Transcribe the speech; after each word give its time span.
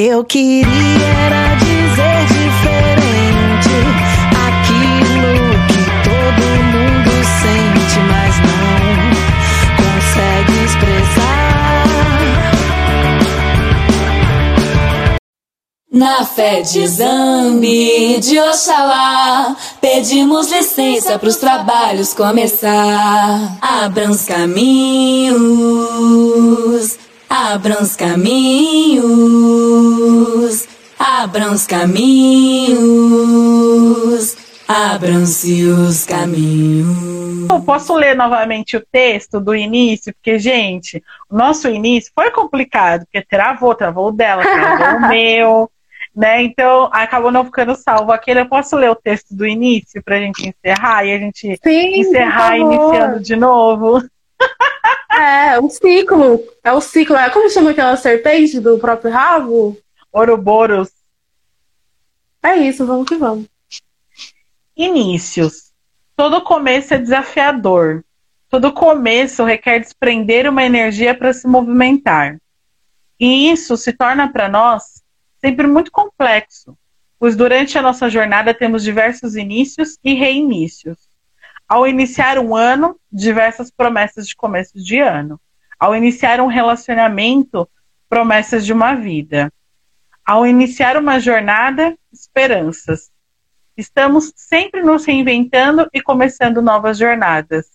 Eu 0.00 0.22
queria 0.22 0.64
era 0.64 1.56
dizer 1.56 2.26
diferente 2.28 3.74
aquilo 4.46 5.32
que 5.66 5.82
todo 6.04 6.42
mundo 6.70 7.10
sente, 7.42 7.98
mas 8.06 8.34
não 8.46 8.78
consegue 9.76 10.54
expressar. 10.64 11.58
Na 15.92 16.24
fé 16.24 16.62
de 16.62 16.86
Zambi, 16.86 18.20
de 18.20 18.38
Oxalá, 18.38 19.56
pedimos 19.80 20.52
licença 20.52 21.18
para 21.18 21.28
os 21.28 21.34
trabalhos 21.38 22.14
começar. 22.14 23.58
Abram 23.60 24.12
os 24.12 24.24
caminhos, 24.26 25.38
abram 27.28 27.82
os 27.82 27.94
caminhos, 27.94 29.08
abram 30.98 31.52
os 31.52 31.66
caminhos, 31.66 32.78
abram-se 34.66 35.64
os 35.64 36.04
caminhos. 36.04 37.48
Eu 37.50 37.60
posso 37.62 37.94
ler 37.94 38.16
novamente 38.16 38.76
o 38.76 38.86
texto 38.92 39.40
do 39.40 39.54
início, 39.54 40.12
porque, 40.14 40.38
gente, 40.38 41.02
o 41.30 41.36
nosso 41.36 41.68
início 41.68 42.10
foi 42.14 42.30
complicado, 42.30 43.04
porque 43.04 43.22
travou, 43.22 43.74
travou 43.74 44.08
o 44.08 44.12
dela, 44.12 44.42
travou 44.42 44.98
o 44.98 45.08
meu, 45.08 45.70
né? 46.14 46.42
Então, 46.42 46.88
acabou 46.92 47.30
não 47.30 47.44
ficando 47.44 47.74
salvo 47.76 48.12
aquele. 48.12 48.40
Eu 48.40 48.48
posso 48.48 48.74
ler 48.76 48.90
o 48.90 48.96
texto 48.96 49.34
do 49.34 49.46
início 49.46 50.02
pra 50.02 50.18
gente 50.18 50.48
encerrar 50.48 51.04
e 51.04 51.12
a 51.12 51.18
gente 51.18 51.58
Sim, 51.62 52.00
encerrar 52.00 52.58
iniciando 52.58 53.20
de 53.20 53.36
novo? 53.36 54.02
É, 55.10 55.58
um 55.58 55.68
ciclo. 55.68 56.44
É 56.62 56.72
o 56.72 56.80
ciclo. 56.80 57.16
É, 57.16 57.28
como 57.30 57.50
chama 57.50 57.70
aquela 57.70 57.96
serpente 57.96 58.60
do 58.60 58.78
próprio 58.78 59.10
rabo? 59.10 59.76
Ouroboros. 60.12 60.90
É 62.42 62.56
isso, 62.56 62.86
vamos 62.86 63.08
que 63.08 63.16
vamos. 63.16 63.46
Inícios. 64.76 65.72
Todo 66.14 66.42
começo 66.42 66.94
é 66.94 66.98
desafiador. 66.98 68.04
Todo 68.48 68.72
começo 68.72 69.44
requer 69.44 69.80
desprender 69.80 70.48
uma 70.48 70.64
energia 70.64 71.14
para 71.14 71.32
se 71.32 71.46
movimentar. 71.46 72.38
E 73.18 73.50
isso 73.50 73.76
se 73.76 73.92
torna 73.92 74.32
para 74.32 74.48
nós 74.48 75.02
sempre 75.40 75.66
muito 75.66 75.90
complexo, 75.90 76.76
pois 77.18 77.36
durante 77.36 77.76
a 77.76 77.82
nossa 77.82 78.08
jornada 78.08 78.54
temos 78.54 78.82
diversos 78.82 79.36
inícios 79.36 79.98
e 80.02 80.14
reinícios. 80.14 81.07
Ao 81.68 81.86
iniciar 81.86 82.38
um 82.38 82.56
ano, 82.56 82.98
diversas 83.12 83.70
promessas 83.70 84.26
de 84.26 84.34
começo 84.34 84.82
de 84.82 84.98
ano. 85.00 85.38
Ao 85.78 85.94
iniciar 85.94 86.40
um 86.40 86.46
relacionamento, 86.46 87.68
promessas 88.08 88.64
de 88.64 88.72
uma 88.72 88.94
vida. 88.94 89.52
Ao 90.24 90.46
iniciar 90.46 90.96
uma 90.96 91.20
jornada, 91.20 91.94
esperanças. 92.10 93.10
Estamos 93.76 94.32
sempre 94.34 94.82
nos 94.82 95.04
reinventando 95.04 95.86
e 95.92 96.00
começando 96.00 96.62
novas 96.62 96.96
jornadas. 96.96 97.66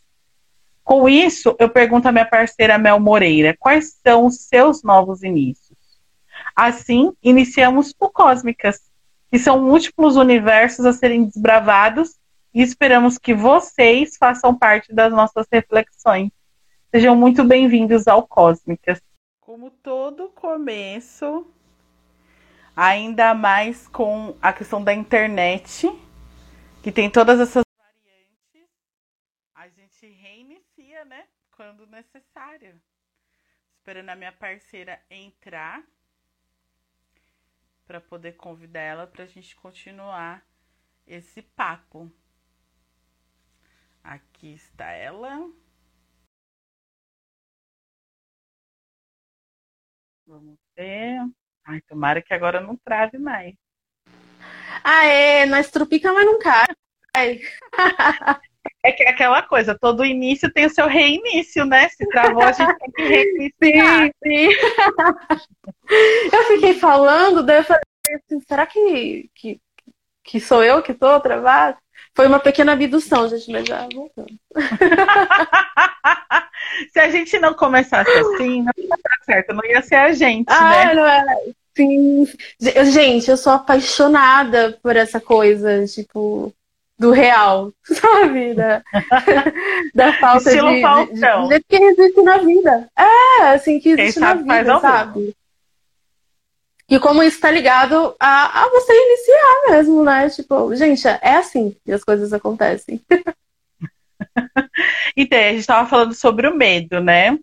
Com 0.83 1.07
isso, 1.07 1.55
eu 1.59 1.69
pergunto 1.69 2.07
à 2.07 2.11
minha 2.11 2.25
parceira 2.25 2.79
Mel 2.79 2.99
Moreira 2.99 3.55
quais 3.59 3.99
são 4.05 4.25
os 4.25 4.47
seus 4.47 4.81
novos 4.81 5.21
inícios. 5.21 5.77
Assim, 6.55 7.13
iniciamos 7.21 7.93
o 7.99 8.09
Cósmicas, 8.09 8.81
que 9.31 9.37
são 9.37 9.61
múltiplos 9.61 10.15
universos 10.15 10.83
a 10.83 10.93
serem 10.93 11.25
desbravados 11.25 12.15
e 12.53 12.61
esperamos 12.61 13.17
que 13.17 13.33
vocês 13.33 14.15
façam 14.15 14.55
parte 14.55 14.93
das 14.93 15.11
nossas 15.11 15.47
reflexões. 15.51 16.31
Sejam 16.91 17.15
muito 17.15 17.43
bem-vindos 17.43 18.07
ao 18.07 18.27
Cósmicas. 18.27 19.01
Como 19.41 19.71
todo 19.71 20.29
começo, 20.29 21.51
ainda 22.75 23.33
mais 23.33 23.87
com 23.87 24.37
a 24.39 24.53
questão 24.53 24.83
da 24.83 24.93
internet, 24.93 25.87
que 26.83 26.91
tem 26.91 27.09
todas 27.09 27.39
essas 27.39 27.63
variantes, 27.75 28.69
a 29.55 29.67
gente 29.69 30.05
reinicia, 30.05 31.03
né? 31.05 31.25
Quando 31.57 31.87
necessário. 31.87 32.79
Esperando 33.79 34.09
a 34.09 34.15
minha 34.15 34.31
parceira 34.31 35.01
entrar 35.09 35.83
para 37.87 37.99
poder 37.99 38.33
convidar 38.33 38.81
ela 38.81 39.07
para 39.07 39.23
a 39.23 39.27
gente 39.27 39.55
continuar 39.55 40.45
esse 41.05 41.41
papo. 41.41 42.11
Aqui 44.03 44.53
está 44.53 44.91
ela. 44.91 45.49
Vamos 50.27 50.57
ver. 50.75 51.19
Ai, 51.65 51.81
tomara 51.87 52.21
que 52.21 52.33
agora 52.33 52.59
não 52.59 52.75
trave 52.75 53.17
mais. 53.17 53.55
Aê, 54.83 55.45
nós 55.45 55.71
trupica, 55.71 56.11
mas 56.11 56.25
não 56.25 56.37
cai. 56.39 56.65
É 58.85 58.91
que 58.91 59.03
é 59.03 59.09
aquela 59.09 59.41
coisa, 59.41 59.77
todo 59.77 60.03
início 60.03 60.51
tem 60.51 60.65
o 60.65 60.69
seu 60.69 60.87
reinício, 60.87 61.63
né? 61.63 61.87
Se 61.89 62.05
travou, 62.09 62.43
a 62.43 62.51
gente 62.51 62.77
tem 62.77 62.91
que 62.91 63.01
reiniciar. 63.03 64.05
Sim, 64.05 64.11
sim. 64.23 64.49
Eu 66.33 66.43
fiquei 66.45 66.73
falando, 66.73 67.43
daí 67.43 67.59
eu 67.59 67.63
falei 67.63 67.81
assim, 68.15 68.41
será 68.41 68.65
que, 68.65 69.29
que, 69.33 69.61
que 70.23 70.39
sou 70.41 70.61
eu 70.63 70.83
que 70.83 70.93
tô 70.93 71.19
travada? 71.21 71.77
Foi 72.15 72.27
uma 72.27 72.39
pequena 72.39 72.73
abdução, 72.73 73.27
gente, 73.27 73.51
mas 73.51 73.67
já 73.67 73.87
voltando. 73.93 74.33
Se 76.91 76.99
a 76.99 77.09
gente 77.09 77.39
não 77.39 77.53
começasse 77.53 78.11
assim, 78.11 78.61
não 78.61 78.71
ia 78.77 78.89
dar 78.89 79.17
certo, 79.25 79.53
não 79.53 79.65
ia 79.65 79.81
ser 79.81 79.95
a 79.95 80.11
gente, 80.13 80.45
Ah, 80.49 80.85
né? 80.85 80.93
não 80.93 81.05
é. 81.05 81.25
Sim. 81.75 82.27
Gente, 82.91 83.29
eu 83.31 83.37
sou 83.37 83.53
apaixonada 83.53 84.77
por 84.81 84.95
essa 84.95 85.19
coisa, 85.19 85.85
tipo, 85.87 86.53
do 86.99 87.11
real, 87.11 87.71
sabe? 87.83 88.53
Da, 88.53 88.81
da 89.93 90.13
falta 90.13 90.49
Estilo 90.49 90.69
de, 90.69 90.81
de, 91.13 91.19
de, 91.19 91.47
de 91.49 91.59
que 91.67 91.75
existe 91.75 92.21
na 92.21 92.37
vida. 92.37 92.87
É, 92.97 93.41
assim, 93.53 93.79
que 93.79 93.89
existe 93.89 94.19
na 94.19 94.35
vida, 94.35 94.79
sabe? 94.79 95.35
E 96.89 96.99
como 96.99 97.23
isso 97.23 97.39
tá 97.39 97.49
ligado 97.49 98.15
a, 98.19 98.63
a 98.63 98.69
você 98.69 98.93
iniciar 98.93 99.71
mesmo, 99.71 100.03
né? 100.03 100.29
Tipo, 100.29 100.75
gente, 100.75 101.07
é 101.07 101.35
assim 101.35 101.75
que 101.85 101.91
as 101.91 102.03
coisas 102.03 102.33
acontecem. 102.33 103.01
Então, 105.15 105.37
a 105.37 105.49
gente 105.49 105.59
estava 105.59 105.87
falando 105.87 106.13
sobre 106.13 106.47
o 106.47 106.55
medo, 106.55 106.99
né? 106.99 107.37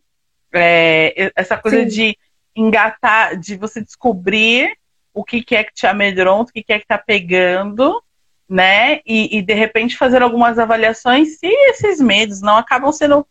É, 0.53 1.31
essa 1.37 1.56
coisa 1.56 1.83
Sim. 1.83 1.87
de 1.87 2.19
engatar, 2.56 3.37
de 3.37 3.56
você 3.56 3.81
descobrir 3.81 4.77
o 5.15 5.25
que, 5.25 5.43
que 5.43 5.55
é 5.55 5.65
que 5.65 5.72
te 5.72 5.87
amedronta, 5.87 6.51
o 6.51 6.53
que, 6.53 6.62
que 6.62 6.72
é 6.72 6.78
que 6.78 6.87
tá 6.87 6.99
pegando, 6.99 8.03
né? 8.49 9.01
E, 9.07 9.39
e, 9.39 9.43
de 9.43 9.55
repente 9.55 9.97
fazer 9.97 10.22
algumas 10.22 10.59
avaliações 10.59 11.39
se 11.39 11.47
esses 11.47 12.01
medos 12.01 12.41
não 12.41 12.57
acabam 12.57 12.91
sendo 12.93 13.27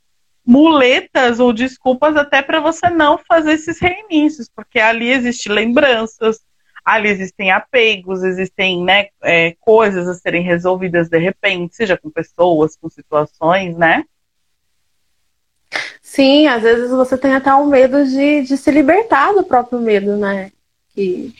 muletas 0.50 1.40
ou 1.40 1.54
desculpas 1.54 2.16
até 2.16 2.42
para 2.42 2.60
você 2.60 2.90
não 2.90 3.20
fazer 3.20 3.52
esses 3.52 3.80
reinícios, 3.80 4.50
porque 4.50 4.80
ali 4.80 5.12
existem 5.12 5.54
lembranças, 5.54 6.40
ali 6.84 7.08
existem 7.08 7.52
apegos, 7.52 8.24
existem 8.24 8.84
né, 8.84 9.10
é, 9.22 9.56
coisas 9.60 10.08
a 10.08 10.16
serem 10.16 10.42
resolvidas 10.42 11.08
de 11.08 11.20
repente, 11.20 11.76
seja 11.76 11.96
com 11.96 12.10
pessoas, 12.10 12.76
com 12.76 12.90
situações, 12.90 13.78
né? 13.78 14.04
Sim, 16.02 16.48
às 16.48 16.64
vezes 16.64 16.90
você 16.90 17.16
tem 17.16 17.36
até 17.36 17.54
um 17.54 17.68
medo 17.68 18.04
de, 18.04 18.42
de 18.42 18.58
se 18.58 18.72
libertar 18.72 19.32
do 19.34 19.44
próprio 19.44 19.80
medo, 19.80 20.18
né? 20.18 20.52
Que 20.96 21.32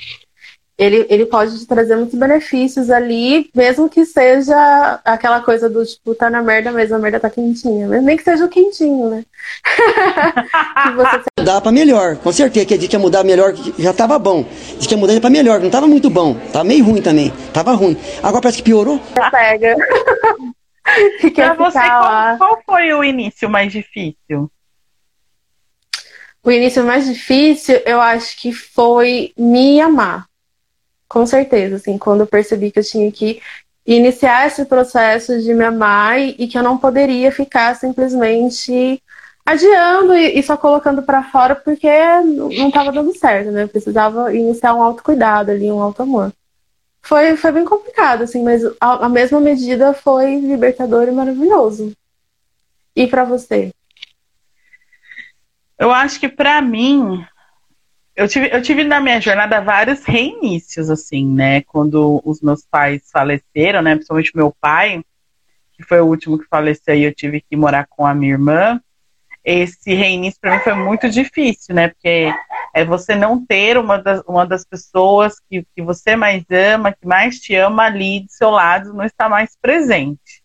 ele, 0.80 1.06
ele 1.10 1.26
pode 1.26 1.60
te 1.60 1.68
trazer 1.68 1.98
muitos 1.98 2.18
benefícios 2.18 2.90
ali, 2.90 3.50
mesmo 3.54 3.90
que 3.90 4.06
seja 4.06 5.02
aquela 5.04 5.42
coisa 5.42 5.70
do 5.70 5.86
tipo, 5.86 6.16
tá 6.16 6.30
na 6.30 6.42
merda, 6.42 6.72
mas 6.72 6.90
a 6.90 6.98
merda 6.98 7.20
tá 7.20 7.30
quentinha. 7.30 7.86
Mas 7.86 8.02
nem 8.02 8.16
que 8.16 8.24
seja 8.24 8.46
o 8.46 8.50
quentinho, 8.50 9.10
né? 9.10 9.26
você 10.96 11.20
Mudar 11.38 11.60
pra 11.60 11.72
melhor, 11.74 12.16
com 12.16 12.32
certeza 12.32 12.66
que 12.66 12.74
a 12.76 12.78
gente 12.78 12.94
ia 12.94 13.00
mudar 13.00 13.26
melhor, 13.26 13.54
já 13.78 13.92
tava 13.92 14.18
bom. 14.18 14.46
Diz 14.78 14.88
que 14.88 14.96
ia 14.96 14.98
mudar 14.98 15.20
pra 15.20 15.30
melhor, 15.30 15.60
não 15.60 15.70
tava 15.70 15.86
muito 15.86 16.10
bom, 16.10 16.36
tava 16.54 16.64
meio 16.64 16.86
ruim 16.86 17.02
também, 17.02 17.34
tava 17.54 17.74
ruim. 17.74 17.98
Agora 18.24 18.42
parece 18.42 18.60
que 18.60 18.64
piorou. 18.64 19.02
pega. 19.30 19.76
que 21.20 21.30
Pra 21.32 21.50
quer 21.50 21.58
você, 21.58 21.78
qual, 21.78 22.38
qual 22.38 22.62
foi 22.66 22.94
o 22.94 23.04
início 23.04 23.50
mais 23.50 23.70
difícil? 23.70 24.50
O 26.42 26.50
início 26.50 26.86
mais 26.86 27.06
difícil, 27.06 27.82
eu 27.86 28.00
acho 28.00 28.40
que 28.40 28.54
foi 28.54 29.34
me 29.38 29.82
amar. 29.82 30.29
Com 31.10 31.26
certeza, 31.26 31.78
assim, 31.78 31.98
quando 31.98 32.22
eu 32.22 32.28
percebi 32.28 32.72
que 32.72 32.80
eu 32.80 32.84
tinha 32.84 33.12
que 33.12 33.42
iniciar 33.86 34.46
esse 34.46 34.64
processo 34.66 35.42
de 35.42 35.54
me 35.56 35.66
amar 35.66 36.20
e, 36.20 36.48
que 36.48 36.56
eu 36.56 36.62
não 36.62 36.78
poderia 36.78 37.32
ficar 37.32 37.76
simplesmente 37.76 39.02
adiando 39.44 40.16
e, 40.16 40.42
só 40.44 40.56
colocando 40.56 41.02
pra 41.02 41.24
fora 41.24 41.56
porque 41.56 41.90
não 42.22 42.50
não 42.50 42.70
tava 42.72 42.92
dando 42.92 43.18
certo, 43.18 43.50
né? 43.50 43.64
Eu 43.64 43.68
precisava 43.68 44.32
iniciar 44.36 44.76
um 44.76 44.84
autocuidado 44.84 45.50
ali, 45.50 45.72
um 45.72 45.82
auto-amor. 45.82 46.32
Foi, 47.02 47.36
foi 47.36 47.52
bem 47.52 47.66
complicado, 47.66 48.24
assim, 48.24 48.44
mas 48.44 48.64
a, 48.80 49.06
a 49.06 49.10
mesma 49.10 49.40
medida 49.40 49.94
foi 49.96 50.40
libertador 50.40 51.08
e 51.08 51.12
maravilhoso. 51.12 51.92
E 52.96 53.08
pra 53.08 53.24
você? 53.24 53.72
Eu 55.80 55.92
acho 55.92 56.20
que 56.20 56.30
pra 56.30 56.62
mim, 56.62 57.26
eu 58.20 58.28
tive, 58.28 58.50
eu 58.52 58.62
tive 58.62 58.84
na 58.84 59.00
minha 59.00 59.22
jornada 59.22 59.62
vários 59.62 60.04
reinícios, 60.04 60.90
assim, 60.90 61.26
né? 61.26 61.62
Quando 61.62 62.22
os 62.26 62.42
meus 62.42 62.66
pais 62.66 63.10
faleceram, 63.10 63.82
né? 63.82 63.96
Principalmente 63.96 64.36
meu 64.36 64.54
pai, 64.60 65.02
que 65.72 65.84
foi 65.84 66.02
o 66.02 66.06
último 66.06 66.38
que 66.38 66.46
faleceu 66.50 66.96
e 66.96 67.06
eu 67.06 67.16
tive 67.16 67.40
que 67.40 67.56
morar 67.56 67.88
com 67.90 68.06
a 68.06 68.14
minha 68.14 68.34
irmã. 68.34 68.82
Esse 69.42 69.94
reinício 69.94 70.38
para 70.42 70.58
mim 70.58 70.60
foi 70.62 70.74
muito 70.74 71.10
difícil, 71.10 71.74
né? 71.74 71.88
Porque 71.88 72.30
é 72.76 72.84
você 72.84 73.16
não 73.16 73.46
ter 73.46 73.78
uma 73.78 73.98
das, 73.98 74.22
uma 74.28 74.46
das 74.46 74.66
pessoas 74.66 75.40
que, 75.50 75.66
que 75.74 75.82
você 75.82 76.18
mais 76.18 76.44
ama, 76.52 76.92
que 76.92 77.08
mais 77.08 77.40
te 77.40 77.56
ama 77.56 77.84
ali 77.84 78.26
do 78.26 78.32
seu 78.32 78.50
lado, 78.50 78.94
não 78.94 79.06
está 79.06 79.30
mais 79.30 79.56
presente. 79.62 80.44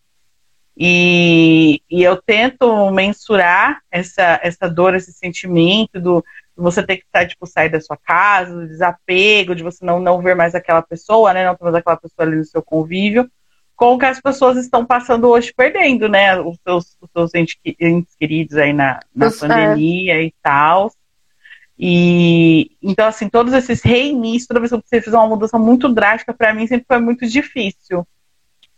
E, 0.77 1.81
e 1.91 2.03
eu 2.03 2.21
tento 2.21 2.89
mensurar 2.91 3.81
essa, 3.91 4.39
essa 4.41 4.69
dor, 4.69 4.95
esse 4.95 5.11
sentimento 5.11 5.99
do, 5.99 6.23
você 6.55 6.81
ter 6.83 6.97
que 6.97 7.05
estar, 7.05 7.27
tipo, 7.27 7.45
sair 7.45 7.69
da 7.69 7.81
sua 7.81 7.97
casa, 7.97 8.53
do 8.53 8.67
desapego, 8.67 9.55
de 9.55 9.63
você 9.63 9.83
não, 9.85 9.99
não 9.99 10.21
ver 10.21 10.35
mais 10.35 10.55
aquela 10.55 10.81
pessoa, 10.81 11.33
né? 11.33 11.45
Não 11.45 11.55
ter 11.55 11.63
mais 11.63 11.75
aquela 11.75 11.97
pessoa 11.97 12.25
ali 12.25 12.37
no 12.37 12.45
seu 12.45 12.61
convívio, 12.61 13.29
com 13.75 13.93
o 13.93 13.99
que 13.99 14.05
as 14.05 14.21
pessoas 14.21 14.57
estão 14.57 14.85
passando 14.85 15.27
hoje, 15.27 15.53
perdendo, 15.55 16.07
né? 16.07 16.39
Os 16.39 16.57
seus, 16.63 16.97
os 17.01 17.09
seus 17.11 17.35
entes, 17.35 17.57
queridos 18.17 18.55
aí 18.57 18.71
na, 18.71 18.99
na 19.13 19.29
pandemia 19.31 20.15
é. 20.15 20.23
e 20.23 20.33
tal. 20.41 20.91
E 21.77 22.71
então, 22.81 23.05
assim, 23.07 23.27
todos 23.27 23.53
esses 23.53 23.81
reinícios, 23.81 24.47
toda 24.47 24.61
vez 24.61 24.71
que 24.71 24.81
você 24.87 25.01
fizer 25.01 25.17
uma 25.17 25.27
mudança 25.27 25.59
muito 25.59 25.89
drástica, 25.89 26.33
para 26.33 26.53
mim 26.53 26.67
sempre 26.67 26.85
foi 26.87 26.99
muito 26.99 27.27
difícil. 27.27 28.07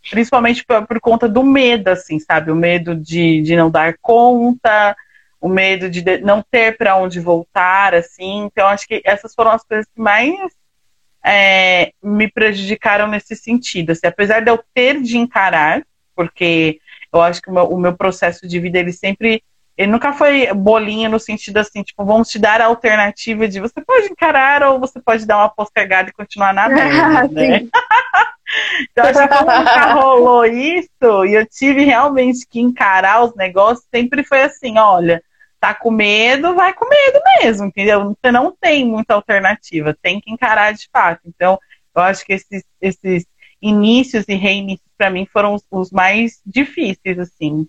Principalmente 0.10 0.66
por, 0.66 0.88
por, 0.88 1.00
conta 1.00 1.28
do 1.28 1.44
medo, 1.44 1.90
assim, 1.90 2.18
sabe? 2.20 2.52
O 2.52 2.56
medo 2.56 2.96
de, 2.96 3.42
de 3.42 3.56
não 3.56 3.70
dar 3.70 3.96
conta, 4.02 4.96
o 5.40 5.48
medo 5.48 5.90
de 5.90 6.04
não 6.22 6.44
ter 6.50 6.78
para 6.78 6.96
onde 6.96 7.20
voltar, 7.20 7.94
assim. 7.94 8.46
Então, 8.46 8.68
acho 8.68 8.88
que 8.88 9.02
essas 9.06 9.34
foram 9.34 9.52
as 9.52 9.64
coisas 9.64 9.86
que 9.86 10.02
mais 10.02 10.36
é, 11.24 11.92
me 12.02 12.30
prejudicaram 12.30 13.08
nesse 13.08 13.36
sentido. 13.36 13.92
Assim, 13.92 14.08
apesar 14.08 14.40
de 14.40 14.50
eu 14.50 14.64
ter 14.74 15.02
de 15.02 15.18
encarar, 15.18 15.84
porque 16.16 16.80
eu 17.14 17.22
acho 17.22 17.42
que 17.42 17.50
o 17.50 17.54
meu, 17.54 17.66
o 17.66 17.78
meu, 17.78 17.96
processo 17.96 18.48
de 18.48 18.60
vida, 18.60 18.80
ele 18.80 18.94
sempre. 18.94 19.44
Ele 19.78 19.92
nunca 19.92 20.12
foi 20.12 20.52
bolinha 20.56 21.08
no 21.08 21.20
sentido 21.20 21.58
assim, 21.58 21.84
tipo, 21.84 22.04
vamos 22.04 22.30
te 22.30 22.40
dar 22.40 22.60
a 22.62 22.66
alternativa 22.66 23.48
de 23.48 23.60
você 23.60 23.80
pode 23.80 24.08
encarar 24.08 24.64
ou 24.64 24.80
você 24.80 25.00
pode 25.00 25.24
dar 25.24 25.38
uma 25.38 25.50
postergada 25.50 26.10
e 26.10 26.14
continuar 26.14 26.52
na 26.52 26.66
merda, 26.68 27.28
né? 27.28 27.60
então, 28.90 29.06
acho 29.06 29.20
que 29.20 29.28
como 29.28 29.52
nunca 29.52 29.94
rolou 29.94 30.46
isso 30.46 31.26
e 31.28 31.36
eu 31.36 31.46
tive 31.46 31.84
realmente 31.84 32.48
que 32.50 32.60
encarar 32.60 33.24
os 33.24 33.36
negócios, 33.36 33.86
sempre 33.94 34.24
foi 34.24 34.42
assim, 34.42 34.80
olha, 34.80 35.22
tá 35.60 35.74
com 35.74 35.92
medo, 35.92 36.56
vai 36.56 36.74
com 36.74 36.88
medo 36.88 37.20
mesmo, 37.40 37.66
entendeu? 37.66 38.16
Você 38.16 38.32
não 38.32 38.56
tem 38.60 38.86
muita 38.86 39.14
alternativa, 39.14 39.98
tem 40.02 40.20
que 40.20 40.32
encarar 40.32 40.74
de 40.74 40.88
fato. 40.92 41.22
Então, 41.26 41.60
eu 41.96 42.02
acho 42.02 42.26
que 42.26 42.34
esses, 42.34 42.64
esses 42.80 43.26
inícios 43.62 44.26
e 44.28 44.36
reinícios 44.36 44.88
para 44.98 45.10
mim 45.10 45.28
foram 45.32 45.56
os, 45.56 45.64
os, 45.72 45.92
mais 45.92 46.40
difíceis, 46.46 47.18
assim. 47.20 47.68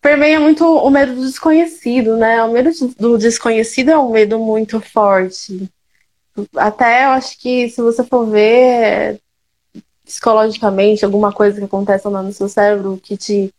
Permeia 0.00 0.40
muito 0.40 0.64
o 0.64 0.90
medo 0.90 1.14
do 1.14 1.26
desconhecido, 1.26 2.16
né? 2.16 2.42
O 2.42 2.52
medo 2.52 2.70
do 2.98 3.18
desconhecido 3.18 3.90
é 3.90 3.98
um 3.98 4.10
medo 4.10 4.38
muito 4.38 4.80
forte. 4.80 5.70
Até 6.56 7.04
eu 7.04 7.10
acho 7.10 7.38
que 7.38 7.68
se 7.68 7.82
você 7.82 8.02
for 8.02 8.26
ver 8.26 9.20
psicologicamente 10.04 11.04
alguma 11.04 11.32
coisa 11.32 11.58
que 11.58 11.64
acontece 11.64 12.08
lá 12.08 12.22
no 12.22 12.32
seu 12.32 12.48
cérebro 12.48 12.98
que 13.02 13.16
te 13.16 13.54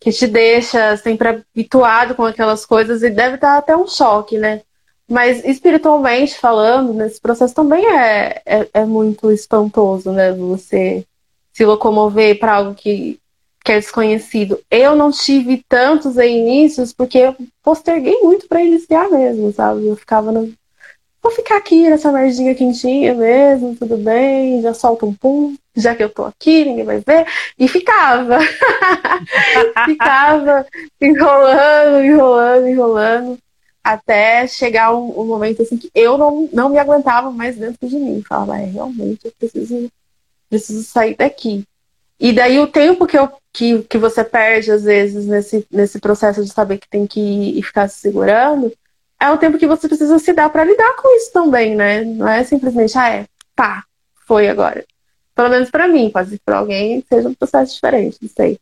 que 0.00 0.12
te 0.12 0.26
deixa 0.26 0.96
sempre 0.96 1.28
habituado 1.28 2.14
com 2.14 2.24
aquelas 2.24 2.64
coisas 2.64 3.02
e 3.02 3.10
deve 3.10 3.36
estar 3.36 3.56
até 3.56 3.76
um 3.76 3.86
choque, 3.86 4.38
né? 4.38 4.62
Mas 5.08 5.44
espiritualmente 5.44 6.38
falando, 6.38 6.92
nesse 6.92 7.20
processo 7.20 7.54
também 7.54 7.86
é, 7.86 8.42
é, 8.44 8.68
é 8.74 8.84
muito 8.84 9.30
espantoso, 9.30 10.10
né? 10.12 10.32
Você 10.32 11.06
se 11.52 11.64
locomover 11.64 12.38
para 12.38 12.54
algo 12.54 12.74
que, 12.74 13.18
que 13.64 13.72
é 13.72 13.78
desconhecido. 13.78 14.60
Eu 14.70 14.94
não 14.94 15.10
tive 15.10 15.64
tantos 15.68 16.16
inícios 16.16 16.92
porque 16.92 17.18
eu 17.18 17.36
posterguei 17.62 18.20
muito 18.20 18.46
para 18.48 18.62
iniciar 18.62 19.08
mesmo, 19.08 19.52
sabe? 19.52 19.86
Eu 19.86 19.96
ficava 19.96 20.30
no, 20.32 20.52
vou 21.22 21.32
ficar 21.32 21.56
aqui 21.56 21.88
nessa 21.88 22.12
merdinha 22.12 22.54
quentinha 22.54 23.14
mesmo, 23.14 23.74
tudo 23.74 23.96
bem, 23.96 24.62
já 24.62 24.72
solta 24.74 25.06
um 25.06 25.14
pum, 25.14 25.56
já 25.76 25.94
que 25.94 26.02
eu 26.02 26.08
tô 26.08 26.24
aqui, 26.24 26.64
ninguém 26.64 26.84
vai 26.84 27.00
ver. 27.00 27.26
E 27.58 27.68
ficava. 27.68 28.38
ficava 29.84 30.66
enrolando, 31.00 32.04
enrolando, 32.04 32.68
enrolando. 32.68 33.38
Até 33.84 34.46
chegar 34.48 34.92
um, 34.94 35.20
um, 35.20 35.24
momento 35.24 35.62
assim 35.62 35.76
que 35.76 35.90
eu 35.94 36.18
não, 36.18 36.48
não 36.52 36.68
me 36.68 36.78
aguentava 36.78 37.30
mais 37.30 37.56
dentro 37.56 37.86
de 37.86 37.96
mim. 37.96 38.22
Falava, 38.26 38.58
é, 38.58 38.64
realmente 38.64 39.26
eu 39.26 39.32
preciso, 39.38 39.88
preciso 40.48 40.82
sair 40.82 41.14
daqui. 41.14 41.64
E 42.18 42.32
daí 42.32 42.58
o 42.58 42.66
tempo 42.66 43.06
que, 43.06 43.16
eu, 43.16 43.30
que, 43.52 43.82
que 43.82 43.98
você 43.98 44.24
perde, 44.24 44.72
às 44.72 44.82
vezes, 44.82 45.26
nesse, 45.26 45.66
nesse 45.70 46.00
processo 46.00 46.42
de 46.42 46.50
saber 46.50 46.78
que 46.78 46.88
tem 46.88 47.06
que 47.06 47.20
ir 47.20 47.58
e 47.58 47.62
ficar 47.62 47.88
se 47.88 48.00
segurando, 48.00 48.72
é 49.20 49.30
o 49.30 49.38
tempo 49.38 49.58
que 49.58 49.66
você 49.66 49.86
precisa 49.86 50.18
se 50.18 50.32
dar 50.32 50.48
para 50.48 50.64
lidar 50.64 50.96
com 50.96 51.14
isso 51.16 51.30
também, 51.32 51.76
né? 51.76 52.02
Não 52.02 52.26
é 52.26 52.42
simplesmente, 52.42 52.96
ah, 52.98 53.08
é, 53.10 53.26
pá, 53.54 53.84
foi 54.26 54.48
agora. 54.48 54.84
Pelo 55.36 55.50
menos 55.50 55.70
para 55.70 55.86
mim, 55.86 56.08
pode 56.08 56.40
para 56.42 56.56
alguém 56.56 57.04
seja 57.06 57.28
um 57.28 57.34
processo 57.34 57.74
diferente, 57.74 58.16
não 58.22 58.28
sei. 58.30 58.58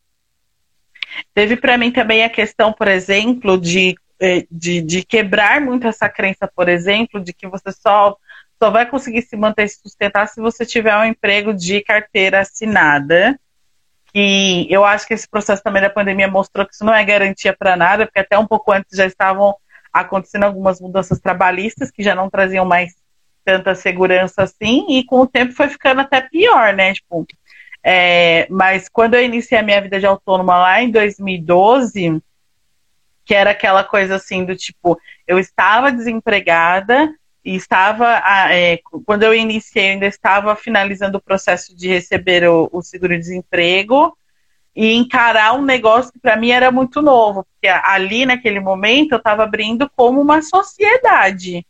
Teve 1.33 1.57
para 1.57 1.79
mim 1.79 1.93
também 1.93 2.25
a 2.25 2.29
questão, 2.29 2.73
por 2.73 2.89
exemplo, 2.89 3.57
de, 3.57 3.95
eh, 4.21 4.45
de, 4.51 4.83
de, 4.83 5.05
quebrar 5.05 5.61
muito 5.61 5.87
essa 5.87 6.09
crença, 6.09 6.51
por 6.53 6.69
exemplo, 6.69 7.21
de 7.21 7.33
que 7.33 7.47
você 7.47 7.71
só, 7.71 8.17
só 8.61 8.71
vai 8.71 8.91
conseguir 8.91 9.23
se 9.23 9.37
manter 9.37 9.67
e 9.67 9.69
sustentar 9.69 10.27
se 10.27 10.41
você 10.41 10.67
tiver 10.67 10.97
um 10.97 11.05
emprego 11.05 11.55
de 11.55 11.81
carteira 11.81 12.41
assinada. 12.41 13.39
E 14.13 14.67
eu 14.69 14.85
acho 14.85 15.07
que 15.07 15.15
esse 15.15 15.29
processo 15.29 15.63
também 15.63 15.81
da 15.81 15.91
pandemia 15.91 16.27
mostrou 16.27 16.67
que 16.67 16.75
isso 16.75 16.85
não 16.85 16.95
é 16.95 17.05
garantia 17.05 17.55
para 17.57 17.77
nada, 17.77 18.05
porque 18.05 18.19
até 18.19 18.37
um 18.37 18.47
pouco 18.47 18.73
antes 18.73 18.97
já 18.97 19.07
estavam 19.07 19.55
acontecendo 19.93 20.43
algumas 20.43 20.81
mudanças 20.81 21.21
trabalhistas 21.21 21.93
que 21.93 22.03
já 22.03 22.17
não 22.17 22.29
traziam 22.29 22.65
mais 22.65 22.97
tanta 23.45 23.75
segurança 23.75 24.43
assim, 24.43 24.87
e 24.89 25.05
com 25.05 25.21
o 25.21 25.27
tempo 25.27 25.53
foi 25.53 25.69
ficando 25.69 26.01
até 26.01 26.21
pior, 26.21 26.73
né? 26.75 26.95
Tipo, 26.95 27.27
é, 27.83 28.47
mas 28.51 28.89
quando 28.89 29.15
eu 29.15 29.23
iniciei 29.23 29.59
a 29.59 29.63
minha 29.63 29.81
vida 29.81 30.01
de 30.01 30.07
autônoma 30.07 30.57
lá 30.57 30.83
em 30.83 30.91
2012, 30.91 32.23
que 33.25 33.35
era 33.35 33.51
aquela 33.51 33.85
coisa 33.85 34.17
assim 34.17 34.45
do 34.45 34.57
tipo, 34.57 34.99
eu 35.27 35.39
estava 35.39 35.93
desempregada 35.93 37.15
e 37.45 37.55
estava, 37.55 38.23
é, 38.51 38.81
quando 39.05 39.23
eu 39.23 39.35
iniciei, 39.35 39.89
eu 39.89 39.93
ainda 39.93 40.07
estava 40.07 40.57
finalizando 40.57 41.19
o 41.19 41.23
processo 41.23 41.77
de 41.77 41.89
receber 41.89 42.49
o, 42.49 42.71
o 42.73 42.83
seguro-desemprego, 42.83 44.17
e 44.77 44.93
encarar 44.93 45.55
um 45.55 45.63
negócio 45.63 46.13
que 46.13 46.19
para 46.19 46.37
mim 46.37 46.51
era 46.51 46.71
muito 46.71 47.01
novo, 47.01 47.45
porque 47.45 47.69
ali 47.69 48.27
naquele 48.27 48.59
momento 48.59 49.13
eu 49.13 49.19
estava 49.19 49.45
abrindo 49.45 49.89
como 49.95 50.21
uma 50.21 50.43
sociedade, 50.43 51.65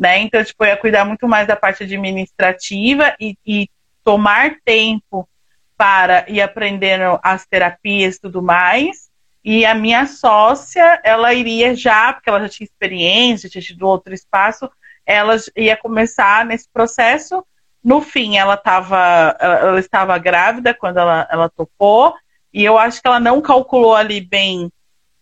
né? 0.00 0.18
Então, 0.20 0.42
tipo, 0.42 0.64
eu 0.64 0.68
ia 0.68 0.76
cuidar 0.78 1.04
muito 1.04 1.28
mais 1.28 1.46
da 1.46 1.54
parte 1.54 1.82
administrativa 1.82 3.14
e, 3.20 3.36
e 3.46 3.68
tomar 4.02 4.56
tempo 4.64 5.28
para 5.76 6.24
ir 6.26 6.40
aprendendo 6.40 7.20
as 7.22 7.46
terapias 7.46 8.16
e 8.16 8.20
tudo 8.22 8.42
mais. 8.42 9.10
E 9.44 9.66
a 9.66 9.74
minha 9.74 10.06
sócia, 10.06 11.00
ela 11.04 11.34
iria 11.34 11.76
já, 11.76 12.14
porque 12.14 12.30
ela 12.30 12.40
já 12.40 12.48
tinha 12.48 12.64
experiência, 12.64 13.48
tinha 13.48 13.60
tido 13.60 13.86
outro 13.86 14.14
espaço, 14.14 14.70
ela 15.04 15.36
ia 15.54 15.76
começar 15.76 16.46
nesse 16.46 16.66
processo. 16.72 17.44
No 17.84 18.00
fim, 18.00 18.38
ela, 18.38 18.56
tava, 18.56 19.36
ela, 19.38 19.78
estava 19.80 20.16
grávida 20.16 20.72
quando 20.72 20.98
ela, 20.98 21.28
ela 21.30 21.48
topou, 21.50 22.14
e 22.52 22.64
eu 22.64 22.78
acho 22.78 23.02
que 23.02 23.06
ela 23.06 23.20
não 23.20 23.40
calculou 23.42 23.94
ali 23.94 24.20
bem 24.20 24.72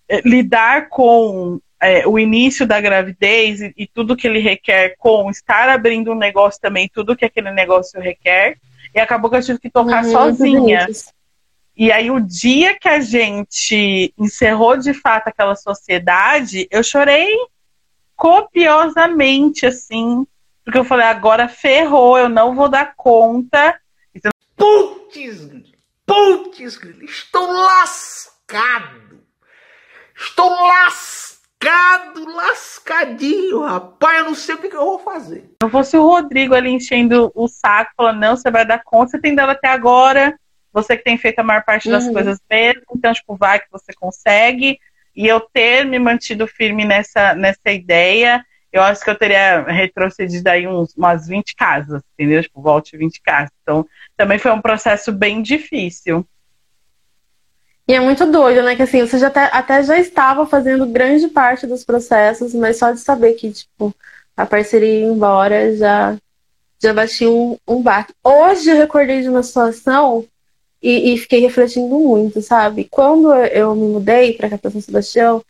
é, 0.09 0.21
lidar 0.21 0.89
com 0.89 1.61
é, 1.81 2.07
o 2.07 2.19
início 2.19 2.67
da 2.67 2.81
gravidez 2.81 3.61
e, 3.61 3.73
e, 3.77 3.87
tudo 3.87 4.17
que 4.17 4.27
ele 4.27 4.41
requer, 4.41 4.97
com 4.99 5.31
estar 5.31 5.69
abrindo 5.69 6.13
um 6.13 6.17
negócio 6.17 6.61
também, 6.61 6.91
tudo 6.93 7.17
que 7.17 7.25
aquele 7.25 7.51
negócio 7.51 8.01
requer. 8.01 8.59
E 8.95 9.01
acabou 9.01 9.31
que 9.31 9.37
eu 9.37 9.43
tive 9.43 9.59
que 9.59 9.71
tocar 9.71 10.05
uhum, 10.05 10.11
sozinha. 10.11 10.87
E 11.77 11.93
aí, 11.93 12.11
o 12.11 12.19
dia 12.19 12.77
que 12.77 12.89
a 12.89 13.01
gente 13.01 14.13
encerrou 14.19 14.77
de 14.77 14.93
fato 14.93 15.29
aquela 15.29 15.55
sociedade, 15.55 16.67
eu 16.71 16.83
chorei 16.83 17.29
copiosamente, 18.17 19.65
assim, 19.65 20.27
porque 20.65 20.79
eu 20.79 20.85
falei, 20.85 21.07
agora 21.07 21.49
ferrou, 21.49 22.19
eu 22.19 22.29
não 22.29 22.55
vou 22.55 22.69
dar 22.69 22.95
conta. 22.97 23.81
Putz! 24.57 25.49
Putz, 26.05 26.59
estou 27.03 27.47
lascado. 27.53 29.09
Estou 30.17 30.51
lascado, 30.51 31.28
lascadinho, 32.35 33.63
rapaz. 33.63 34.19
Eu 34.19 34.25
não 34.25 34.35
sei 34.35 34.55
o 34.55 34.59
que, 34.59 34.69
que 34.69 34.77
eu 34.77 34.85
vou 34.85 34.99
fazer. 34.99 35.41
Se 35.41 35.57
não 35.63 35.71
fosse 35.71 35.97
o 35.97 36.03
Rodrigo 36.03 36.55
ali 36.55 36.71
enchendo 36.71 37.33
o 37.35 37.49
saco, 37.49 37.93
falando, 37.97 38.21
não, 38.21 38.37
você 38.37 38.51
vai 38.51 38.65
dar 38.65 38.83
conta, 38.85 39.13
você 39.13 39.21
tem 39.21 39.35
dado 39.35 39.51
até 39.51 39.69
agora. 39.69 40.39
Você 40.73 40.97
que 40.97 41.05
tem 41.05 41.19
feito 41.19 41.39
a 41.39 41.43
maior 41.43 41.65
parte 41.65 41.91
das 41.91 42.05
uhum. 42.05 42.13
coisas 42.13 42.39
mesmo, 42.49 42.83
então, 42.95 43.13
tipo, 43.13 43.37
vai 43.37 43.59
que 43.59 43.71
você 43.71 43.93
consegue. 43.95 44.79
E 45.17 45.27
eu 45.27 45.41
ter 45.41 45.85
me 45.85 45.99
mantido 45.99 46.47
firme 46.47 46.85
nessa, 46.85 47.35
nessa 47.35 47.71
ideia 47.71 48.45
eu 48.73 48.83
acho 48.83 49.03
que 49.03 49.11
eu 49.11 49.19
teria 49.19 49.63
retrocedido 49.63 50.49
aí 50.49 50.67
uns, 50.67 50.95
umas 50.95 51.27
20 51.27 51.55
casas, 51.57 52.03
entendeu? 52.15 52.43
Tipo, 52.43 52.61
volte 52.61 52.97
20 52.97 53.21
casas. 53.23 53.51
Então, 53.63 53.87
também 54.17 54.39
foi 54.39 54.51
um 54.51 54.61
processo 54.61 55.11
bem 55.11 55.43
difícil. 55.43 56.27
E 57.89 57.95
é 57.95 58.01
muito 58.01 58.27
doido, 58.27 58.63
né? 58.63 58.77
Que 58.77 58.83
assim, 58.83 59.01
você 59.01 59.19
já 59.19 59.29
até, 59.29 59.45
até 59.45 59.83
já 59.83 59.99
estava 59.99 60.45
fazendo 60.47 60.87
grande 60.87 61.27
parte 61.29 61.67
dos 61.67 61.85
processos, 61.85 62.55
mas 62.55 62.77
só 62.77 62.93
de 62.93 63.01
saber 63.01 63.33
que, 63.33 63.51
tipo, 63.51 63.95
a 64.37 64.45
parceria 64.45 65.01
ia 65.01 65.07
embora 65.07 65.75
já, 65.75 66.17
já 66.83 66.93
bati 66.93 67.27
um, 67.27 67.57
um 67.67 67.83
baque. 67.83 68.13
Hoje 68.23 68.71
eu 68.71 68.77
recordei 68.77 69.23
de 69.23 69.31
uma 69.31 69.43
situação 69.43 70.27
e, 70.83 71.15
e 71.15 71.19
fiquei 71.19 71.41
refletindo 71.41 71.99
muito, 71.99 72.43
sabe? 72.43 72.87
Quando 72.91 73.33
eu 73.35 73.75
me 73.75 73.89
mudei 73.89 74.35
para 74.35 74.51
cá, 74.51 74.59
para 74.59 74.71
São 74.71 74.83
Sebastião, 74.83 75.43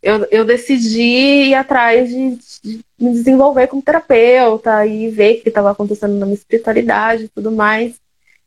eu, 0.00 0.26
eu 0.30 0.44
decidi 0.44 1.02
ir 1.48 1.54
atrás 1.54 2.08
de, 2.08 2.38
de, 2.62 2.84
me 2.98 3.12
desenvolver 3.12 3.66
como 3.66 3.82
terapeuta 3.82 4.86
e 4.86 5.10
ver 5.10 5.38
o 5.38 5.42
que 5.42 5.48
estava 5.48 5.72
acontecendo 5.72 6.14
na 6.14 6.24
minha 6.24 6.36
espiritualidade 6.36 7.24
e 7.24 7.28
tudo 7.28 7.50
mais. 7.50 8.00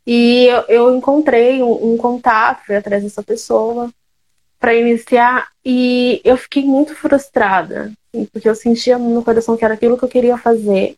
E 0.06 0.46
eu, 0.46 0.64
eu 0.68 0.96
encontrei 0.96 1.64
um, 1.64 1.94
um, 1.94 1.98
contato, 1.98 2.66
fui 2.66 2.76
atrás 2.76 3.04
dessa 3.04 3.24
pessoa 3.24 3.90
para 4.60 4.76
iniciar 4.76 5.48
e 5.64 6.22
eu 6.24 6.38
fiquei 6.38 6.64
muito 6.64 6.96
frustrada, 6.96 7.92
assim, 8.14 8.26
porque 8.26 8.48
eu 8.48 8.56
sentia 8.56 8.98
no 8.98 9.24
coração 9.24 9.56
que 9.58 9.64
era 9.64 9.74
aquilo 9.74 9.98
que 9.98 10.04
eu 10.04 10.10
queria 10.10 10.38
fazer. 10.38 10.96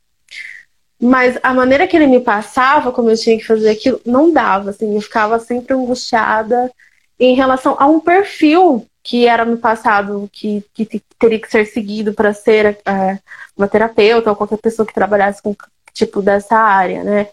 Mas 0.99 1.37
a 1.43 1.53
maneira 1.53 1.87
que 1.87 1.95
ele 1.95 2.07
me 2.07 2.19
passava, 2.19 2.91
como 2.91 3.09
eu 3.09 3.17
tinha 3.17 3.37
que 3.37 3.45
fazer 3.45 3.69
aquilo, 3.69 3.99
não 4.05 4.31
dava, 4.31 4.69
assim, 4.69 4.95
eu 4.95 5.01
ficava 5.01 5.39
sempre 5.39 5.73
angustiada 5.73 6.71
em 7.19 7.35
relação 7.35 7.75
a 7.79 7.85
um 7.85 7.99
perfil 7.99 8.85
que 9.03 9.27
era 9.27 9.45
no 9.45 9.57
passado 9.57 10.27
que, 10.33 10.63
que 10.73 11.01
teria 11.19 11.39
que 11.39 11.49
ser 11.49 11.65
seguido 11.65 12.13
para 12.13 12.33
ser 12.33 12.79
é, 12.85 13.19
uma 13.55 13.67
terapeuta 13.67 14.31
ou 14.31 14.35
qualquer 14.35 14.57
pessoa 14.57 14.85
que 14.85 14.93
trabalhasse 14.93 15.43
com 15.43 15.55
tipo 15.93 16.21
dessa 16.21 16.57
área, 16.57 17.03
né? 17.03 17.27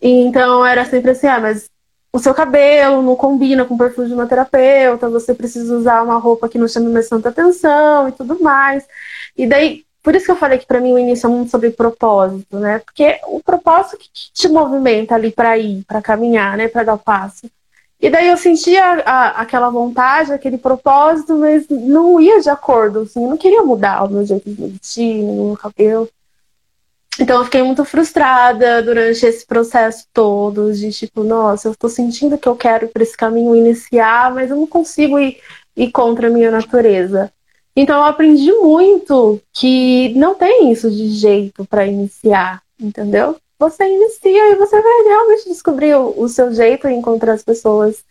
E, 0.00 0.08
então 0.08 0.64
era 0.64 0.84
sempre 0.84 1.10
assim, 1.10 1.26
ah, 1.26 1.40
mas 1.40 1.70
o 2.12 2.18
seu 2.18 2.34
cabelo 2.34 3.02
não 3.02 3.16
combina 3.16 3.64
com 3.64 3.74
o 3.74 3.78
perfil 3.78 4.06
de 4.06 4.14
uma 4.14 4.26
terapeuta, 4.26 5.08
você 5.08 5.34
precisa 5.34 5.76
usar 5.76 6.02
uma 6.02 6.18
roupa 6.18 6.48
que 6.48 6.58
não 6.58 6.68
chame 6.68 6.90
mais 6.90 7.08
tanta 7.08 7.28
atenção 7.28 8.08
e 8.08 8.12
tudo 8.12 8.40
mais. 8.40 8.86
E 9.36 9.46
daí, 9.46 9.84
por 10.02 10.14
isso 10.14 10.24
que 10.24 10.30
eu 10.30 10.36
falei 10.36 10.58
que 10.58 10.66
para 10.66 10.80
mim 10.80 10.92
o 10.92 10.98
início 10.98 11.26
é 11.26 11.30
muito 11.30 11.50
sobre 11.50 11.70
propósito, 11.70 12.58
né? 12.58 12.78
Porque 12.80 13.20
o 13.26 13.42
propósito 13.42 13.98
que 13.98 14.08
te 14.32 14.48
movimenta 14.48 15.14
ali 15.14 15.30
para 15.30 15.58
ir, 15.58 15.84
para 15.84 16.02
caminhar, 16.02 16.56
né, 16.56 16.68
para 16.68 16.84
dar 16.84 16.94
o 16.94 16.98
passo. 16.98 17.48
E 18.00 18.08
daí 18.08 18.28
eu 18.28 18.36
sentia 18.36 19.02
a, 19.04 19.40
aquela 19.40 19.70
vontade, 19.70 20.32
aquele 20.32 20.56
propósito, 20.56 21.36
mas 21.36 21.68
não 21.68 22.20
ia 22.20 22.40
de 22.40 22.48
acordo, 22.48 23.00
assim, 23.00 23.22
eu 23.24 23.30
não 23.30 23.36
queria 23.36 23.62
mudar 23.62 24.04
o 24.04 24.10
meu 24.10 24.24
jeito 24.24 24.48
de 24.48 24.54
vestir, 24.54 25.24
o 25.24 25.46
meu 25.48 25.56
cabelo. 25.56 26.08
Então 27.18 27.38
eu 27.38 27.44
fiquei 27.44 27.62
muito 27.62 27.84
frustrada 27.84 28.82
durante 28.82 29.24
esse 29.26 29.44
processo 29.46 30.06
todo, 30.12 30.72
de 30.72 30.92
tipo, 30.92 31.24
nossa, 31.24 31.68
eu 31.68 31.72
estou 31.72 31.90
sentindo 31.90 32.38
que 32.38 32.48
eu 32.48 32.56
quero 32.56 32.86
ir 32.86 32.88
para 32.88 33.02
esse 33.02 33.16
caminho 33.16 33.56
iniciar, 33.56 34.32
mas 34.32 34.50
eu 34.50 34.56
não 34.56 34.66
consigo 34.66 35.18
ir, 35.18 35.38
ir 35.76 35.90
contra 35.90 36.28
a 36.28 36.30
minha 36.30 36.50
natureza. 36.50 37.32
Então 37.74 37.98
eu 37.98 38.04
aprendi 38.04 38.52
muito 38.52 39.40
que 39.52 40.12
não 40.14 40.34
tem 40.34 40.70
isso 40.72 40.90
de 40.90 41.10
jeito 41.10 41.64
para 41.64 41.86
iniciar, 41.86 42.62
entendeu? 42.80 43.36
você 43.58 43.84
inicia 43.84 44.52
e 44.52 44.56
você 44.56 44.80
vai 44.80 45.02
realmente 45.04 45.48
descobrir 45.48 45.94
o, 45.96 46.22
o 46.22 46.28
seu 46.28 46.52
jeito 46.54 46.88
e 46.88 46.94
encontrar 46.94 47.32
as 47.32 47.42
pessoas 47.42 48.04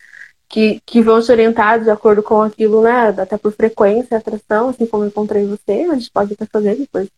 que, 0.48 0.80
que 0.84 1.02
vão 1.02 1.20
te 1.22 1.32
orientar 1.32 1.82
de 1.82 1.90
acordo 1.90 2.22
com 2.22 2.42
aquilo, 2.42 2.82
né? 2.82 3.08
Até 3.08 3.38
por 3.38 3.52
frequência, 3.52 4.18
atração, 4.18 4.68
assim 4.68 4.86
como 4.86 5.04
eu 5.04 5.08
encontrei 5.08 5.46
você. 5.46 5.86
A 5.90 5.94
gente 5.94 6.10
pode 6.10 6.34
até 6.34 6.46
fazer 6.46 6.76
depois 6.76 7.08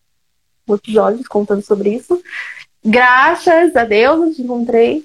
um 0.68 0.74
episódio 0.74 1.24
contando 1.28 1.62
sobre 1.62 1.94
isso. 1.94 2.22
Graças 2.84 3.74
a 3.76 3.84
Deus 3.84 4.28
eu 4.28 4.34
te 4.34 4.42
encontrei. 4.42 5.04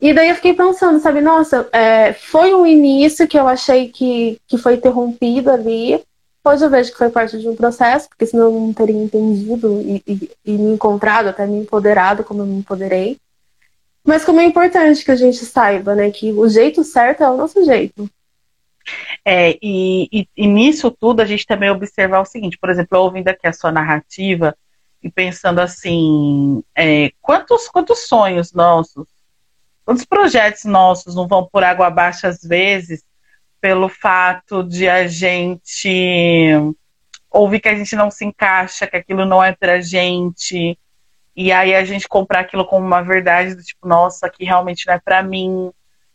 E 0.00 0.14
daí 0.14 0.30
eu 0.30 0.34
fiquei 0.34 0.54
pensando, 0.54 0.98
sabe, 0.98 1.20
nossa, 1.20 1.68
é, 1.72 2.14
foi 2.14 2.54
um 2.54 2.66
início 2.66 3.28
que 3.28 3.38
eu 3.38 3.46
achei 3.46 3.88
que, 3.88 4.40
que 4.48 4.56
foi 4.56 4.74
interrompido 4.76 5.50
ali, 5.50 6.02
Hoje 6.42 6.64
eu 6.64 6.70
vejo 6.70 6.90
que 6.90 6.98
foi 6.98 7.10
parte 7.10 7.38
de 7.38 7.46
um 7.48 7.54
processo, 7.54 8.08
porque 8.08 8.24
senão 8.24 8.44
eu 8.44 8.52
não 8.52 8.72
teria 8.72 8.96
entendido 8.96 9.80
e, 9.82 10.02
e, 10.06 10.30
e 10.46 10.52
me 10.52 10.72
encontrado, 10.72 11.28
até 11.28 11.46
me 11.46 11.58
empoderado 11.58 12.24
como 12.24 12.40
eu 12.40 12.46
me 12.46 12.58
empoderei. 12.58 13.18
Mas 14.02 14.24
como 14.24 14.40
é 14.40 14.44
importante 14.44 15.04
que 15.04 15.10
a 15.10 15.16
gente 15.16 15.44
saiba, 15.44 15.94
né, 15.94 16.10
que 16.10 16.32
o 16.32 16.48
jeito 16.48 16.82
certo 16.82 17.22
é 17.22 17.30
o 17.30 17.36
nosso 17.36 17.62
jeito. 17.62 18.08
É, 19.22 19.58
e, 19.62 20.08
e, 20.10 20.28
e, 20.34 20.46
nisso 20.46 20.90
tudo 20.90 21.20
a 21.20 21.26
gente 21.26 21.46
também 21.46 21.68
observar 21.68 22.20
o 22.20 22.24
seguinte, 22.24 22.56
por 22.58 22.70
exemplo, 22.70 22.98
ouvindo 22.98 23.28
aqui 23.28 23.46
a 23.46 23.52
sua 23.52 23.70
narrativa 23.70 24.56
e 25.02 25.10
pensando 25.10 25.60
assim, 25.60 26.62
é, 26.74 27.10
quantos, 27.20 27.68
quantos 27.68 28.06
sonhos 28.06 28.52
nossos, 28.52 29.08
quantos 29.84 30.04
projetos 30.04 30.64
nossos 30.64 31.14
não 31.14 31.26
vão 31.26 31.48
por 31.50 31.64
água 31.64 31.86
abaixo 31.86 32.26
às 32.26 32.42
vezes, 32.42 33.02
pelo 33.60 33.88
fato 33.88 34.62
de 34.62 34.88
a 34.88 35.06
gente 35.06 36.52
ouvir 37.30 37.60
que 37.60 37.68
a 37.68 37.74
gente 37.74 37.94
não 37.94 38.10
se 38.10 38.24
encaixa, 38.24 38.86
que 38.86 38.96
aquilo 38.96 39.24
não 39.24 39.42
é 39.42 39.52
pra 39.52 39.80
gente, 39.80 40.78
e 41.36 41.52
aí 41.52 41.74
a 41.74 41.84
gente 41.84 42.08
comprar 42.08 42.40
aquilo 42.40 42.64
como 42.64 42.86
uma 42.86 43.02
verdade 43.02 43.54
do 43.54 43.62
tipo, 43.62 43.86
nossa, 43.86 44.28
que 44.28 44.44
realmente 44.44 44.86
não 44.86 44.94
é 44.94 44.98
pra 44.98 45.22
mim, 45.22 45.70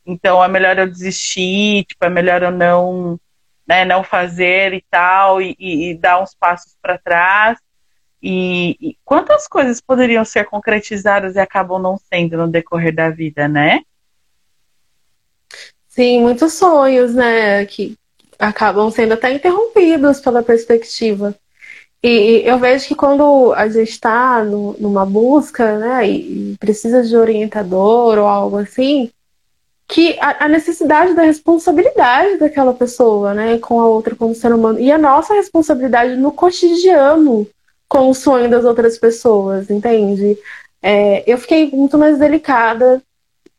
então 0.05 0.43
é 0.43 0.47
melhor 0.47 0.77
eu 0.77 0.87
desistir, 0.87 1.85
tipo, 1.85 2.05
é 2.05 2.09
melhor 2.09 2.43
eu 2.43 2.51
não, 2.51 3.19
né, 3.67 3.85
não 3.85 4.03
fazer 4.03 4.73
e 4.73 4.83
tal, 4.89 5.41
e, 5.41 5.55
e, 5.57 5.91
e 5.91 5.97
dar 5.97 6.21
uns 6.21 6.35
passos 6.35 6.75
para 6.81 6.97
trás. 6.97 7.57
E, 8.27 8.75
e 8.81 8.97
quantas 9.05 9.47
coisas 9.47 9.79
poderiam 9.79 10.25
ser 10.25 10.45
concretizadas 10.45 11.35
e 11.35 11.39
acabam 11.39 11.79
não 11.79 11.95
sendo 11.95 12.35
no 12.37 12.47
decorrer 12.47 12.91
da 12.91 13.07
vida, 13.11 13.47
né? 13.47 13.81
Sim, 15.87 16.21
muitos 16.21 16.53
sonhos, 16.53 17.13
né, 17.13 17.63
que 17.67 17.95
acabam 18.39 18.89
sendo 18.89 19.13
até 19.13 19.31
interrompidos 19.31 20.19
pela 20.19 20.41
perspectiva. 20.41 21.35
E, 22.01 22.41
eu 22.43 22.57
vejo 22.57 22.87
que 22.87 22.95
quando 22.95 23.53
a 23.53 23.69
gente 23.69 23.91
está 23.91 24.43
numa 24.43 25.05
busca, 25.05 25.77
né, 25.77 26.09
e 26.09 26.55
precisa 26.59 27.03
de 27.03 27.15
orientador 27.15 28.17
ou 28.17 28.25
algo 28.25 28.57
assim, 28.57 29.11
que 29.87 30.17
a, 30.19 30.45
a, 30.45 30.47
necessidade 30.49 31.13
da 31.13 31.21
responsabilidade 31.21 32.39
daquela 32.39 32.73
pessoa, 32.73 33.35
né, 33.35 33.59
com 33.59 33.79
a 33.79 33.87
outra 33.87 34.15
como 34.15 34.33
ser 34.33 34.51
humano, 34.51 34.79
e 34.79 34.91
a 34.91 34.97
nossa 34.97 35.35
responsabilidade 35.35 36.15
no 36.15 36.31
cotidiano 36.31 37.47
com 37.87 38.09
o 38.09 38.13
sonho 38.13 38.49
das 38.49 38.65
outras 38.65 38.97
pessoas, 38.97 39.69
entende? 39.69 40.37
É, 40.81 41.23
eu 41.31 41.37
fiquei 41.37 41.69
muito 41.71 41.97
mais 41.97 42.19
delicada 42.19 43.01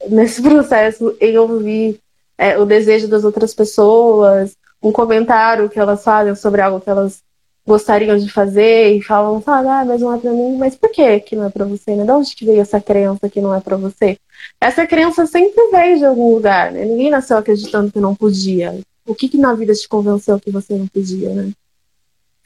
nesse 0.09 0.41
processo 0.43 1.17
em 1.21 1.37
ouvir 1.39 2.01
é, 2.39 2.59
o 2.59 2.65
desejo 2.65 3.09
das 3.09 3.25
outras 3.25 3.55
pessoas, 3.55 4.57
um 4.83 4.93
comentário 4.93 5.69
que 5.69 5.79
elas 5.79 6.05
fazem 6.05 6.35
sobre 6.35 6.61
algo 6.61 6.81
que 6.81 6.91
elas 6.91 7.23
gostariam 7.67 8.17
de 8.17 8.31
fazer 8.31 8.97
e 8.97 9.03
falam, 9.03 9.43
ah, 9.45 9.85
mas 9.85 10.01
não 10.01 10.15
é 10.15 10.19
pra 10.19 10.31
mim, 10.31 10.57
mas 10.57 10.77
por 10.77 10.89
que 10.91 11.19
que 11.21 11.35
não 11.35 11.47
é 11.47 11.51
pra 11.51 11.65
você, 11.65 11.97
né? 11.97 12.05
De 12.05 12.13
onde 12.13 12.37
que 12.37 12.45
veio 12.45 12.61
essa 12.61 12.81
crença 12.81 13.29
que 13.29 13.41
não 13.41 13.53
é 13.53 13.61
pra 13.61 13.77
você? 13.77 14.17
Essa 14.61 14.87
crença 14.87 15.27
sempre 15.27 15.69
veio 15.73 15.99
de 15.99 16.05
algum 16.05 16.35
lugar, 16.35 16.71
né? 16.71 16.85
Ninguém 16.85 17.11
nasceu 17.11 17.37
acreditando 17.37 17.91
que 17.91 17.99
não 17.99 18.15
podia. 18.15 18.79
O 19.05 19.15
que 19.15 19.29
que 19.29 19.37
na 19.37 19.53
vida 19.55 19.75
te 19.75 19.89
convenceu 19.89 20.39
que 20.39 20.51
você 20.51 20.75
não 20.75 20.87
podia, 20.87 21.31
né? 21.31 21.51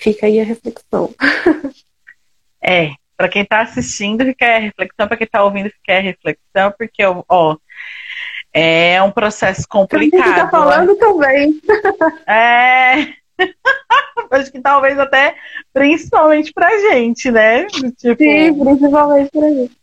Fica 0.00 0.26
aí 0.26 0.40
a 0.40 0.44
reflexão. 0.44 1.14
é, 2.62 2.92
para 3.16 3.28
quem 3.28 3.44
tá 3.44 3.60
assistindo, 3.60 4.24
fica 4.24 4.46
a 4.46 4.58
reflexão, 4.58 5.06
para 5.06 5.16
quem 5.18 5.26
tá 5.26 5.44
ouvindo, 5.44 5.68
fica 5.68 5.98
a 5.98 6.00
reflexão, 6.00 6.74
porque, 6.78 7.02
ó, 7.28 7.56
é 8.52 9.02
um 9.02 9.10
processo 9.10 9.68
complicado. 9.68 10.24
Você 10.24 10.34
tá 10.34 10.48
falando 10.48 10.94
né? 10.94 10.98
também. 10.98 11.60
É. 12.26 13.20
Acho 14.30 14.50
que 14.50 14.60
talvez 14.60 14.98
até 14.98 15.34
principalmente 15.72 16.52
pra 16.52 16.70
gente, 16.90 17.30
né? 17.30 17.66
Tipo... 17.66 18.22
Sim, 18.22 18.54
principalmente 18.58 19.30
pra 19.30 19.48
gente. 19.48 19.80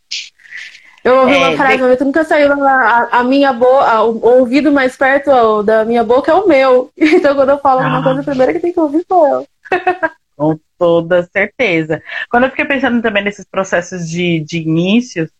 Eu 1.04 1.20
ouvi 1.20 1.34
é, 1.34 1.38
uma 1.38 1.56
frase, 1.56 1.96
de... 1.96 2.04
nunca 2.04 2.24
saiu 2.24 2.52
a, 2.52 3.08
a 3.12 3.24
minha 3.24 3.52
boca, 3.52 4.02
o 4.02 4.40
ouvido 4.40 4.72
mais 4.72 4.96
perto 4.96 5.62
da 5.62 5.84
minha 5.84 6.02
boca 6.02 6.32
é 6.32 6.34
o 6.34 6.46
meu. 6.46 6.90
Então 6.96 7.34
quando 7.36 7.50
eu 7.50 7.58
falo 7.58 7.80
ah. 7.80 7.88
uma 7.88 8.02
coisa, 8.02 8.20
a 8.20 8.24
primeira 8.24 8.52
que 8.52 8.60
tem 8.60 8.72
que 8.72 8.80
ouvir 8.80 9.04
sou 9.08 9.26
eu. 9.26 9.46
Com 10.36 10.58
toda 10.78 11.24
certeza. 11.24 12.02
Quando 12.30 12.44
eu 12.44 12.50
fiquei 12.50 12.64
pensando 12.64 13.02
também 13.02 13.24
nesses 13.24 13.44
processos 13.44 14.08
de, 14.08 14.40
de 14.40 14.58
inícios, 14.58 15.30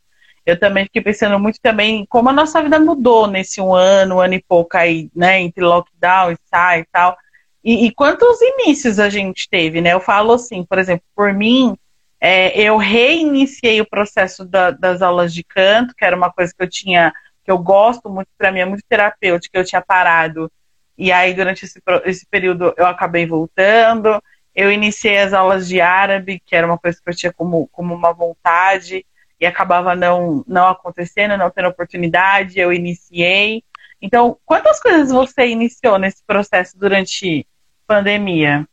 eu 0.44 0.58
também 0.58 0.84
fiquei 0.84 1.02
pensando 1.02 1.38
muito 1.38 1.60
também 1.60 2.06
como 2.06 2.30
a 2.30 2.32
nossa 2.32 2.62
vida 2.62 2.80
mudou 2.80 3.26
nesse 3.26 3.60
um 3.60 3.74
ano, 3.74 4.16
um 4.16 4.20
ano 4.20 4.34
e 4.34 4.42
pouco 4.42 4.76
aí, 4.76 5.10
né, 5.14 5.40
entre 5.40 5.62
lockdown 5.62 6.32
e 6.32 6.38
sai 6.50 6.80
e 6.80 6.86
tal. 6.90 7.16
E, 7.62 7.86
e 7.86 7.92
quantos 7.94 8.40
inícios 8.40 8.98
a 8.98 9.10
gente 9.10 9.48
teve, 9.48 9.80
né? 9.80 9.92
Eu 9.92 10.00
falo 10.00 10.32
assim, 10.32 10.64
por 10.64 10.78
exemplo, 10.78 11.04
por 11.14 11.34
mim, 11.34 11.76
é, 12.20 12.58
eu 12.60 12.76
reiniciei 12.76 13.80
o 13.80 13.88
processo 13.88 14.44
da, 14.44 14.70
das 14.70 15.02
aulas 15.02 15.34
de 15.34 15.44
canto, 15.44 15.94
que 15.94 16.04
era 16.04 16.16
uma 16.16 16.32
coisa 16.32 16.52
que 16.56 16.62
eu 16.62 16.68
tinha, 16.68 17.12
que 17.44 17.50
eu 17.50 17.58
gosto 17.58 18.08
muito, 18.08 18.28
para 18.38 18.50
mim 18.50 18.60
é 18.60 18.64
muito 18.64 18.82
terapêutico, 18.88 19.56
eu 19.56 19.64
tinha 19.64 19.82
parado. 19.82 20.50
E 20.98 21.12
aí, 21.12 21.32
durante 21.32 21.64
esse, 21.64 21.80
esse 22.04 22.26
período, 22.26 22.74
eu 22.76 22.84
acabei 22.84 23.24
voltando. 23.24 24.20
eu 24.54 24.72
iniciei 24.72 25.18
as 25.18 25.32
aulas 25.32 25.68
de 25.68 25.80
árabe, 25.80 26.42
que 26.44 26.56
era 26.56 26.66
uma 26.66 26.76
coisa 26.76 26.98
que 27.00 27.08
eu 27.08 27.14
tinha 27.14 27.32
como, 27.32 27.68
como 27.68 27.94
uma 27.94 28.12
vontade, 28.12 29.06
e 29.40 29.46
acabava 29.46 29.94
não, 29.94 30.44
não 30.48 30.66
acontecendo, 30.66 31.36
não 31.36 31.48
tendo 31.48 31.68
oportunidade, 31.68 32.58
eu 32.58 32.72
iniciei. 32.72 33.62
Então, 34.02 34.36
quantas 34.44 34.80
coisas 34.80 35.12
você 35.12 35.46
iniciou 35.46 35.96
nesse 35.98 36.24
processo 36.26 36.76
durante 36.76 37.46
pandemia? 37.86 38.66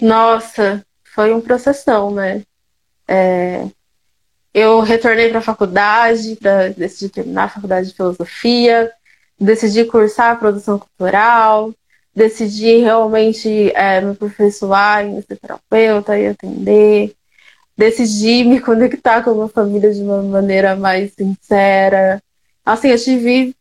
Nossa, 0.00 0.86
foi 1.02 1.34
um 1.34 1.40
processão, 1.40 2.12
né? 2.12 2.44
É, 3.08 3.66
eu 4.54 4.80
retornei 4.80 5.30
para 5.30 5.38
a 5.38 5.42
faculdade, 5.42 6.36
para 6.36 6.68
decidir 6.68 7.10
terminar 7.10 7.44
a 7.44 7.48
faculdade 7.48 7.88
de 7.88 7.94
filosofia, 7.94 8.92
decidi 9.38 9.84
cursar 9.84 10.38
produção 10.38 10.78
cultural, 10.78 11.72
decidi 12.14 12.78
realmente 12.78 13.70
é, 13.74 14.00
me 14.00 14.12
aperfeiçoar 14.12 15.04
em 15.04 15.22
ser 15.22 15.36
terapeuta 15.36 16.18
e 16.18 16.26
atender, 16.26 17.14
decidi 17.76 18.44
me 18.44 18.58
conectar 18.60 19.22
com 19.22 19.30
a 19.30 19.34
minha 19.34 19.48
família 19.48 19.92
de 19.92 20.00
uma 20.00 20.22
maneira 20.22 20.74
mais 20.74 21.12
sincera. 21.12 22.22
Assim, 22.64 22.88
eu 22.88 22.98
tive 22.98 23.54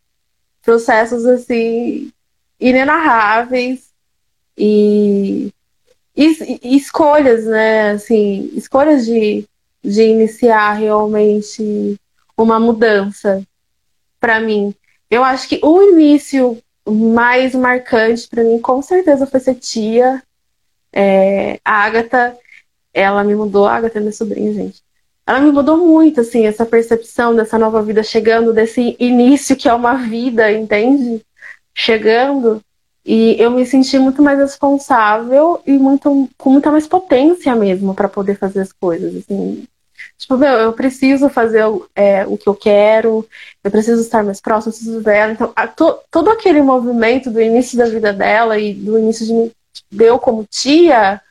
processos 0.63 1.25
assim 1.25 2.11
inenarráveis 2.59 3.91
e, 4.57 5.53
e, 6.15 6.59
e 6.63 6.75
escolhas, 6.75 7.45
né? 7.45 7.91
Assim, 7.91 8.49
escolhas 8.53 9.05
de, 9.05 9.45
de 9.83 10.01
iniciar 10.01 10.73
realmente 10.73 11.97
uma 12.35 12.59
mudança 12.59 13.43
para 14.19 14.39
mim. 14.39 14.73
Eu 15.09 15.23
acho 15.23 15.47
que 15.47 15.59
o 15.63 15.81
início 15.81 16.57
mais 16.87 17.53
marcante 17.55 18.27
para 18.27 18.43
mim, 18.43 18.59
com 18.59 18.81
certeza, 18.81 19.25
foi 19.25 19.39
ser 19.39 19.55
tia. 19.55 20.21
É, 20.93 21.59
a 21.63 21.83
Agatha, 21.83 22.37
ela 22.93 23.23
me 23.23 23.35
mudou, 23.35 23.65
a 23.65 23.75
Agatha 23.75 23.99
é 23.99 24.01
minha 24.01 24.11
sobrinha, 24.11 24.53
gente. 24.53 24.81
Ela 25.25 25.41
me 25.41 25.51
mudou 25.51 25.77
muito, 25.77 26.21
assim, 26.21 26.45
essa 26.45 26.65
percepção 26.65 27.35
dessa 27.35 27.57
nova 27.57 27.81
vida 27.81 28.01
chegando, 28.01 28.53
desse 28.53 28.95
início 28.97 29.57
que 29.57 29.67
é 29.67 29.73
uma 29.73 29.95
vida, 29.95 30.51
entende? 30.51 31.21
Chegando. 31.75 32.61
E 33.05 33.35
eu 33.41 33.51
me 33.51 33.65
senti 33.65 33.99
muito 33.99 34.21
mais 34.21 34.39
responsável 34.39 35.61
e 35.65 35.73
muito, 35.73 36.29
com 36.37 36.49
muita 36.49 36.71
mais 36.71 36.87
potência 36.87 37.53
mesmo 37.55 37.93
para 37.93 38.09
poder 38.09 38.37
fazer 38.37 38.61
as 38.61 38.71
coisas, 38.71 39.15
assim. 39.15 39.65
Tipo, 40.17 40.37
meu, 40.37 40.51
eu 40.51 40.73
preciso 40.73 41.29
fazer 41.29 41.63
é, 41.95 42.25
o 42.25 42.37
que 42.37 42.47
eu 42.47 42.55
quero, 42.55 43.27
eu 43.63 43.71
preciso 43.71 44.01
estar 44.01 44.23
mais 44.23 44.41
próximo, 44.41 44.73
preciso 44.73 45.01
ver 45.01 45.15
ela. 45.15 45.31
Então, 45.31 45.53
a, 45.55 45.67
to, 45.67 45.99
todo 46.11 46.29
aquele 46.29 46.61
movimento 46.61 47.29
do 47.29 47.41
início 47.41 47.77
da 47.77 47.85
vida 47.85 48.13
dela 48.13 48.57
e 48.57 48.73
do 48.73 48.97
início 48.97 49.25
de, 49.25 49.51
de 49.91 50.03
eu 50.03 50.19
como 50.19 50.45
tia 50.49 51.21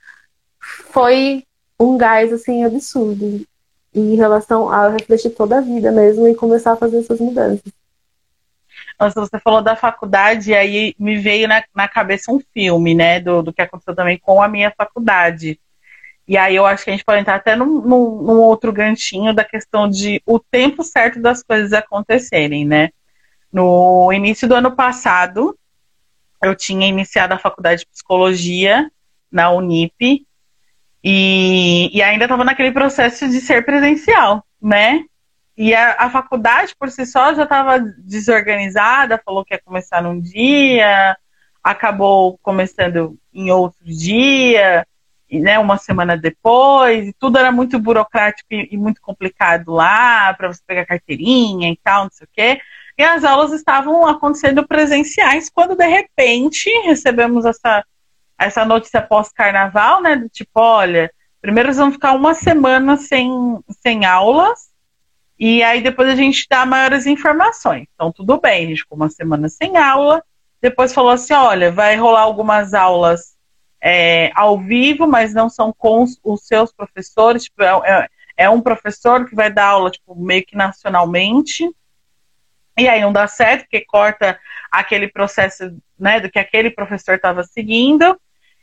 foi 0.61 1.45
um 1.79 1.97
gás, 1.97 2.33
assim, 2.33 2.65
absurdo 2.65 3.45
em 3.95 4.15
relação 4.15 4.69
a 4.69 4.89
refletir 4.89 5.31
toda 5.31 5.59
a 5.59 5.61
vida 5.61 5.91
mesmo 5.91 6.29
e 6.29 6.35
começar 6.35 6.73
a 6.73 6.77
fazer 6.77 6.99
essas 6.99 7.19
mudanças. 7.19 7.73
Nossa, 8.99 9.21
você 9.21 9.39
falou 9.41 9.63
da 9.63 9.77
faculdade, 9.77 10.51
e 10.51 10.55
aí 10.55 10.95
me 10.99 11.19
veio 11.19 11.47
na, 11.49 11.63
na 11.75 11.87
cabeça 11.87 12.33
um 12.33 12.41
filme, 12.53 12.95
né, 12.95 13.21
do, 13.21 13.43
do 13.43 13.53
que 13.53 13.63
aconteceu 13.63 13.95
também 13.95 14.19
com 14.19 14.43
a 14.43 14.49
minha 14.49 14.71
faculdade. 14.71 15.59
E 16.29 16.37
aí 16.37 16.57
eu 16.57 16.67
acho 16.67 16.83
que 16.83 16.91
a 16.91 16.93
gente 16.93 17.05
pode 17.05 17.21
entrar 17.21 17.37
até 17.37 17.55
num, 17.55 17.81
num, 17.81 18.23
num, 18.23 18.41
outro 18.41 18.73
ganchinho 18.73 19.33
da 19.33 19.45
questão 19.45 19.89
de 19.89 20.21
o 20.27 20.41
tempo 20.41 20.83
certo 20.83 21.21
das 21.21 21.43
coisas 21.43 21.73
acontecerem, 21.73 22.65
né? 22.65 22.91
No 23.53 24.13
início 24.13 24.49
do 24.49 24.55
ano 24.55 24.75
passado, 24.75 25.57
eu 26.43 26.57
tinha 26.57 26.89
iniciado 26.89 27.33
a 27.33 27.39
faculdade 27.39 27.81
de 27.81 27.87
psicologia 27.87 28.91
na 29.31 29.51
Unip 29.51 30.27
e, 31.03 31.91
e 31.97 32.03
ainda 32.03 32.25
estava 32.25 32.45
naquele 32.45 32.73
processo 32.73 33.29
de 33.29 33.41
ser 33.41 33.65
presencial, 33.65 34.45
né? 34.61 35.05
E 35.57 35.73
a, 35.73 35.93
a 35.93 36.11
faculdade 36.11 36.75
por 36.77 36.91
si 36.91 37.07
só 37.07 37.35
já 37.35 37.45
estava 37.45 37.79
desorganizada, 37.79 39.23
falou 39.25 39.45
que 39.45 39.55
ia 39.55 39.63
começar 39.65 40.03
num 40.03 40.21
dia, 40.21 41.17
acabou 41.63 42.37
começando 42.43 43.17
em 43.33 43.51
outro 43.53 43.85
dia 43.85 44.85
né, 45.31 45.59
uma 45.59 45.77
semana 45.77 46.17
depois, 46.17 47.09
e 47.09 47.13
tudo 47.13 47.39
era 47.39 47.51
muito 47.51 47.79
burocrático 47.79 48.49
e, 48.53 48.69
e 48.73 48.77
muito 48.77 49.01
complicado 49.01 49.73
lá, 49.73 50.33
para 50.35 50.49
você 50.49 50.61
pegar 50.67 50.87
carteirinha 50.87 51.71
e 51.71 51.77
tal, 51.83 52.05
não 52.05 52.11
sei 52.13 52.25
o 52.27 52.31
quê. 52.33 52.61
E 52.99 53.03
as 53.03 53.25
aulas 53.25 53.53
estavam 53.53 54.07
acontecendo 54.07 54.67
presenciais, 54.67 55.51
quando 55.51 55.77
de 55.77 55.87
repente 55.87 56.71
recebemos 56.85 57.45
essa, 57.45 57.85
essa 58.39 58.65
notícia 58.65 59.03
pós-carnaval, 59.03 60.01
né? 60.01 60.17
Do 60.17 60.29
tipo, 60.29 60.61
olha, 60.61 61.11
primeiro 61.43 61.69
eles 61.69 61.77
vão 61.77 61.93
ficar 61.93 62.15
uma 62.15 62.33
semana 62.35 62.97
sem, 62.97 63.31
sem 63.83 64.07
aulas, 64.07 64.71
e 65.39 65.63
aí 65.63 65.83
depois 65.83 66.09
a 66.09 66.15
gente 66.15 66.47
dá 66.49 66.65
maiores 66.65 67.05
informações. 67.05 67.87
Então, 67.95 68.11
tudo 68.11 68.41
bem, 68.41 68.65
a 68.65 68.69
gente 68.69 68.83
ficou 68.83 68.97
uma 68.97 69.11
semana 69.11 69.49
sem 69.49 69.77
aula, 69.77 70.23
depois 70.63 70.95
falou 70.95 71.11
assim, 71.11 71.35
olha, 71.35 71.71
vai 71.71 71.97
rolar 71.97 72.23
algumas 72.23 72.73
aulas 72.73 73.36
é, 73.89 74.33
ao 74.35 74.59
vivo, 74.59 75.07
mas 75.07 75.33
não 75.33 75.49
são 75.49 75.73
com 75.73 76.05
os 76.25 76.45
seus 76.45 76.73
professores. 76.73 77.45
Tipo, 77.45 77.63
é, 77.63 77.69
é, 77.85 78.09
é, 78.37 78.51
um 78.51 78.61
professor 78.61 79.25
que 79.25 79.37
vai 79.37 79.49
dar 79.49 79.67
aula 79.67 79.93
tipo, 79.93 80.13
meio 80.17 80.45
que 80.45 80.57
nacionalmente. 80.57 81.71
E 82.77 82.89
aí 82.89 83.01
não 83.01 83.13
dá 83.13 83.29
certo, 83.29 83.61
porque 83.61 83.83
corta 83.83 84.41
aquele 84.73 85.07
processo 85.07 85.73
né, 85.97 86.19
do 86.19 86.29
que 86.29 86.37
aquele 86.41 86.69
professor 86.69 87.15
estava 87.15 87.45
seguindo. 87.45 88.21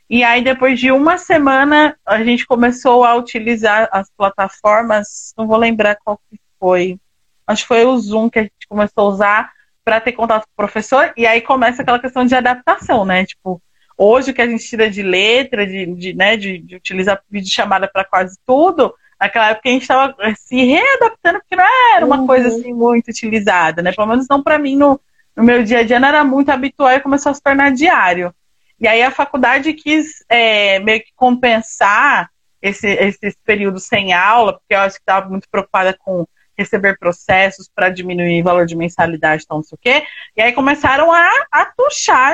E 0.09 0.25
aí, 0.25 0.43
depois 0.43 0.77
de 0.77 0.91
uma 0.91 1.17
semana, 1.17 1.97
a 2.05 2.21
gente 2.21 2.45
começou 2.45 3.05
a 3.05 3.15
utilizar 3.15 3.87
as 3.93 4.11
plataformas, 4.11 5.33
não 5.37 5.47
vou 5.47 5.55
lembrar 5.55 5.95
qual 6.03 6.19
que 6.29 6.37
foi. 6.59 6.99
Acho 7.47 7.61
que 7.61 7.67
foi 7.69 7.85
o 7.85 7.97
Zoom 7.97 8.29
que 8.29 8.39
a 8.39 8.43
gente 8.43 8.67
começou 8.67 9.05
a 9.05 9.13
usar 9.13 9.51
para 9.85 10.01
ter 10.01 10.11
contato 10.11 10.43
com 10.43 10.51
o 10.51 10.67
professor. 10.67 11.13
E 11.15 11.25
aí 11.25 11.39
começa 11.39 11.81
aquela 11.81 11.99
questão 11.99 12.25
de 12.25 12.35
adaptação, 12.35 13.05
né? 13.05 13.25
Tipo, 13.25 13.61
Hoje, 13.97 14.31
o 14.31 14.33
que 14.33 14.41
a 14.41 14.47
gente 14.47 14.65
tira 14.65 14.89
de 14.89 15.03
letra, 15.03 15.65
de, 15.65 15.85
de, 15.85 16.13
né, 16.13 16.35
de, 16.35 16.57
de 16.59 16.75
utilizar 16.75 17.21
videochamada 17.29 17.87
para 17.87 18.03
quase 18.03 18.37
tudo, 18.45 18.93
naquela 19.19 19.49
época 19.49 19.69
a 19.69 19.71
gente 19.71 19.83
estava 19.83 20.15
se 20.35 20.63
readaptando, 20.63 21.39
porque 21.39 21.55
não 21.55 21.95
era 21.95 22.05
uma 22.05 22.19
uhum. 22.19 22.27
coisa 22.27 22.47
assim 22.49 22.73
muito 22.73 23.09
utilizada, 23.09 23.81
né? 23.81 23.91
Pelo 23.91 24.07
menos 24.07 24.27
não 24.29 24.41
para 24.41 24.59
mim 24.59 24.75
no, 24.75 24.99
no 25.35 25.43
meu 25.43 25.63
dia 25.63 25.79
a 25.79 25.83
dia 25.83 25.99
não 25.99 26.07
era 26.07 26.23
muito 26.23 26.49
habitual 26.49 26.91
e 26.91 26.99
começou 26.99 27.31
a 27.31 27.35
se 27.35 27.41
tornar 27.41 27.71
diário. 27.71 28.33
E 28.79 28.87
aí 28.87 29.01
a 29.01 29.11
faculdade 29.11 29.73
quis 29.73 30.23
é, 30.27 30.79
meio 30.79 30.99
que 30.99 31.11
compensar 31.15 32.29
esse, 32.61 32.87
esse 32.87 33.37
período 33.45 33.79
sem 33.79 34.13
aula, 34.13 34.53
porque 34.53 34.73
eu 34.73 34.79
acho 34.79 34.95
que 34.95 35.01
estava 35.01 35.29
muito 35.29 35.47
preocupada 35.49 35.95
com 35.97 36.25
receber 36.63 36.97
processos 36.97 37.69
para 37.73 37.89
diminuir 37.89 38.41
o 38.41 38.43
valor 38.43 38.65
de 38.65 38.75
mensalidade, 38.75 39.43
então 39.43 39.57
não 39.57 39.63
sei 39.63 39.75
o 39.75 39.79
quê. 39.79 40.05
E 40.35 40.41
aí 40.41 40.51
começaram 40.53 41.11
a, 41.11 41.29
a 41.51 41.71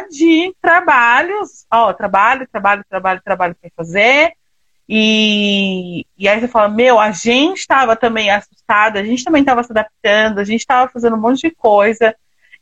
de 0.10 0.56
trabalhos, 0.62 1.66
ó, 1.72 1.92
trabalho, 1.94 2.48
trabalho, 2.52 2.84
trabalho, 2.90 3.22
trabalho 3.24 3.56
para 3.60 3.70
fazer. 3.76 4.34
E, 4.88 6.06
e 6.18 6.28
aí 6.28 6.40
você 6.40 6.48
fala, 6.48 6.68
meu, 6.68 7.00
a 7.00 7.12
gente 7.12 7.60
estava 7.60 7.96
também 7.96 8.32
assustada, 8.32 9.00
a 9.00 9.04
gente 9.04 9.24
também 9.24 9.42
estava 9.42 9.62
se 9.64 9.72
adaptando, 9.72 10.40
a 10.40 10.44
gente 10.44 10.62
estava 10.62 10.90
fazendo 10.92 11.16
um 11.16 11.20
monte 11.20 11.48
de 11.48 11.52
coisa. 11.52 12.16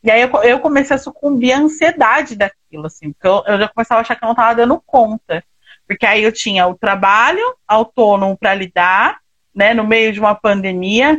E 0.04 0.12
aí 0.12 0.22
eu, 0.22 0.30
eu, 0.44 0.60
comecei 0.60 0.96
a 0.96 1.00
sucumbir 1.00 1.54
à 1.54 1.60
ansiedade 1.60 2.36
daquilo, 2.36 2.86
assim, 2.86 3.14
porque 3.14 3.28
eu, 3.28 3.44
eu 3.48 3.60
já 3.60 3.68
começava 3.70 4.00
a 4.00 4.02
achar 4.02 4.16
que 4.16 4.24
eu 4.24 4.28
não 4.28 4.34
estava 4.34 4.56
dando 4.56 4.82
conta. 4.86 5.44
Porque 5.88 6.06
aí 6.06 6.22
eu 6.22 6.32
tinha 6.32 6.68
o 6.68 6.78
trabalho 6.78 7.42
autônomo 7.66 8.38
para 8.38 8.54
lidar, 8.54 9.20
né, 9.56 9.74
no 9.74 9.86
meio 9.88 10.12
de 10.12 10.20
uma 10.20 10.36
pandemia, 10.36 11.18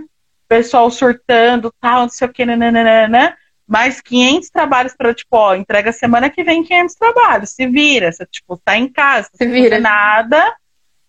pessoal 0.48 0.90
surtando, 0.90 1.72
tal, 1.80 2.02
não 2.02 2.08
sei 2.08 2.26
o 2.26 2.32
que, 2.32 2.44
nananana, 2.44 3.36
mais 3.66 4.00
500 4.00 4.48
trabalhos 4.48 4.94
para, 4.96 5.12
tipo, 5.12 5.36
ó, 5.36 5.54
entrega 5.54 5.92
semana 5.92 6.30
que 6.30 6.42
vem 6.42 6.64
500 6.64 6.94
trabalhos, 6.94 7.50
se 7.50 7.66
vira, 7.66 8.10
você, 8.10 8.24
tipo, 8.26 8.56
tá 8.56 8.76
em 8.76 8.88
casa, 8.88 9.28
se 9.34 9.46
vira 9.46 9.78
nada, 9.78 10.42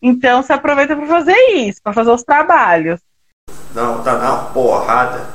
então 0.01 0.43
você 0.43 0.51
aproveita 0.51 0.95
para 0.95 1.07
fazer 1.07 1.37
isso, 1.53 1.81
para 1.81 1.93
fazer 1.93 2.11
os 2.11 2.23
trabalhos. 2.23 2.99
Dá 3.73 3.85
vontade 3.85 4.17
de 4.17 4.23
dar 4.23 4.33
uma 4.33 4.49
porrada, 4.51 5.29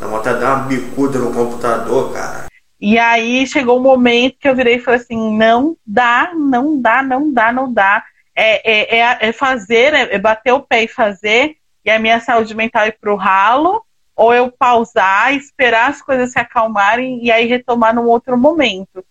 dá 0.00 0.06
vontade 0.06 0.36
de 0.36 0.44
dar 0.44 0.54
uma 0.54 0.64
bicuda 0.64 1.18
no 1.18 1.32
computador, 1.32 2.12
cara. 2.14 2.48
E 2.80 2.96
aí 2.96 3.46
chegou 3.46 3.76
o 3.76 3.80
um 3.80 3.82
momento 3.82 4.36
que 4.38 4.48
eu 4.48 4.54
virei 4.54 4.76
e 4.76 4.80
falei 4.80 5.00
assim, 5.00 5.36
não 5.36 5.76
dá, 5.84 6.32
não 6.34 6.80
dá, 6.80 7.02
não 7.02 7.32
dá, 7.32 7.52
não 7.52 7.72
dá. 7.72 8.04
É, 8.34 8.96
é, 8.96 8.98
é, 9.00 9.18
é 9.28 9.32
fazer, 9.32 9.92
é, 9.92 10.14
é 10.14 10.18
bater 10.18 10.52
o 10.52 10.60
pé 10.60 10.84
e 10.84 10.88
fazer, 10.88 11.56
e 11.88 11.90
a 11.90 11.98
minha 11.98 12.20
saúde 12.20 12.54
mental 12.54 12.86
ir 12.86 12.98
para 13.00 13.10
o 13.10 13.16
ralo, 13.16 13.82
ou 14.14 14.34
eu 14.34 14.52
pausar, 14.52 15.32
esperar 15.34 15.88
as 15.88 16.02
coisas 16.02 16.32
se 16.32 16.38
acalmarem 16.38 17.24
e 17.24 17.32
aí 17.32 17.46
retomar 17.46 17.94
num 17.94 18.04
outro 18.04 18.36
momento. 18.36 19.02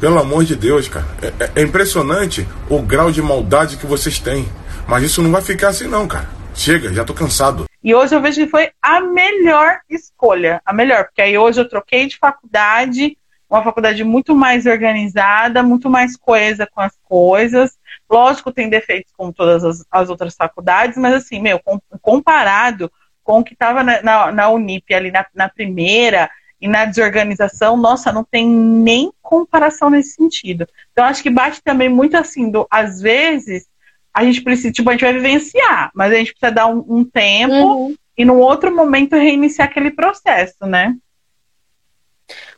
Pelo 0.00 0.18
amor 0.18 0.44
de 0.44 0.56
Deus, 0.56 0.88
cara. 0.88 1.06
É, 1.22 1.44
é, 1.44 1.60
é 1.60 1.62
impressionante 1.62 2.48
o 2.68 2.82
grau 2.82 3.12
de 3.12 3.22
maldade 3.22 3.76
que 3.76 3.86
vocês 3.86 4.18
têm. 4.18 4.44
Mas 4.88 5.04
isso 5.04 5.22
não 5.22 5.30
vai 5.30 5.40
ficar 5.40 5.68
assim, 5.68 5.86
não, 5.86 6.08
cara. 6.08 6.28
Chega, 6.52 6.92
já 6.92 7.04
tô 7.04 7.14
cansado. 7.14 7.66
E 7.82 7.94
hoje 7.94 8.12
eu 8.12 8.20
vejo 8.20 8.42
que 8.42 8.50
foi 8.50 8.70
a 8.82 9.00
melhor 9.00 9.78
escolha. 9.88 10.60
A 10.66 10.72
melhor, 10.72 11.04
porque 11.04 11.22
aí 11.22 11.38
hoje 11.38 11.60
eu 11.60 11.68
troquei 11.68 12.08
de 12.08 12.18
faculdade, 12.18 13.16
uma 13.52 13.62
faculdade 13.62 14.02
muito 14.02 14.34
mais 14.34 14.64
organizada, 14.64 15.62
muito 15.62 15.90
mais 15.90 16.16
coesa 16.16 16.66
com 16.66 16.80
as 16.80 16.96
coisas. 17.02 17.78
Lógico, 18.10 18.50
tem 18.50 18.68
defeitos 18.68 19.12
como 19.16 19.32
todas 19.32 19.62
as, 19.62 19.84
as 19.90 20.08
outras 20.08 20.34
faculdades, 20.34 20.96
mas 20.96 21.14
assim, 21.14 21.40
meu, 21.40 21.60
comparado 22.00 22.90
com 23.22 23.40
o 23.40 23.44
que 23.44 23.52
estava 23.52 23.84
na, 23.84 24.02
na, 24.02 24.32
na, 24.32 24.48
Unip 24.48 24.92
ali 24.94 25.10
na, 25.10 25.26
na 25.34 25.48
primeira 25.48 26.30
e 26.60 26.66
na 26.66 26.84
desorganização, 26.84 27.76
nossa, 27.76 28.12
não 28.12 28.24
tem 28.24 28.48
nem 28.48 29.12
comparação 29.20 29.90
nesse 29.90 30.14
sentido. 30.14 30.66
Então, 30.92 31.04
acho 31.04 31.22
que 31.22 31.30
bate 31.30 31.62
também 31.62 31.88
muito 31.88 32.16
assim, 32.16 32.50
do, 32.50 32.66
às 32.70 33.00
vezes, 33.00 33.66
a 34.14 34.24
gente 34.24 34.42
precisa, 34.42 34.72
tipo, 34.72 34.88
a 34.88 34.92
gente 34.92 35.04
vai 35.04 35.12
vivenciar, 35.12 35.90
mas 35.94 36.12
a 36.12 36.16
gente 36.16 36.32
precisa 36.32 36.52
dar 36.52 36.68
um, 36.68 36.84
um 36.88 37.04
tempo 37.04 37.52
uhum. 37.52 37.96
e 38.16 38.24
num 38.24 38.38
outro 38.38 38.74
momento 38.74 39.16
reiniciar 39.16 39.68
aquele 39.68 39.90
processo, 39.90 40.64
né? 40.66 40.94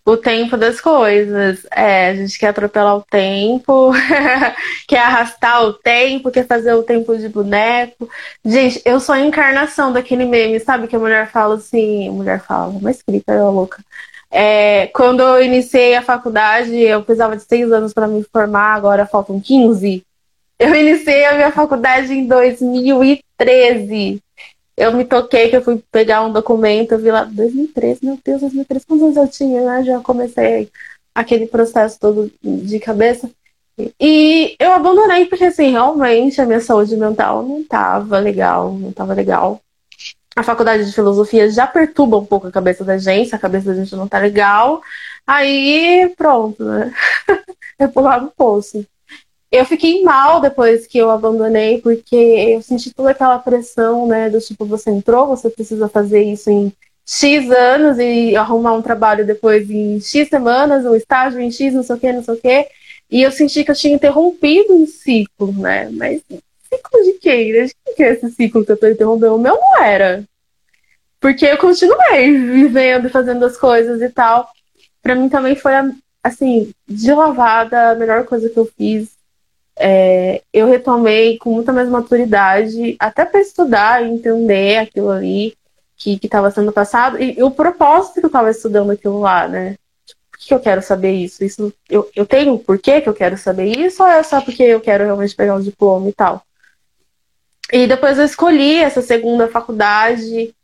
O 0.05 0.17
tempo 0.17 0.57
das 0.57 0.81
coisas. 0.81 1.67
É, 1.71 2.09
a 2.11 2.15
gente 2.15 2.39
quer 2.39 2.49
atropelar 2.49 2.97
o 2.97 3.03
tempo, 3.03 3.93
quer 4.87 4.99
arrastar 4.99 5.65
o 5.65 5.73
tempo, 5.73 6.31
quer 6.31 6.47
fazer 6.47 6.75
o 6.75 6.83
tempo 6.83 7.17
de 7.17 7.29
boneco. 7.29 8.09
Gente, 8.45 8.83
eu 8.85 9.01
sou 9.01 9.15
a 9.15 9.21
encarnação 9.21 9.93
daquele 9.93 10.25
meme, 10.25 10.61
sabe? 10.61 10.87
Que 10.87 10.97
a 10.97 10.99
mulher 10.99 11.31
fala 11.31 11.57
assim, 11.57 12.09
a 12.09 12.13
mulher 12.13 12.41
fala, 12.41 12.69
uma 12.69 12.91
escrita, 12.91 13.33
eu 13.33 13.51
louca. 13.51 13.83
É, 14.31 14.89
quando 14.89 15.21
eu 15.23 15.43
iniciei 15.43 15.95
a 15.97 16.03
faculdade, 16.03 16.77
eu 16.77 17.03
precisava 17.03 17.37
de 17.37 17.45
seis 17.45 17.71
anos 17.73 17.93
para 17.93 18.09
me 18.09 18.25
formar, 18.33 18.75
agora 18.75 19.07
faltam 19.07 19.41
15. 19.41 20.05
Eu 20.59 20.75
iniciei 20.75 21.25
a 21.25 21.35
minha 21.35 21.53
faculdade 21.53 22.13
em 22.13 22.27
2013 22.27 24.21
eu 24.77 24.93
me 24.93 25.05
toquei 25.05 25.49
que 25.49 25.57
eu 25.57 25.63
fui 25.63 25.83
pegar 25.91 26.23
um 26.23 26.33
documento, 26.33 26.93
eu 26.93 26.99
vi 26.99 27.11
lá 27.11 27.25
2013, 27.25 28.01
meu 28.05 28.19
Deus, 28.25 28.41
2013, 28.41 28.87
quantos 28.87 29.05
anos 29.05 29.17
eu 29.17 29.29
tinha, 29.29 29.65
né? 29.65 29.85
Já 29.85 30.01
comecei 30.01 30.71
aquele 31.15 31.47
processo 31.47 31.99
todo 32.01 32.31
de 32.43 32.79
cabeça. 32.81 33.31
E 34.01 34.57
eu 34.59 34.73
abandonei 34.73 35.27
porque, 35.27 35.45
assim, 35.45 35.71
realmente 35.71 36.41
a 36.41 36.47
minha 36.47 36.61
saúde 36.61 36.97
mental 36.97 37.43
não 37.43 37.61
estava 37.61 38.19
legal, 38.19 38.73
não 38.73 38.91
estava 38.91 39.15
legal. 39.15 39.61
A 40.37 40.43
faculdade 40.43 40.85
de 40.87 40.93
filosofia 40.93 41.49
já 41.51 41.67
perturba 41.67 42.19
um 42.19 42.27
pouco 42.27 42.49
a 42.49 42.53
cabeça 42.53 42.85
da 42.85 42.99
gente, 42.99 43.35
a 43.35 43.39
cabeça 43.39 43.67
da 43.67 43.75
gente 43.75 43.95
não 43.95 44.09
tá 44.09 44.19
legal. 44.19 44.83
Aí, 45.27 46.13
pronto, 46.17 46.65
né? 46.65 46.93
é 47.79 47.87
pular 47.87 48.21
no 48.21 48.31
poço 48.31 48.85
eu 49.55 49.65
fiquei 49.65 50.03
mal 50.03 50.41
depois 50.41 50.85
que 50.85 50.99
eu 50.99 51.11
abandonei, 51.11 51.81
porque 51.81 52.17
eu 52.17 52.61
senti 52.61 52.93
toda 52.93 53.11
aquela 53.11 53.39
pressão, 53.39 54.07
né? 54.07 54.29
Do 54.29 54.41
tipo, 54.41 54.65
você 54.67 54.91
entrou, 54.91 55.29
você 55.29 55.49
precisa 55.49 55.89
fazer 55.89 56.23
isso 56.25 56.51
em 56.51 56.73
X 57.07 57.49
anos 57.51 57.99
e 57.99 58.35
arrumar 58.35 58.73
um 58.73 58.83
trabalho 58.83 59.25
depois 59.25 59.71
em 59.71 60.01
X 60.01 60.29
semanas, 60.29 60.85
um 60.85 60.97
estágio 60.97 61.39
em 61.41 61.53
X, 61.53 61.73
não 61.73 61.85
sei 61.85 61.95
o 61.95 61.99
que, 62.01 62.13
não 62.13 62.25
sei 62.25 62.35
o 62.35 62.41
que. 62.41 62.69
E 63.09 63.23
eu 63.23 63.31
senti 63.31 63.63
que 63.63 63.71
eu 63.71 63.77
tinha 63.77 63.95
interrompido 63.95 64.75
um 64.75 64.87
ciclo, 64.89 65.53
né? 65.53 65.89
Mas 65.93 66.21
ciclo 66.69 67.05
de 67.05 67.13
quem? 67.21 67.53
De 67.53 67.75
quem 67.85 67.95
que 67.95 68.03
é 68.03 68.13
esse 68.13 68.31
ciclo 68.33 68.65
que 68.65 68.73
eu 68.73 68.77
tô 68.77 68.89
interrompendo? 68.89 69.37
O 69.37 69.39
meu 69.39 69.55
não 69.55 69.85
era. 69.85 70.25
Porque 71.21 71.47
eu 71.47 71.59
continuei 71.59 72.33
vivendo 72.33 73.09
fazendo 73.09 73.45
as 73.45 73.57
coisas 73.57 74.03
e 74.03 74.09
tal. 74.09 74.49
Para 75.01 75.15
mim 75.15 75.29
também 75.29 75.55
foi, 75.55 75.73
assim, 76.23 76.73
de 76.89 77.13
lavada 77.13 77.91
a 77.91 77.95
melhor 77.95 78.25
coisa 78.25 78.49
que 78.49 78.59
eu 78.59 78.69
fiz 78.77 79.15
é, 79.77 80.43
eu 80.53 80.67
retomei 80.67 81.39
com 81.39 81.51
muita 81.51 81.73
mais 81.73 81.89
maturidade, 81.89 82.97
até 82.99 83.25
para 83.25 83.41
estudar 83.41 84.05
e 84.05 84.11
entender 84.11 84.79
aquilo 84.79 85.11
ali 85.11 85.57
que 85.97 86.19
estava 86.23 86.51
sendo 86.51 86.73
passado 86.73 87.21
e, 87.21 87.39
e, 87.39 87.43
o 87.43 87.51
propósito 87.51 88.15
que 88.15 88.27
eu 88.27 88.29
estava 88.29 88.51
estudando 88.51 88.91
aquilo 88.91 89.21
lá, 89.21 89.49
né? 89.49 89.77
Por 90.31 90.39
que 90.39 90.53
eu 90.55 90.61
quero 90.61 90.83
saber 90.83 91.13
isso? 91.13 91.45
Isso 91.45 91.73
eu, 91.89 92.09
eu 92.15 92.27
tenho 92.27 92.59
por 92.59 92.79
que 92.79 93.03
eu 93.05 93.15
quero 93.15 93.39
saber 93.39 93.67
isso 93.67 94.03
ou 94.03 94.09
é 94.09 94.23
só 94.23 94.41
porque 94.41 94.63
eu 94.63 94.81
quero 94.81 95.05
realmente 95.05 95.35
pegar 95.35 95.55
um 95.55 95.63
diploma 95.63 96.09
e 96.09 96.13
tal? 96.13 96.43
E 97.73 97.87
depois 97.87 98.19
eu 98.19 98.25
escolhi 98.25 98.77
essa 98.77 99.01
segunda 99.01 99.49
faculdade 99.49 100.55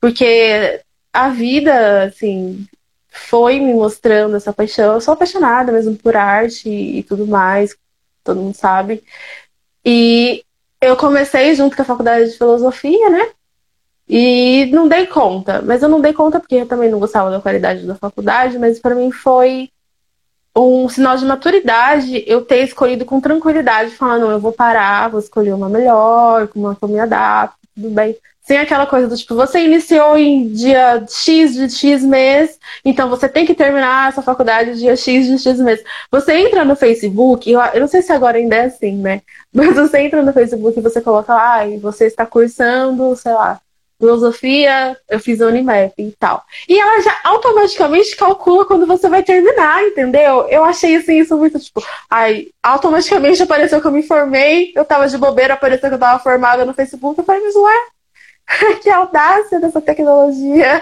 porque 0.00 0.80
a 1.12 1.28
vida, 1.28 2.04
assim, 2.04 2.66
foi 3.08 3.60
me 3.60 3.74
mostrando 3.74 4.36
essa 4.36 4.52
paixão. 4.52 4.94
Eu 4.94 5.00
sou 5.00 5.14
apaixonada 5.14 5.70
mesmo 5.70 5.96
por 5.96 6.16
arte 6.16 6.68
e 6.68 7.02
tudo 7.02 7.26
mais, 7.26 7.76
todo 8.24 8.40
mundo 8.40 8.54
sabe. 8.54 9.02
E 9.84 10.44
eu 10.80 10.96
comecei 10.96 11.54
junto 11.54 11.76
com 11.76 11.82
a 11.82 11.84
faculdade 11.84 12.30
de 12.30 12.38
filosofia, 12.38 13.10
né? 13.10 13.30
E 14.08 14.66
não 14.72 14.88
dei 14.88 15.06
conta, 15.06 15.62
mas 15.62 15.82
eu 15.82 15.88
não 15.88 16.00
dei 16.00 16.12
conta 16.12 16.40
porque 16.40 16.56
eu 16.56 16.66
também 16.66 16.90
não 16.90 16.98
gostava 16.98 17.30
da 17.30 17.40
qualidade 17.40 17.86
da 17.86 17.94
faculdade, 17.94 18.58
mas 18.58 18.78
para 18.78 18.94
mim 18.94 19.10
foi 19.10 19.70
um 20.54 20.88
sinal 20.88 21.16
de 21.16 21.24
maturidade 21.24 22.22
eu 22.26 22.44
ter 22.44 22.62
escolhido 22.62 23.04
com 23.04 23.20
tranquilidade, 23.20 23.96
falar, 23.96 24.18
não, 24.18 24.30
eu 24.30 24.40
vou 24.40 24.52
parar, 24.52 25.08
vou 25.08 25.20
escolher 25.20 25.54
uma 25.54 25.68
melhor, 25.68 26.48
com 26.48 26.60
uma 26.60 26.76
que 26.76 26.84
eu 26.84 26.88
me 26.88 27.00
adapto, 27.00 27.56
tudo 27.74 27.90
bem. 27.90 28.16
Sem 28.42 28.58
aquela 28.58 28.86
coisa 28.86 29.06
do 29.06 29.16
tipo, 29.16 29.36
você 29.36 29.60
iniciou 29.60 30.18
em 30.18 30.48
dia 30.48 31.04
X 31.08 31.54
de 31.54 31.70
X 31.70 32.02
mês, 32.02 32.58
então 32.84 33.08
você 33.08 33.28
tem 33.28 33.46
que 33.46 33.54
terminar 33.54 34.08
essa 34.08 34.20
faculdade 34.20 34.78
dia 34.78 34.96
X 34.96 35.26
de 35.26 35.38
X 35.38 35.60
mês. 35.60 35.82
Você 36.10 36.32
entra 36.34 36.64
no 36.64 36.74
Facebook, 36.74 37.48
eu, 37.50 37.60
não 37.80 37.86
sei 37.86 38.02
se 38.02 38.12
agora 38.12 38.38
ainda 38.38 38.56
é 38.56 38.64
assim, 38.64 38.96
né? 38.96 39.22
Mas 39.54 39.76
você 39.76 40.00
entra 40.00 40.22
no 40.22 40.32
Facebook 40.32 40.76
e 40.78 40.82
você 40.82 41.00
coloca 41.00 41.32
lá, 41.32 41.62
ah, 41.62 41.78
você 41.80 42.06
está 42.06 42.26
cursando, 42.26 43.14
sei 43.14 43.32
lá, 43.32 43.60
filosofia, 44.02 44.96
eu 45.08 45.20
fiz 45.20 45.40
a 45.40 45.46
Unimap 45.46 45.92
e 45.96 46.10
tal. 46.18 46.42
E 46.68 46.76
ela 46.76 47.00
já 47.00 47.16
automaticamente 47.22 48.16
calcula 48.16 48.64
quando 48.64 48.84
você 48.84 49.08
vai 49.08 49.22
terminar, 49.22 49.84
entendeu? 49.84 50.48
Eu 50.48 50.64
achei 50.64 50.96
assim, 50.96 51.20
isso 51.20 51.36
muito 51.36 51.60
tipo, 51.60 51.80
ai, 52.10 52.48
automaticamente 52.60 53.40
apareceu 53.40 53.80
que 53.80 53.86
eu 53.86 53.92
me 53.92 54.02
formei, 54.02 54.72
eu 54.74 54.84
tava 54.84 55.06
de 55.06 55.16
bobeira, 55.16 55.54
apareceu 55.54 55.88
que 55.88 55.94
eu 55.94 56.00
tava 56.00 56.18
formada 56.18 56.64
no 56.64 56.74
Facebook, 56.74 57.16
eu 57.16 57.24
falei, 57.24 57.42
mas 57.44 57.54
ué, 57.54 57.74
que 58.82 58.90
audácia 58.90 59.60
dessa 59.60 59.80
tecnologia! 59.80 60.80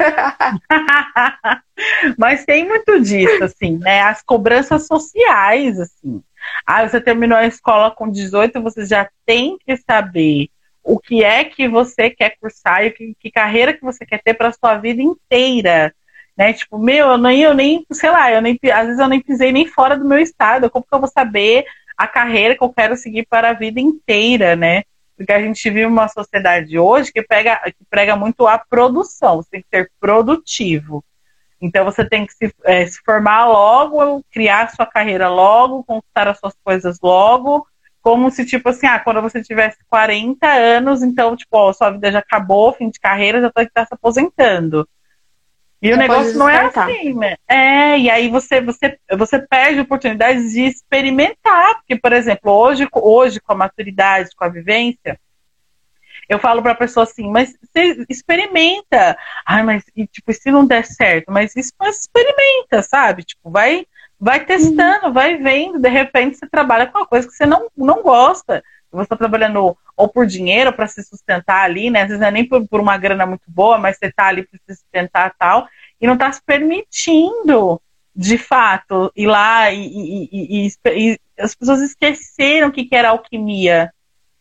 Mas 2.19 2.45
tem 2.45 2.67
muito 2.67 3.01
disso, 3.01 3.45
assim, 3.45 3.79
né? 3.79 4.03
As 4.03 4.23
cobranças 4.23 4.87
sociais, 4.87 5.79
assim. 5.79 6.23
Ah, 6.67 6.87
você 6.87 7.01
terminou 7.01 7.39
a 7.39 7.47
escola 7.47 7.91
com 7.91 8.11
18, 8.11 8.61
você 8.63 8.85
já 8.87 9.09
tem 9.27 9.59
que 9.59 9.77
saber 9.77 10.49
o 10.83 10.99
que 10.99 11.23
é 11.23 11.45
que 11.45 11.69
você 11.69 12.11
quer 12.11 12.37
cursar 12.41 12.85
e 12.85 12.91
que, 12.91 13.15
que 13.19 13.31
carreira 13.31 13.73
que 13.73 13.83
você 13.83 14.05
quer 14.05 14.23
ter 14.23 14.35
para 14.35 14.53
sua 14.53 14.77
vida 14.77 15.03
inteira. 15.03 15.95
Né? 16.37 16.53
Tipo, 16.53 16.79
meu, 16.79 17.09
eu 17.09 17.19
nem, 17.19 17.43
eu 17.43 17.55
nem, 17.55 17.85
sei 17.93 18.11
lá, 18.11 18.33
eu 18.33 18.41
nem, 18.41 18.59
às 18.73 18.87
vezes 18.87 18.99
eu 18.99 19.09
nem 19.09 19.21
pisei 19.21 19.53
nem 19.53 19.67
fora 19.67 19.97
do 19.97 20.05
meu 20.05 20.19
estado. 20.19 20.71
Como 20.71 20.85
que 20.85 20.95
eu 20.95 21.01
vou 21.01 21.09
saber 21.09 21.65
a 21.97 22.07
carreira 22.07 22.57
que 22.57 22.65
eu 22.65 22.73
quero 22.73 22.97
seguir 22.97 23.27
para 23.29 23.51
a 23.51 23.53
vida 23.53 23.79
inteira, 23.79 24.57
né? 24.57 24.83
Porque 25.21 25.35
a 25.35 25.43
gente 25.43 25.69
vive 25.69 25.85
uma 25.85 26.09
sociedade 26.09 26.79
hoje 26.79 27.13
que, 27.13 27.21
pega, 27.21 27.61
que 27.67 27.85
prega 27.91 28.17
muito 28.17 28.47
a 28.47 28.57
produção, 28.57 29.37
você 29.37 29.51
tem 29.51 29.61
que 29.61 29.69
ser 29.69 29.91
produtivo. 30.01 31.05
Então 31.61 31.85
você 31.85 32.09
tem 32.09 32.25
que 32.25 32.33
se, 32.33 32.51
é, 32.65 32.87
se 32.87 32.99
formar 33.05 33.47
logo, 33.47 34.25
criar 34.33 34.71
sua 34.71 34.87
carreira 34.87 35.29
logo, 35.29 35.85
conquistar 35.85 36.27
as 36.27 36.39
suas 36.39 36.55
coisas 36.65 36.97
logo, 37.03 37.67
como 38.01 38.31
se, 38.31 38.47
tipo 38.47 38.71
assim, 38.71 38.87
ah, 38.87 38.99
quando 38.99 39.21
você 39.21 39.43
tivesse 39.43 39.77
40 39.91 40.47
anos, 40.47 41.03
então, 41.03 41.37
tipo, 41.37 41.55
ó, 41.55 41.71
sua 41.75 41.91
vida 41.91 42.11
já 42.11 42.21
acabou, 42.21 42.73
fim 42.73 42.89
de 42.89 42.99
carreira, 42.99 43.43
já 43.43 43.53
que 43.53 43.61
estar 43.61 43.85
se 43.85 43.93
aposentando. 43.93 44.89
E 45.83 45.93
o 45.93 45.97
negócio 45.97 46.37
não 46.39 46.49
é 46.49 46.67
assim, 46.67 47.15
né? 47.15 47.37
É, 47.49 47.99
e 47.99 48.11
aí 48.11 48.29
você, 48.29 48.61
você, 48.61 48.99
você 49.17 49.39
perde 49.39 49.81
oportunidades 49.81 50.53
de 50.53 50.63
experimentar. 50.67 51.77
Porque, 51.77 51.97
por 51.97 52.13
exemplo, 52.13 52.53
hoje, 52.53 52.87
hoje 52.93 53.41
com 53.41 53.53
a 53.53 53.57
maturidade, 53.57 54.37
com 54.37 54.45
a 54.45 54.49
vivência, 54.49 55.19
eu 56.29 56.39
falo 56.39 56.63
para 56.63 56.73
a 56.73 56.77
pessoa 56.77 57.05
assim, 57.05 57.29
mas 57.31 57.57
você 57.61 58.05
experimenta. 58.09 59.17
Ai, 59.47 59.63
mas 59.63 59.85
e, 59.97 60.07
tipo, 60.07 60.33
se 60.33 60.51
não 60.51 60.67
der 60.67 60.85
certo, 60.85 61.33
mas 61.33 61.57
isso 61.57 61.73
mas 61.79 62.01
experimenta, 62.01 62.83
sabe? 62.83 63.25
Tipo, 63.25 63.51
vai, 63.51 63.87
vai 64.19 64.45
testando, 64.45 65.07
uhum. 65.07 65.13
vai 65.13 65.37
vendo, 65.39 65.81
de 65.81 65.89
repente 65.89 66.37
você 66.37 66.47
trabalha 66.47 66.87
com 66.87 66.99
uma 66.99 67.07
coisa 67.07 67.27
que 67.27 67.35
você 67.35 67.47
não, 67.47 67.69
não 67.77 68.03
gosta. 68.03 68.63
Você 68.93 69.05
está 69.05 69.17
trabalhando 69.17 69.77
ou 70.01 70.09
por 70.09 70.27
dinheiro 70.27 70.73
para 70.73 70.87
se 70.87 71.03
sustentar 71.03 71.65
ali, 71.65 71.91
né? 71.91 72.03
Às 72.03 72.09
vezes 72.09 72.21
não 72.21 72.29
é 72.29 72.31
nem 72.31 72.49
por, 72.49 72.67
por 72.67 72.81
uma 72.81 72.97
grana 72.97 73.27
muito 73.27 73.45
boa, 73.47 73.79
mas 73.79 73.99
você 73.99 74.07
está 74.07 74.27
ali 74.27 74.47
para 74.47 74.59
se 74.67 74.81
sustentar 74.81 75.35
tal, 75.39 75.69
e 76.01 76.07
não 76.07 76.15
está 76.15 76.33
se 76.33 76.43
permitindo, 76.43 77.81
de 78.17 78.39
fato, 78.39 79.13
ir 79.15 79.27
lá 79.27 79.71
e, 79.71 79.87
e, 79.87 80.67
e, 80.67 80.71
e 80.87 81.19
as 81.39 81.55
pessoas 81.55 81.81
esqueceram 81.81 82.69
o 82.69 82.73
que, 82.73 82.85
que 82.85 82.97
era 82.97 83.11
alquimia, 83.11 83.93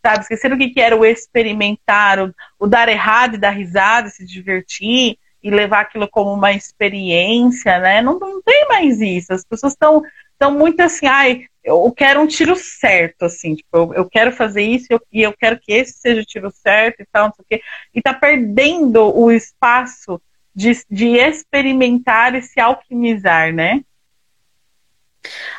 sabe? 0.05 0.21
Esqueceram 0.21 0.55
o 0.55 0.59
que, 0.59 0.69
que 0.69 0.81
era 0.81 0.95
o 0.95 1.05
experimentar, 1.05 2.19
o, 2.19 2.33
o 2.57 2.67
dar 2.67 2.87
errado 2.87 3.35
e 3.35 3.39
dar 3.39 3.51
risada, 3.51 4.09
se 4.09 4.25
divertir 4.25 5.17
e 5.41 5.49
levar 5.49 5.81
aquilo 5.81 6.07
como 6.07 6.33
uma 6.33 6.51
experiência, 6.53 7.79
né? 7.79 8.01
Não, 8.01 8.17
não 8.17 8.41
tem 8.41 8.67
mais 8.67 8.99
isso. 9.01 9.33
As 9.33 9.45
pessoas 9.45 9.73
estão 9.73 10.03
estão 10.39 10.57
muito 10.57 10.79
assim, 10.79 11.05
ai, 11.05 11.45
eu 11.69 11.91
quero 11.91 12.21
um 12.21 12.27
tiro 12.27 12.55
certo, 12.55 13.23
assim, 13.23 13.55
tipo, 13.55 13.69
eu, 13.77 13.93
eu 13.93 14.09
quero 14.09 14.31
fazer 14.31 14.63
isso 14.63 14.87
eu, 14.89 15.01
e 15.11 15.21
eu 15.21 15.33
quero 15.33 15.59
que 15.59 15.71
esse 15.71 15.93
seja 15.93 16.21
o 16.21 16.25
tiro 16.25 16.51
certo 16.51 17.01
e 17.01 17.05
tal, 17.11 17.27
não 17.27 17.33
sei 17.33 17.43
o 17.43 17.47
quê. 17.49 17.61
E 17.93 18.01
tá 18.01 18.13
perdendo 18.13 19.15
o 19.15 19.31
espaço 19.31 20.21
de, 20.53 20.71
de 20.89 21.17
experimentar 21.17 22.35
e 22.35 22.41
se 22.41 22.59
alquimizar, 22.59 23.53
né? 23.53 23.81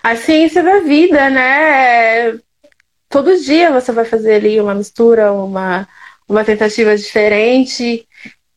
A 0.02 0.16
ciência 0.16 0.62
da 0.62 0.80
vida, 0.80 1.30
né? 1.30 2.38
Todo 3.08 3.38
dia 3.38 3.70
você 3.72 3.92
vai 3.92 4.04
fazer 4.04 4.34
ali 4.34 4.60
uma 4.60 4.74
mistura, 4.74 5.32
uma, 5.32 5.86
uma 6.28 6.44
tentativa 6.44 6.96
diferente. 6.96 8.06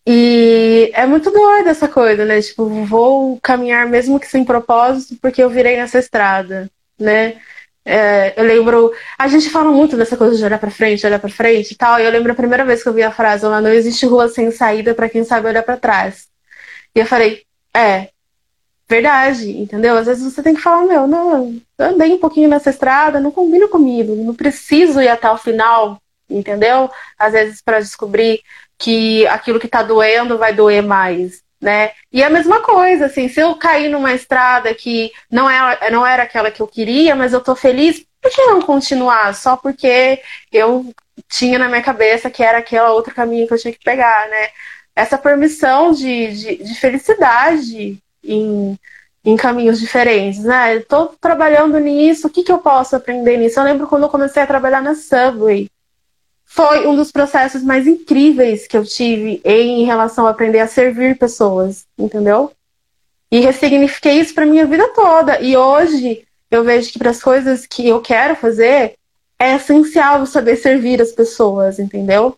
E 0.06 0.92
é 0.94 1.06
muito 1.06 1.32
doido 1.32 1.70
essa 1.70 1.88
coisa, 1.88 2.26
né? 2.26 2.42
Tipo, 2.42 2.66
vou 2.86 3.40
caminhar 3.42 3.88
mesmo 3.88 4.20
que 4.20 4.28
sem 4.28 4.44
propósito, 4.44 5.18
porque 5.22 5.42
eu 5.42 5.50
virei 5.50 5.78
nessa 5.78 6.00
estrada, 6.00 6.70
né? 7.04 7.42
É, 7.86 8.34
eu 8.40 8.46
lembro. 8.46 8.94
A 9.18 9.28
gente 9.28 9.50
fala 9.50 9.72
muito 9.72 9.98
dessa 9.98 10.16
coisa 10.18 10.38
de 10.38 10.44
olhar 10.44 10.60
para 10.60 10.72
frente, 10.72 11.06
olhar 11.06 11.20
para 11.20 11.30
frente 11.30 11.72
e 11.72 11.76
tal. 11.76 12.00
E 12.00 12.06
eu 12.06 12.12
lembro 12.12 12.32
a 12.32 12.36
primeira 12.36 12.66
vez 12.66 12.82
que 12.82 12.90
eu 12.90 12.94
vi 12.94 13.04
a 13.04 13.12
frase 13.12 13.44
não 13.46 13.68
existe 13.68 14.06
rua 14.06 14.30
sem 14.30 14.52
saída 14.52 14.96
para 14.96 15.10
quem 15.10 15.24
sabe 15.24 15.48
olhar 15.48 15.64
para 15.64 15.78
trás. 15.78 16.28
E 16.96 17.00
eu 17.00 17.06
falei: 17.06 17.44
é, 17.76 18.10
verdade, 18.88 19.50
entendeu? 19.58 19.98
Às 19.98 20.08
vezes 20.08 20.24
você 20.24 20.42
tem 20.42 20.56
que 20.56 20.62
falar: 20.62 20.86
meu, 20.86 21.08
não, 21.08 21.62
eu 21.78 21.86
andei 21.86 22.14
um 22.14 22.20
pouquinho 22.20 22.50
nessa 22.50 22.70
estrada, 22.70 23.20
não 23.20 23.32
combina 23.32 23.68
comigo, 23.68 24.16
não 24.16 24.36
preciso 24.36 25.02
ir 25.02 25.10
até 25.10 25.30
o 25.30 25.38
final, 25.38 26.02
entendeu? 26.30 26.90
Às 27.18 27.34
vezes 27.34 27.62
para 27.62 27.80
descobrir 27.80 28.42
que 28.78 29.26
aquilo 29.28 29.60
que 29.60 29.68
tá 29.68 29.84
doendo 29.84 30.38
vai 30.38 30.54
doer 30.54 30.84
mais 30.84 31.42
né? 31.64 31.92
E 32.12 32.22
a 32.22 32.30
mesma 32.30 32.62
coisa, 32.62 33.06
assim, 33.06 33.30
se 33.30 33.40
eu 33.40 33.56
cair 33.56 33.90
numa 33.90 34.14
estrada 34.14 34.74
que 34.76 35.12
não, 35.32 35.50
é, 35.50 35.90
não 35.90 36.06
era 36.06 36.24
aquela 36.24 36.52
que 36.52 36.62
eu 36.62 36.68
queria, 36.68 37.16
mas 37.16 37.32
eu 37.32 37.40
tô 37.42 37.56
feliz, 37.56 38.06
por 38.22 38.30
que 38.30 38.46
não 38.46 38.62
continuar? 38.62 39.34
Só 39.34 39.56
porque 39.56 40.22
eu 40.52 40.94
tinha 41.30 41.58
na 41.58 41.70
minha 41.70 41.82
cabeça 41.82 42.30
que 42.30 42.44
era 42.44 42.58
aquele 42.58 42.82
outro 42.84 43.16
caminho 43.16 43.48
que 43.48 43.54
eu 43.54 43.58
tinha 43.58 43.74
que 43.74 43.84
pegar, 43.84 44.28
né? 44.30 44.50
Essa 44.96 45.18
permissão 45.18 45.94
de, 45.94 46.34
de, 46.34 46.64
de 46.64 46.76
felicidade 46.76 47.98
em, 48.24 48.78
em 49.24 49.36
caminhos 49.38 49.80
diferentes, 49.80 50.44
né? 50.44 50.76
Estou 50.76 51.16
trabalhando 51.20 51.80
nisso, 51.80 52.28
o 52.28 52.30
que, 52.30 52.44
que 52.44 52.52
eu 52.52 52.60
posso 52.60 52.96
aprender 52.96 53.38
nisso? 53.38 53.60
Eu 53.60 53.64
lembro 53.64 53.88
quando 53.88 54.04
eu 54.04 54.10
comecei 54.10 54.44
a 54.44 54.48
trabalhar 54.48 54.82
na 54.82 54.96
Subway 54.96 55.70
foi 56.56 56.86
um 56.86 56.96
dos 56.96 57.12
processos 57.12 57.64
mais 57.64 57.88
incríveis 57.88 58.68
que 58.68 58.78
eu 58.78 58.86
tive 58.86 59.42
em 59.44 59.86
relação 59.86 60.28
a 60.28 60.30
aprender 60.30 60.60
a 60.60 60.68
servir 60.68 61.18
pessoas, 61.18 61.88
entendeu? 61.98 62.52
E 63.32 63.40
ressignifiquei 63.40 64.20
isso 64.20 64.36
para 64.36 64.46
minha 64.46 64.64
vida 64.68 64.88
toda. 64.90 65.42
E 65.42 65.58
hoje 65.58 66.24
eu 66.52 66.64
vejo 66.64 66.92
que 66.92 67.00
para 67.00 67.10
as 67.10 67.24
coisas 67.24 67.66
que 67.66 67.88
eu 67.88 68.00
quero 68.02 68.36
fazer 68.36 68.94
é 69.40 69.56
essencial 69.56 70.28
saber 70.28 70.58
servir 70.58 71.02
as 71.02 71.12
pessoas, 71.12 71.80
entendeu? 71.80 72.38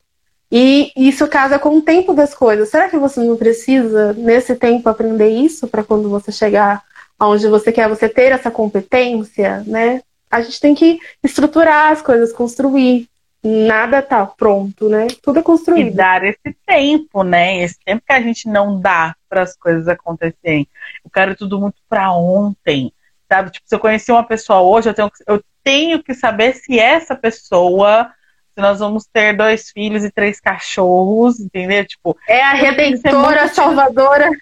E 0.49 0.93
isso 0.95 1.27
casa 1.27 1.59
com 1.59 1.77
o 1.77 1.81
tempo 1.81 2.13
das 2.13 2.33
coisas. 2.33 2.69
Será 2.69 2.87
que 2.87 2.97
você 2.97 3.19
não 3.19 3.35
precisa, 3.35 4.13
nesse 4.13 4.55
tempo, 4.55 4.87
aprender 4.87 5.27
isso 5.27 5.67
para 5.67 5.83
quando 5.83 6.07
você 6.07 6.31
chegar 6.31 6.81
aonde 7.19 7.49
você 7.49 7.69
quer, 7.69 7.89
você 7.89 8.07
ter 8.07 8.31
essa 8.31 8.49
competência, 8.49 9.61
né? 9.67 10.01
A 10.31 10.39
gente 10.39 10.61
tem 10.61 10.73
que 10.73 11.01
estruturar 11.21 11.91
as 11.91 12.01
coisas, 12.01 12.31
construir 12.31 13.09
nada 13.45 14.01
tá 14.01 14.25
pronto, 14.25 14.89
né? 14.89 15.05
Tudo 15.21 15.39
é 15.39 15.43
construído. 15.43 15.87
E 15.87 15.91
dar 15.91 16.23
esse 16.23 16.55
tempo, 16.65 17.23
né? 17.23 17.61
Esse 17.61 17.77
tempo 17.85 18.03
que 18.05 18.13
a 18.13 18.21
gente 18.21 18.49
não 18.49 18.79
dá 18.79 19.15
para 19.29 19.43
as 19.43 19.55
coisas 19.55 19.87
acontecerem. 19.87 20.67
Eu 21.03 21.11
quero 21.11 21.35
tudo 21.35 21.59
muito 21.59 21.77
para 21.87 22.11
ontem, 22.11 22.91
sabe? 23.31 23.51
Tipo, 23.51 23.67
se 23.67 23.75
eu 23.75 23.79
conhecer 23.79 24.11
uma 24.11 24.23
pessoa 24.23 24.61
hoje, 24.61 24.89
eu 24.89 24.93
tenho, 24.93 25.11
eu 25.27 25.43
tenho 25.63 26.01
que 26.01 26.15
saber 26.15 26.55
se 26.55 26.79
essa 26.79 27.15
pessoa, 27.15 28.09
se 28.55 28.61
nós 28.61 28.79
vamos 28.79 29.05
ter 29.05 29.37
dois 29.37 29.69
filhos 29.69 30.03
e 30.03 30.11
três 30.11 30.39
cachorros, 30.39 31.39
entendeu? 31.39 31.85
Tipo, 31.85 32.17
é 32.27 32.41
a 32.41 32.53
redentora, 32.53 33.47
salvadora. 33.47 34.29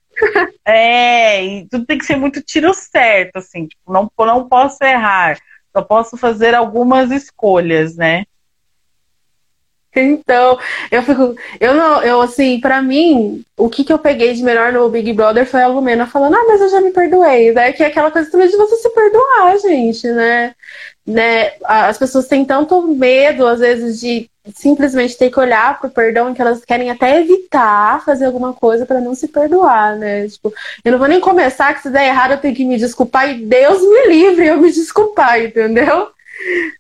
É, 0.64 1.44
e 1.44 1.68
tudo 1.68 1.88
tem 1.88 1.98
que 1.98 2.06
ser 2.06 2.16
muito 2.16 2.40
tiro 2.40 2.72
certo, 2.72 3.38
assim, 3.38 3.66
tipo, 3.66 3.92
não, 3.92 4.10
não 4.20 4.48
posso 4.48 4.84
errar. 4.84 5.40
Só 5.76 5.82
posso 5.82 6.16
fazer 6.16 6.54
algumas 6.54 7.10
escolhas, 7.10 7.96
né? 7.98 8.26
Então, 9.96 10.58
eu 10.92 11.04
fico. 11.04 11.36
Eu 11.60 11.74
não, 11.76 12.02
eu 12.02 12.22
assim, 12.22 12.60
para 12.60 12.82
mim, 12.82 13.44
o 13.58 13.70
que, 13.70 13.84
que 13.84 13.94
eu 13.94 14.00
peguei 14.00 14.34
de 14.34 14.44
melhor 14.44 14.74
no 14.74 14.90
Big 14.90 15.14
Brother 15.14 15.46
foi 15.46 15.62
a 15.62 15.68
Lumena 15.68 16.08
falando, 16.08 16.36
ah, 16.36 16.46
mas 16.48 16.62
eu 16.62 16.70
já 16.70 16.82
me 16.82 16.92
perdoei. 16.92 17.54
Daí 17.54 17.74
que 17.74 17.84
é 17.84 17.88
aquela 17.88 18.12
coisa 18.12 18.30
também 18.30 18.48
de 18.48 18.58
você 18.58 18.76
se 18.78 18.90
perdoar, 18.90 19.58
gente, 19.60 20.08
né? 20.08 20.56
né? 21.06 21.54
As 21.64 21.98
pessoas 21.98 22.28
têm 22.28 22.46
tanto 22.46 22.82
medo, 22.88 23.46
às 23.46 23.60
vezes, 23.60 24.00
de 24.00 24.30
simplesmente 24.56 25.18
ter 25.18 25.32
que 25.32 25.40
olhar 25.40 25.80
pro 25.80 25.90
perdão 25.90 26.34
que 26.34 26.42
elas 26.42 26.66
querem 26.66 26.90
até 26.90 27.22
evitar 27.22 28.04
fazer 28.04 28.26
alguma 28.26 28.54
coisa 28.54 28.86
para 28.86 29.00
não 29.00 29.16
se 29.16 29.28
perdoar, 29.28 29.96
né? 29.96 30.28
Tipo, 30.28 30.54
eu 30.84 30.92
não 30.92 31.00
vou 31.00 31.08
nem 31.08 31.20
começar 31.20 31.74
que 31.74 31.82
se 31.82 31.90
der 31.90 32.08
errado 32.08 32.32
eu 32.32 32.38
tenho 32.42 32.56
que 32.56 32.66
me 32.66 32.78
desculpar 32.78 33.30
e 33.30 33.46
Deus 33.46 33.82
me 33.82 34.08
livre 34.08 34.48
eu 34.48 34.58
me 34.60 34.72
desculpar, 34.72 35.42
entendeu? 35.42 36.10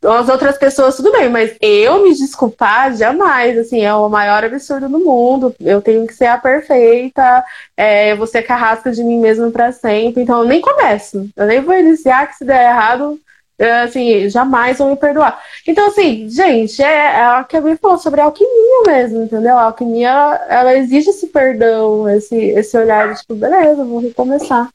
As 0.03 0.27
outras 0.29 0.57
pessoas, 0.57 0.95
tudo 0.95 1.11
bem, 1.11 1.29
mas 1.29 1.55
eu 1.61 2.03
me 2.03 2.13
desculpar, 2.13 2.95
jamais. 2.95 3.57
Assim, 3.57 3.81
é 3.81 3.93
o 3.93 4.09
maior 4.09 4.43
absurdo 4.43 4.89
do 4.89 4.99
mundo. 4.99 5.55
Eu 5.59 5.81
tenho 5.81 6.05
que 6.05 6.13
ser 6.13 6.25
a 6.25 6.37
perfeita, 6.37 7.43
é, 7.77 8.11
eu 8.11 8.17
vou 8.17 8.27
ser 8.27 8.43
carrasca 8.43 8.91
de 8.91 9.03
mim 9.03 9.19
mesma 9.19 9.49
para 9.51 9.71
sempre. 9.71 10.23
Então, 10.23 10.39
eu 10.41 10.47
nem 10.47 10.61
começo. 10.61 11.29
Eu 11.35 11.45
nem 11.45 11.61
vou 11.61 11.75
iniciar 11.75 12.27
que 12.27 12.35
se 12.35 12.45
der 12.45 12.69
errado, 12.69 13.19
é, 13.57 13.81
assim, 13.83 14.29
jamais 14.29 14.77
vou 14.77 14.89
me 14.89 14.97
perdoar. 14.97 15.41
Então, 15.67 15.87
assim, 15.87 16.27
gente, 16.29 16.81
é, 16.81 17.19
é 17.21 17.39
o 17.39 17.45
que 17.45 17.55
a 17.55 17.61
Bia 17.61 17.77
falou 17.77 17.97
sobre 17.97 18.19
alquimia 18.19 18.83
mesmo, 18.85 19.23
entendeu? 19.23 19.57
A 19.57 19.63
alquimia, 19.63 20.09
ela, 20.09 20.45
ela 20.49 20.75
exige 20.75 21.09
esse 21.09 21.27
perdão, 21.27 22.09
esse, 22.09 22.35
esse 22.35 22.77
olhar 22.77 23.13
de, 23.13 23.21
tipo, 23.21 23.35
beleza, 23.35 23.85
vou 23.85 23.99
recomeçar. 23.99 24.69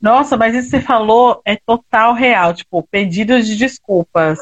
Nossa, 0.00 0.36
mas 0.36 0.54
isso 0.54 0.70
que 0.70 0.78
você 0.78 0.80
falou 0.80 1.40
é 1.44 1.56
total 1.56 2.14
real. 2.14 2.54
Tipo, 2.54 2.82
pedidos 2.82 3.46
de 3.46 3.56
desculpas. 3.56 4.38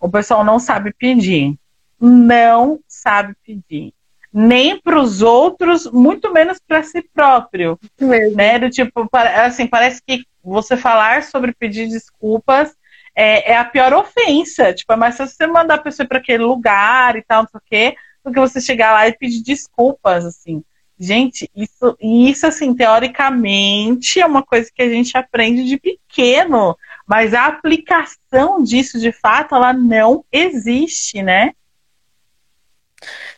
O 0.00 0.08
pessoal 0.08 0.44
não 0.44 0.58
sabe 0.58 0.92
pedir. 0.92 1.54
Não 2.00 2.80
sabe 2.86 3.34
pedir. 3.44 3.92
Nem 4.32 4.80
para 4.80 4.98
os 4.98 5.22
outros, 5.22 5.90
muito 5.90 6.32
menos 6.32 6.58
para 6.66 6.82
si 6.82 7.02
próprio. 7.14 7.78
Mesmo. 8.00 8.36
Né? 8.36 8.58
Do 8.58 8.68
tipo, 8.68 9.08
assim, 9.12 9.66
parece 9.66 10.02
que 10.04 10.24
você 10.42 10.76
falar 10.76 11.22
sobre 11.22 11.54
pedir 11.54 11.88
desculpas 11.88 12.74
é, 13.14 13.52
é 13.52 13.56
a 13.56 13.64
pior 13.64 13.92
ofensa. 13.94 14.74
Tipo, 14.74 14.92
é 14.92 14.96
mais 14.96 15.16
fácil 15.16 15.36
você 15.36 15.46
mandar 15.46 15.74
a 15.74 15.82
pessoa 15.82 16.06
para 16.06 16.18
aquele 16.18 16.42
lugar 16.42 17.16
e 17.16 17.22
tal, 17.22 17.42
não 17.42 17.48
sei 17.48 17.58
o 17.58 17.62
quê, 17.64 17.96
do 18.24 18.32
que 18.32 18.40
você 18.40 18.60
chegar 18.60 18.92
lá 18.92 19.06
e 19.06 19.16
pedir 19.16 19.42
desculpas, 19.42 20.24
assim. 20.24 20.62
Gente, 20.98 21.50
isso, 21.56 21.96
isso 22.00 22.46
assim, 22.46 22.72
teoricamente 22.72 24.20
é 24.20 24.26
uma 24.26 24.42
coisa 24.42 24.70
que 24.72 24.82
a 24.82 24.88
gente 24.88 25.16
aprende 25.16 25.64
de 25.64 25.76
pequeno, 25.76 26.76
mas 27.06 27.34
a 27.34 27.46
aplicação 27.46 28.62
disso, 28.62 28.98
de 29.00 29.10
fato, 29.10 29.54
ela 29.54 29.72
não 29.72 30.24
existe, 30.32 31.22
né? 31.22 31.52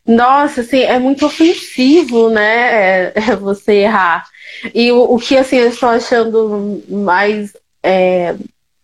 Nossa, 0.06 0.60
assim, 0.60 0.80
é 0.80 0.98
muito 0.98 1.26
ofensivo, 1.26 2.30
né? 2.30 3.08
É, 3.08 3.12
é 3.16 3.36
você 3.36 3.72
errar. 3.72 4.28
E 4.74 4.92
o, 4.92 5.14
o, 5.14 5.18
que, 5.18 5.36
assim, 5.36 5.56
eu 5.56 5.68
estou 5.68 5.88
achando 5.88 6.82
mais. 6.88 7.56
É, 7.82 8.36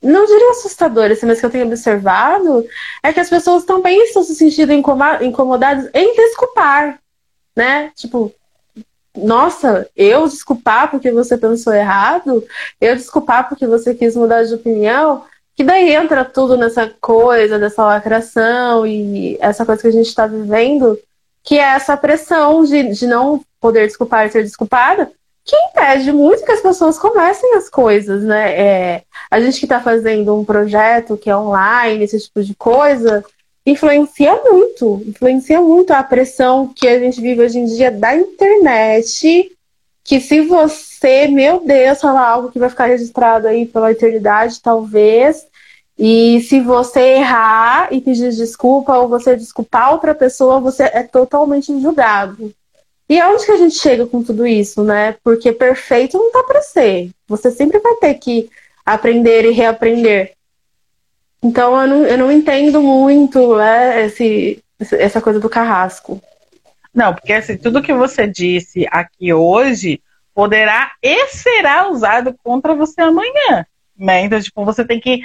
não 0.03 0.27
diria 0.27 0.51
assustador, 0.51 1.11
assim, 1.11 1.27
mas 1.27 1.39
que 1.39 1.47
eu 1.47 1.51
tenho 1.51 1.67
observado 1.67 2.67
é 3.03 3.13
que 3.13 3.21
as 3.21 3.31
pessoas 3.31 3.65
também 3.65 4.03
estão 4.05 4.25
se 4.25 4.35
sentindo 4.35 4.73
incomodadas 4.73 5.89
em 5.95 6.17
desculpar, 6.17 6.99
né? 7.57 7.93
Tipo, 7.95 8.35
nossa, 9.17 9.89
eu 9.97 10.27
desculpar 10.27 10.91
porque 10.91 11.11
você 11.11 11.37
pensou 11.37 11.73
errado, 11.73 12.45
eu 12.81 12.97
desculpar 12.97 13.49
porque 13.49 13.67
você 13.67 13.95
quis 13.95 14.17
mudar 14.17 14.45
de 14.45 14.55
opinião, 14.55 15.25
que 15.55 15.63
daí 15.63 15.93
entra 15.95 16.25
tudo 16.25 16.57
nessa 16.57 16.91
coisa 17.01 17.59
dessa 17.59 17.85
lacração 17.85 18.87
e 18.87 19.37
essa 19.41 19.67
coisa 19.67 19.83
que 19.83 19.89
a 19.89 19.93
gente 19.93 20.07
está 20.07 20.27
vivendo, 20.27 20.99
que 21.43 21.59
é 21.59 21.75
essa 21.75 21.97
pressão 21.97 22.65
de, 22.65 22.95
de 22.95 23.07
não 23.07 23.45
poder 23.61 23.87
desculpar 23.87 24.27
e 24.27 24.31
ser 24.31 24.43
desculpada, 24.43 25.11
que 25.45 25.57
impede 25.57 26.13
muito 26.13 26.45
que 26.45 26.53
as 26.53 26.61
pessoas 26.61 26.99
comecem 26.99 27.55
as 27.55 27.69
coisas, 27.69 28.23
né? 28.23 28.59
É, 28.59 29.03
a 29.31 29.41
gente 29.41 29.59
que 29.59 29.67
está 29.67 29.81
fazendo 29.81 30.35
um 30.39 30.45
projeto 30.45 31.17
que 31.17 31.29
é 31.29 31.37
online, 31.37 32.05
esse 32.05 32.19
tipo 32.21 32.43
de 32.43 32.55
coisa, 32.55 33.25
influencia 33.65 34.35
muito, 34.43 35.03
influencia 35.07 35.61
muito 35.61 35.93
a 35.93 36.03
pressão 36.03 36.73
que 36.75 36.87
a 36.87 36.99
gente 36.99 37.21
vive 37.21 37.43
hoje 37.43 37.59
em 37.59 37.67
dia 37.67 37.91
da 37.91 38.17
internet. 38.17 39.51
Que 40.05 40.21
se 40.21 40.41
você, 40.41 41.29
meu 41.29 41.61
Deus, 41.61 42.01
falar 42.01 42.29
algo 42.29 42.51
que 42.51 42.59
vai 42.59 42.69
ficar 42.69 42.87
registrado 42.87 43.47
aí 43.47 43.67
pela 43.67 43.93
eternidade, 43.93 44.61
talvez, 44.61 45.47
e 45.99 46.41
se 46.49 46.61
você 46.61 47.01
errar 47.01 47.93
e 47.93 48.01
pedir 48.01 48.31
desculpa 48.33 48.99
ou 48.99 49.09
você 49.09 49.37
desculpar 49.37 49.93
outra 49.93 50.15
pessoa, 50.15 50.59
você 50.59 50.85
é 50.85 51.05
totalmente 51.05 51.81
julgado. 51.81 52.53
E 53.09 53.21
aonde 53.21 53.45
que 53.45 53.53
a 53.53 53.57
gente 53.57 53.77
chega 53.77 54.07
com 54.07 54.23
tudo 54.23 54.47
isso, 54.47 54.83
né? 54.83 55.17
Porque 55.23 55.53
perfeito 55.53 56.17
não 56.17 56.33
dá 56.33 56.43
para 56.43 56.63
ser. 56.63 57.11
Você 57.29 57.51
sempre 57.51 57.79
vai 57.79 57.95
ter 57.97 58.15
que 58.15 58.51
aprender 58.85 59.45
e 59.45 59.53
reaprender. 59.53 60.33
Então 61.43 61.81
eu 61.81 61.89
não, 61.89 62.05
eu 62.05 62.19
não 62.19 62.31
entendo 62.31 62.81
muito 62.81 63.57
né, 63.57 64.05
esse, 64.05 64.63
essa 64.79 65.21
coisa 65.21 65.41
do 65.41 65.49
carrasco. 65.49 66.23
Não, 66.95 67.15
porque 67.15 67.33
assim, 67.33 67.57
tudo 67.57 67.83
que 67.83 67.93
você 67.93 68.27
disse 68.27 68.87
aqui 68.91 69.33
hoje 69.33 70.01
poderá 70.35 70.93
e 71.03 71.29
será 71.29 71.91
usado 71.91 72.35
contra 72.43 72.75
você 72.75 73.01
amanhã. 73.01 73.65
né? 73.97 74.25
Então, 74.25 74.41
tipo, 74.41 74.65
você 74.65 74.85
tem 74.85 74.99
que 75.01 75.23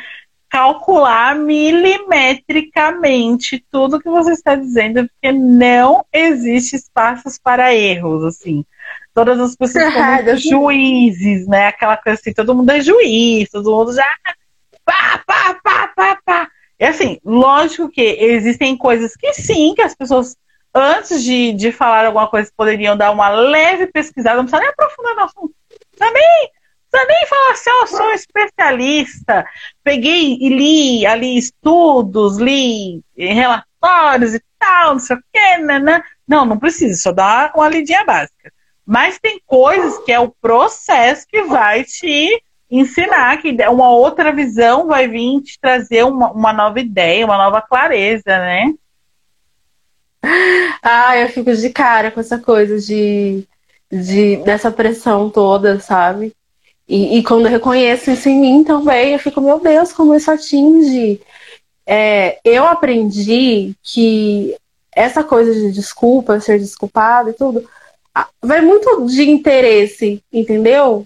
calcular 0.49 1.35
milimetricamente 1.35 3.63
tudo 3.69 3.99
que 3.99 4.09
você 4.09 4.31
está 4.31 4.55
dizendo, 4.55 5.09
porque 5.09 5.29
não 5.31 6.03
existe 6.11 6.77
espaços 6.77 7.37
para 7.37 7.75
erros, 7.75 8.23
assim. 8.23 8.65
Todas 9.13 9.39
as 9.39 9.55
pessoas 9.55 9.93
são 9.93 10.37
juízes, 10.37 11.45
né? 11.47 11.67
Aquela 11.67 11.97
coisa 11.97 12.19
assim, 12.19 12.33
todo 12.33 12.55
mundo 12.55 12.71
é 12.71 12.81
juiz, 12.81 13.49
todo 13.49 13.71
mundo 13.71 13.93
já 13.93 14.07
pá, 14.87 15.23
pá, 15.27 15.59
pá, 15.61 15.87
pá, 15.95 16.19
pá. 16.25 16.51
E 16.79 16.85
assim, 16.85 17.19
lógico 17.25 17.89
que 17.89 18.01
existem 18.01 18.77
coisas 18.77 19.15
que 19.15 19.33
sim, 19.33 19.73
que 19.75 19.81
as 19.81 19.93
pessoas, 19.93 20.37
antes 20.73 21.23
de, 21.23 21.51
de 21.53 21.71
falar 21.71 22.05
alguma 22.05 22.27
coisa, 22.29 22.51
poderiam 22.55 22.95
dar 22.95 23.11
uma 23.11 23.29
leve 23.29 23.87
pesquisada, 23.87 24.37
não 24.37 24.45
precisa 24.45 24.61
nem 24.61 24.69
aprofundar 24.69 25.15
no 25.15 25.23
assunto. 25.23 25.53
Também 25.97 26.51
nem 26.93 27.27
falar 27.27 27.51
assim, 27.51 27.69
eu 27.69 27.87
sou 27.87 28.11
especialista, 28.11 29.45
peguei 29.83 30.37
e 30.39 30.49
li 30.49 31.05
ali 31.05 31.37
estudos, 31.37 32.37
li 32.37 33.01
relatórios 33.15 34.33
e 34.33 34.41
tal, 34.57 34.93
não 34.93 34.99
sei 34.99 35.17
o 35.17 35.23
quê, 35.31 35.57
né, 35.57 35.79
né? 35.79 36.03
Não, 36.27 36.45
não 36.45 36.57
precisa, 36.57 36.99
só 36.99 37.11
dá 37.11 37.51
uma 37.55 37.69
lidinha 37.69 38.03
básica. 38.03 38.51
Mas 38.85 39.19
tem 39.19 39.41
coisas 39.45 39.97
que 40.05 40.11
é 40.11 40.19
o 40.19 40.33
processo 40.41 41.27
que 41.27 41.43
vai 41.43 41.83
te 41.83 42.41
ensinar, 42.69 43.37
que 43.41 43.55
uma 43.69 43.89
outra 43.91 44.31
visão 44.31 44.87
vai 44.87 45.07
vir 45.07 45.41
te 45.41 45.59
trazer 45.59 46.03
uma, 46.03 46.31
uma 46.31 46.53
nova 46.53 46.79
ideia, 46.79 47.25
uma 47.25 47.37
nova 47.37 47.61
clareza, 47.61 48.23
né? 48.27 48.73
Ah, 50.81 51.17
eu 51.17 51.29
fico 51.29 51.53
de 51.55 51.69
cara 51.69 52.11
com 52.11 52.19
essa 52.19 52.37
coisa 52.37 52.79
de, 52.79 53.45
de 53.91 54.37
dessa 54.37 54.71
pressão 54.71 55.29
toda, 55.29 55.79
sabe? 55.79 56.33
E, 56.87 57.17
e, 57.17 57.23
quando 57.23 57.45
eu 57.45 57.51
reconheço 57.51 58.11
isso 58.11 58.29
em 58.29 58.39
mim 58.39 58.63
também, 58.63 59.13
eu 59.13 59.19
fico, 59.19 59.41
meu 59.41 59.59
Deus, 59.59 59.91
como 59.91 60.15
isso 60.15 60.31
atinge. 60.31 61.21
É, 61.85 62.39
eu 62.43 62.65
aprendi 62.65 63.75
que 63.83 64.55
essa 64.95 65.23
coisa 65.23 65.53
de 65.53 65.71
desculpa, 65.71 66.39
ser 66.39 66.59
desculpado 66.59 67.29
e 67.29 67.33
tudo, 67.33 67.67
vai 68.41 68.61
muito 68.61 69.05
de 69.05 69.29
interesse, 69.29 70.23
entendeu? 70.31 71.05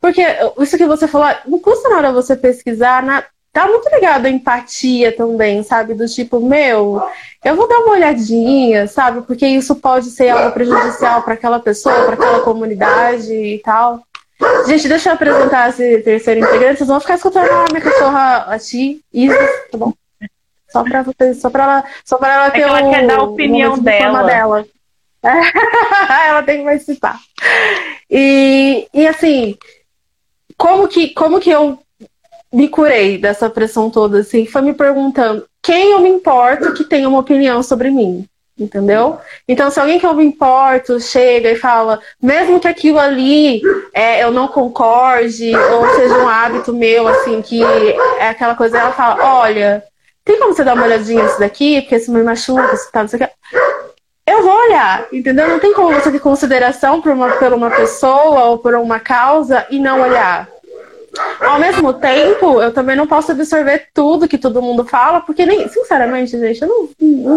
Porque 0.00 0.24
isso 0.58 0.78
que 0.78 0.86
você 0.86 1.06
falou, 1.06 1.28
não 1.46 1.58
custa 1.58 1.88
nada 1.88 2.12
você 2.12 2.34
pesquisar, 2.34 3.02
na, 3.02 3.22
tá 3.52 3.66
muito 3.66 3.88
ligado 3.90 4.26
à 4.26 4.30
empatia 4.30 5.14
também, 5.14 5.62
sabe? 5.62 5.94
Do 5.94 6.06
tipo, 6.06 6.40
meu, 6.40 7.02
eu 7.44 7.56
vou 7.56 7.68
dar 7.68 7.80
uma 7.80 7.92
olhadinha, 7.92 8.86
sabe? 8.86 9.22
Porque 9.22 9.46
isso 9.46 9.74
pode 9.76 10.06
ser 10.10 10.30
algo 10.30 10.52
prejudicial 10.52 11.22
para 11.22 11.34
aquela 11.34 11.60
pessoa, 11.60 12.04
para 12.04 12.14
aquela 12.14 12.40
comunidade 12.40 13.32
e 13.32 13.58
tal. 13.58 14.02
Gente, 14.66 14.88
deixa 14.88 15.10
eu 15.10 15.14
apresentar 15.14 15.68
esse 15.68 15.98
terceiro 15.98 16.40
integrante. 16.40 16.78
Vocês 16.78 16.88
vão 16.88 17.00
ficar 17.00 17.16
escutando 17.16 17.50
a 17.50 17.64
minha 17.70 17.80
cachorra, 17.80 18.46
a 18.48 18.58
Ti, 18.58 19.00
Isa, 19.12 19.36
tá 19.70 19.76
bom? 19.76 19.92
Só 20.70 20.84
pra 20.84 21.02
vocês, 21.02 21.40
só 21.40 21.50
pra 21.50 21.64
ela, 21.64 21.84
só 22.04 22.16
pra 22.16 22.32
ela 22.32 22.46
é 22.46 22.50
ter 22.50 22.60
é 22.60 22.62
ela 22.62 22.82
o, 22.82 22.90
quer 22.90 23.06
dar 23.06 23.18
a 23.18 23.22
opinião 23.22 23.78
dela. 23.78 24.22
dela. 24.22 24.64
ela 26.28 26.42
tem 26.42 26.58
que 26.58 26.64
participar. 26.64 27.18
E, 28.08 28.88
e 28.94 29.06
assim, 29.06 29.58
como 30.60 30.86
que, 30.86 31.08
como 31.14 31.40
que 31.40 31.48
eu 31.48 31.78
me 32.52 32.68
curei 32.68 33.16
dessa 33.16 33.48
pressão 33.48 33.88
toda, 33.88 34.18
assim? 34.18 34.44
Foi 34.44 34.60
me 34.60 34.74
perguntando 34.74 35.46
quem 35.62 35.92
eu 35.92 36.00
me 36.00 36.10
importo 36.10 36.74
que 36.74 36.84
tenha 36.84 37.08
uma 37.08 37.18
opinião 37.18 37.62
sobre 37.62 37.90
mim 37.90 38.26
entendeu? 38.58 39.18
Então, 39.48 39.70
se 39.70 39.80
alguém 39.80 39.98
que 39.98 40.04
eu 40.04 40.12
me 40.12 40.22
importo 40.22 41.00
chega 41.00 41.50
e 41.50 41.56
fala, 41.56 41.98
mesmo 42.22 42.60
que 42.60 42.68
aquilo 42.68 42.98
ali 42.98 43.62
é, 43.94 44.22
eu 44.22 44.30
não 44.30 44.48
concorde, 44.48 45.56
ou 45.56 45.88
seja 45.94 46.18
um 46.18 46.28
hábito 46.28 46.70
meu, 46.70 47.08
assim, 47.08 47.40
que 47.40 47.62
é 47.62 48.28
aquela 48.28 48.54
coisa, 48.54 48.76
ela 48.76 48.92
fala, 48.92 49.40
olha, 49.40 49.82
tem 50.26 50.38
como 50.38 50.52
você 50.52 50.62
dar 50.62 50.74
uma 50.74 50.84
olhadinha 50.84 51.22
nisso 51.22 51.40
daqui, 51.40 51.80
porque 51.80 51.96
isso 51.96 52.12
me 52.12 52.22
machuca, 52.22 52.74
isso 52.74 52.92
tá, 52.92 53.00
não 53.00 53.08
sei 53.08 53.20
o 53.20 53.26
que. 53.26 53.32
Eu 54.40 54.44
vou 54.44 54.58
olhar, 54.58 55.06
entendeu? 55.12 55.46
Não 55.46 55.58
tem 55.58 55.74
como 55.74 55.92
você 55.92 56.10
ter 56.10 56.18
consideração 56.18 57.02
por 57.02 57.12
uma, 57.12 57.30
por 57.32 57.52
uma 57.52 57.70
pessoa 57.70 58.44
ou 58.46 58.58
por 58.58 58.74
uma 58.74 58.98
causa 58.98 59.66
e 59.68 59.78
não 59.78 60.00
olhar. 60.00 60.48
Ao 61.40 61.58
mesmo 61.58 61.92
tempo, 61.92 62.62
eu 62.62 62.72
também 62.72 62.96
não 62.96 63.06
posso 63.06 63.32
absorver 63.32 63.88
tudo 63.92 64.26
que 64.26 64.38
todo 64.38 64.62
mundo 64.62 64.82
fala, 64.86 65.20
porque 65.20 65.44
nem, 65.44 65.68
sinceramente, 65.68 66.38
gente, 66.38 66.64
não, 66.64 66.88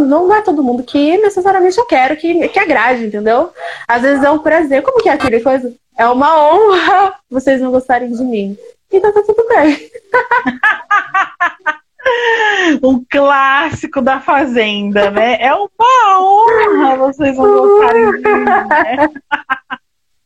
não 0.06 0.34
é 0.34 0.42
todo 0.42 0.64
mundo 0.64 0.82
que 0.82 1.18
necessariamente 1.18 1.78
eu 1.78 1.86
quero 1.86 2.16
que, 2.16 2.48
que 2.48 2.60
agrade, 2.60 3.06
entendeu? 3.06 3.50
Às 3.86 4.02
vezes 4.02 4.24
é 4.24 4.32
um 4.32 4.40
prazer, 4.40 4.82
como 4.82 5.04
que 5.04 5.10
é 5.10 5.12
aquele 5.12 5.42
coisa? 5.42 5.74
É 5.98 6.08
uma 6.08 6.42
honra 6.42 7.16
vocês 7.30 7.60
não 7.60 7.72
gostarem 7.72 8.14
de 8.14 8.24
mim. 8.24 8.58
Então 8.90 9.12
tá 9.12 9.24
tudo 9.24 9.46
bem. 9.50 9.92
um 12.84 13.04
clássico 13.10 14.02
da 14.02 14.20
Fazenda, 14.20 15.10
né? 15.12 15.38
É 15.40 15.54
uma 15.54 16.20
honra 16.20 16.98
vocês 16.98 17.38
não 17.38 17.46
gostarem 17.46 18.12
de 18.12 18.18
mim, 18.18 18.44
né? 18.44 19.10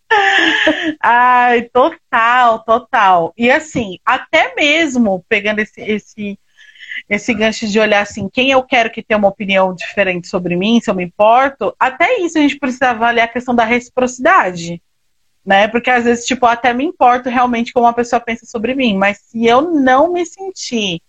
Ai, 1.01 1.63
total, 1.63 2.63
total. 2.63 3.33
E 3.37 3.51
assim, 3.51 3.99
até 4.05 4.55
mesmo 4.55 5.23
pegando 5.27 5.59
esse, 5.59 5.81
esse, 5.81 6.39
esse 7.09 7.33
gancho 7.33 7.67
de 7.67 7.79
olhar 7.79 8.01
assim, 8.01 8.29
quem 8.31 8.51
eu 8.51 8.63
quero 8.63 8.89
que 8.89 9.03
tenha 9.03 9.17
uma 9.17 9.27
opinião 9.27 9.73
diferente 9.73 10.27
sobre 10.27 10.55
mim, 10.55 10.79
se 10.81 10.89
eu 10.89 10.95
me 10.95 11.03
importo, 11.03 11.75
até 11.79 12.19
isso 12.19 12.37
a 12.37 12.41
gente 12.41 12.57
precisa 12.57 12.91
avaliar 12.91 13.25
a 13.27 13.31
questão 13.31 13.53
da 13.55 13.65
reciprocidade. 13.65 14.81
Né? 15.45 15.67
Porque 15.67 15.89
às 15.89 16.03
vezes, 16.03 16.25
tipo, 16.25 16.45
eu 16.45 16.49
até 16.49 16.73
me 16.73 16.83
importo 16.83 17.29
realmente 17.29 17.71
como 17.71 17.85
uma 17.85 17.93
pessoa 17.93 18.19
pensa 18.19 18.45
sobre 18.45 18.75
mim, 18.75 18.97
mas 18.97 19.19
se 19.19 19.45
eu 19.45 19.61
não 19.61 20.11
me 20.11 20.25
sentir 20.25 21.01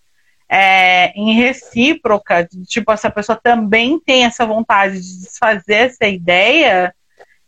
é, 0.48 1.12
em 1.14 1.34
recíproca, 1.34 2.48
tipo, 2.66 2.90
essa 2.90 3.10
pessoa 3.10 3.38
também 3.40 4.00
tem 4.00 4.24
essa 4.24 4.46
vontade 4.46 5.00
de 5.00 5.20
desfazer 5.20 5.74
essa 5.74 6.06
ideia, 6.06 6.94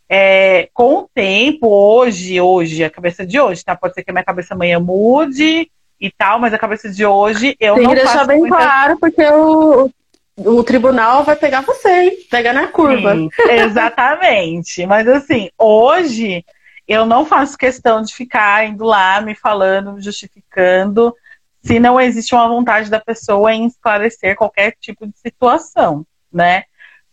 é, 0.08 0.68
com 0.74 0.98
o 0.98 1.08
tempo, 1.14 1.68
hoje, 1.68 2.40
hoje, 2.40 2.84
a 2.84 2.90
cabeça 2.90 3.24
de 3.24 3.40
hoje, 3.40 3.64
tá? 3.64 3.74
Pode 3.74 3.94
ser 3.94 4.02
que 4.02 4.10
a 4.10 4.12
minha 4.12 4.24
cabeça 4.24 4.54
amanhã 4.54 4.78
mude 4.78 5.70
e 6.00 6.10
tal, 6.10 6.38
mas 6.38 6.52
a 6.52 6.58
cabeça 6.58 6.90
de 6.90 7.06
hoje 7.06 7.56
eu 7.60 7.76
Tem 7.76 7.84
não 7.84 7.90
que 7.90 8.00
deixar 8.02 8.26
bem 8.26 8.38
muita... 8.38 8.56
claro, 8.56 8.98
porque 8.98 9.22
o, 9.22 9.90
o 10.36 10.64
tribunal 10.64 11.22
vai 11.24 11.36
pegar 11.36 11.60
você, 11.60 11.88
hein? 11.88 12.16
Pega 12.30 12.52
na 12.52 12.66
curva. 12.66 13.14
Sim, 13.14 13.30
exatamente. 13.50 14.84
mas 14.84 15.06
assim, 15.06 15.48
hoje 15.56 16.44
eu 16.88 17.06
não 17.06 17.24
faço 17.24 17.56
questão 17.56 18.02
de 18.02 18.12
ficar 18.12 18.66
indo 18.66 18.84
lá 18.84 19.20
me 19.20 19.34
falando, 19.34 20.02
justificando, 20.02 21.14
se 21.62 21.78
não 21.78 22.00
existe 22.00 22.34
uma 22.34 22.48
vontade 22.48 22.90
da 22.90 23.00
pessoa 23.00 23.52
em 23.52 23.66
esclarecer 23.66 24.36
qualquer 24.36 24.74
tipo 24.80 25.06
de 25.06 25.18
situação, 25.18 26.06
né? 26.32 26.64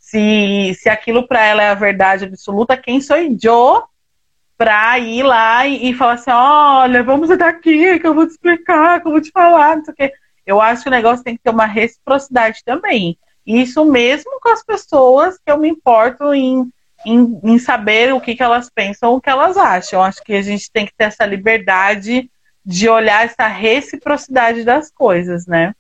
se, 0.07 0.73
se 0.75 0.87
aquilo 0.87 1.27
para 1.27 1.45
ela 1.45 1.61
é 1.61 1.69
a 1.69 1.75
verdade 1.75 2.23
absoluta, 2.23 2.77
quem 2.77 3.01
sou 3.01 3.17
eu 3.17 3.83
para 4.57 4.97
ir 4.99 5.21
lá 5.21 5.67
e, 5.67 5.89
e, 5.89 5.93
falar 5.93 6.13
assim, 6.13 6.31
olha, 6.31 7.03
vamos 7.03 7.29
até 7.29 7.43
aqui, 7.43 7.99
que 7.99 8.07
eu 8.07 8.13
vou 8.13 8.25
te 8.25 8.31
explicar, 8.31 9.01
que 9.01 9.07
eu 9.07 9.11
vou 9.11 9.19
te 9.19 9.31
falar, 9.31 9.75
não 9.75 9.83
sei 9.83 9.93
o 9.93 9.97
quê. 9.97 10.13
Eu 10.45 10.61
acho 10.61 10.83
que 10.83 10.87
o 10.87 10.91
negócio 10.91 11.25
tem 11.25 11.35
que 11.35 11.43
ter 11.43 11.49
uma 11.49 11.65
reciprocidade 11.65 12.63
também. 12.63 13.17
Isso 13.45 13.83
mesmo 13.83 14.39
com 14.41 14.49
as 14.49 14.63
pessoas 14.63 15.37
que 15.37 15.51
eu 15.51 15.57
me 15.57 15.67
importo 15.67 16.33
em, 16.33 16.71
em, 17.05 17.39
em 17.43 17.59
saber 17.59 18.13
o 18.13 18.21
que, 18.21 18.33
que 18.33 18.41
elas 18.41 18.69
pensam, 18.73 19.13
o 19.13 19.21
que 19.21 19.29
elas 19.29 19.57
acham. 19.57 19.99
Eu 19.99 20.03
acho 20.03 20.23
que 20.23 20.33
a 20.33 20.41
gente 20.41 20.71
tem 20.71 20.85
que 20.85 20.93
ter 20.97 21.03
essa 21.03 21.25
liberdade 21.25 22.31
de 22.67 22.89
olhar 22.89 23.25
essa 23.25 23.47
reciprocidade 23.47 24.65
das 24.65 24.91
coisas, 24.91 25.47
né? 25.47 25.73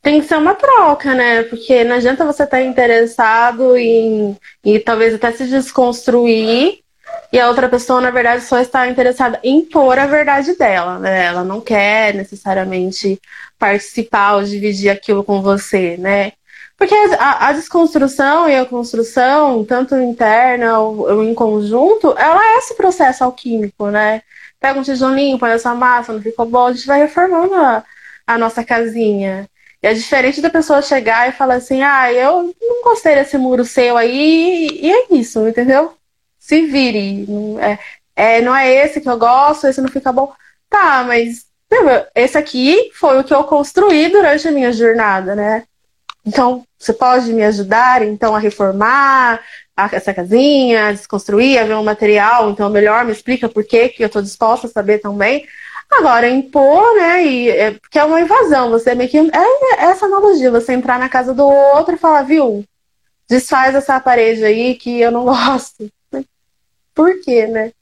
tem 0.00 0.20
que 0.20 0.26
ser 0.26 0.36
uma 0.36 0.54
troca, 0.54 1.14
né? 1.14 1.44
Porque 1.44 1.84
não 1.84 1.94
adianta 1.94 2.24
você 2.24 2.42
estar 2.42 2.60
interessado 2.60 3.76
em 3.76 4.36
e 4.64 4.80
talvez 4.80 5.14
até 5.14 5.30
se 5.30 5.46
desconstruir 5.46 6.80
e 7.32 7.38
a 7.38 7.48
outra 7.48 7.68
pessoa, 7.68 8.00
na 8.00 8.10
verdade, 8.10 8.42
só 8.44 8.58
está 8.58 8.88
interessada 8.88 9.38
em 9.44 9.64
pôr 9.64 9.98
a 9.98 10.06
verdade 10.06 10.56
dela, 10.56 10.98
né? 10.98 11.26
Ela 11.26 11.44
não 11.44 11.60
quer 11.60 12.14
necessariamente 12.14 13.20
participar 13.58 14.34
ou 14.34 14.42
dividir 14.42 14.90
aquilo 14.90 15.22
com 15.22 15.40
você, 15.40 15.96
né? 15.96 16.32
Porque 16.82 16.96
a, 17.16 17.46
a 17.46 17.52
desconstrução 17.52 18.48
e 18.48 18.56
a 18.56 18.66
construção, 18.66 19.64
tanto 19.64 19.94
interna 19.94 20.80
ou, 20.80 21.08
ou, 21.08 21.22
em 21.22 21.32
conjunto, 21.32 22.12
ela 22.18 22.44
é 22.44 22.58
esse 22.58 22.74
processo 22.74 23.22
alquímico, 23.22 23.86
né? 23.86 24.20
Pega 24.58 24.80
um 24.80 24.82
tijolinho, 24.82 25.38
põe 25.38 25.52
essa 25.52 25.72
massa, 25.76 26.12
não 26.12 26.20
ficou 26.20 26.44
bom, 26.44 26.66
a 26.66 26.72
gente 26.72 26.88
vai 26.88 26.98
reformando 26.98 27.54
a, 27.54 27.84
a 28.26 28.36
nossa 28.36 28.64
casinha. 28.64 29.48
É 29.80 29.94
diferente 29.94 30.40
da 30.40 30.50
pessoa 30.50 30.82
chegar 30.82 31.28
e 31.28 31.32
falar 31.32 31.54
assim, 31.54 31.82
ah, 31.82 32.12
eu 32.12 32.52
não 32.60 32.82
gostei 32.82 33.14
desse 33.14 33.38
muro 33.38 33.64
seu 33.64 33.96
aí, 33.96 34.66
e 34.82 34.90
é 34.90 35.06
isso, 35.14 35.46
entendeu? 35.46 35.96
Se 36.36 36.62
vire. 36.66 37.24
Não 37.28 37.60
é, 37.60 37.78
é, 38.16 38.40
não 38.40 38.56
é 38.56 38.68
esse 38.68 39.00
que 39.00 39.08
eu 39.08 39.16
gosto, 39.16 39.68
esse 39.68 39.80
não 39.80 39.88
fica 39.88 40.10
bom. 40.10 40.32
Tá, 40.68 41.04
mas 41.04 41.46
esse 42.12 42.36
aqui 42.36 42.90
foi 42.94 43.20
o 43.20 43.24
que 43.24 43.32
eu 43.32 43.44
construí 43.44 44.08
durante 44.08 44.48
a 44.48 44.50
minha 44.50 44.72
jornada, 44.72 45.36
né? 45.36 45.64
Então, 46.24 46.64
você 46.78 46.92
pode 46.92 47.32
me 47.32 47.42
ajudar, 47.44 48.02
então, 48.02 48.34
a 48.34 48.38
reformar 48.38 49.40
essa 49.92 50.14
casinha, 50.14 50.88
a 50.88 50.92
desconstruir, 50.92 51.58
a 51.58 51.64
ver 51.64 51.74
um 51.74 51.82
material, 51.82 52.50
então, 52.50 52.70
melhor 52.70 53.04
me 53.04 53.12
explica 53.12 53.48
por 53.48 53.64
que 53.64 53.88
que 53.88 54.02
eu 54.02 54.06
estou 54.06 54.22
disposta 54.22 54.66
a 54.66 54.70
saber 54.70 54.98
também. 54.98 55.46
Agora, 55.90 56.28
impor, 56.28 56.96
né? 56.96 57.24
E, 57.24 57.50
é, 57.50 57.70
porque 57.72 57.98
é 57.98 58.04
uma 58.04 58.20
invasão, 58.20 58.70
você 58.70 58.94
meio 58.94 59.10
que. 59.10 59.18
É 59.18 59.84
essa 59.84 60.06
analogia, 60.06 60.50
você 60.50 60.72
entrar 60.72 60.98
na 60.98 61.08
casa 61.08 61.34
do 61.34 61.46
outro 61.46 61.94
e 61.94 61.98
falar, 61.98 62.22
viu? 62.22 62.64
Desfaz 63.28 63.74
essa 63.74 64.00
parede 64.00 64.44
aí 64.44 64.74
que 64.74 65.00
eu 65.00 65.10
não 65.10 65.24
gosto. 65.26 65.90
Por 66.94 67.20
quê, 67.22 67.46
né? 67.46 67.72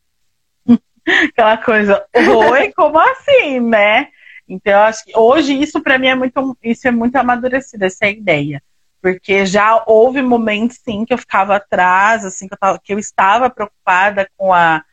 Aquela 1.28 1.56
coisa, 1.58 2.04
oi, 2.14 2.72
como 2.72 2.98
assim, 2.98 3.60
né? 3.60 4.08
Então, 4.50 4.72
eu 4.72 4.80
acho 4.80 5.04
que 5.04 5.16
hoje 5.16 5.54
isso 5.54 5.80
para 5.80 5.96
mim 5.96 6.08
é 6.08 6.14
muito, 6.16 6.58
isso 6.62 6.88
é 6.88 6.90
muito 6.90 7.14
amadurecido, 7.16 7.84
essa 7.84 8.06
é 8.06 8.10
ideia. 8.10 8.60
Porque 9.00 9.46
já 9.46 9.82
houve 9.86 10.20
momentos, 10.20 10.78
sim, 10.84 11.04
que 11.04 11.14
eu 11.14 11.18
ficava 11.18 11.56
atrás, 11.56 12.24
assim, 12.24 12.48
que 12.48 12.54
eu, 12.54 12.58
tava, 12.58 12.80
que 12.82 12.92
eu 12.92 12.98
estava 12.98 13.48
preocupada 13.48 14.28
com 14.36 14.52
a, 14.52 14.84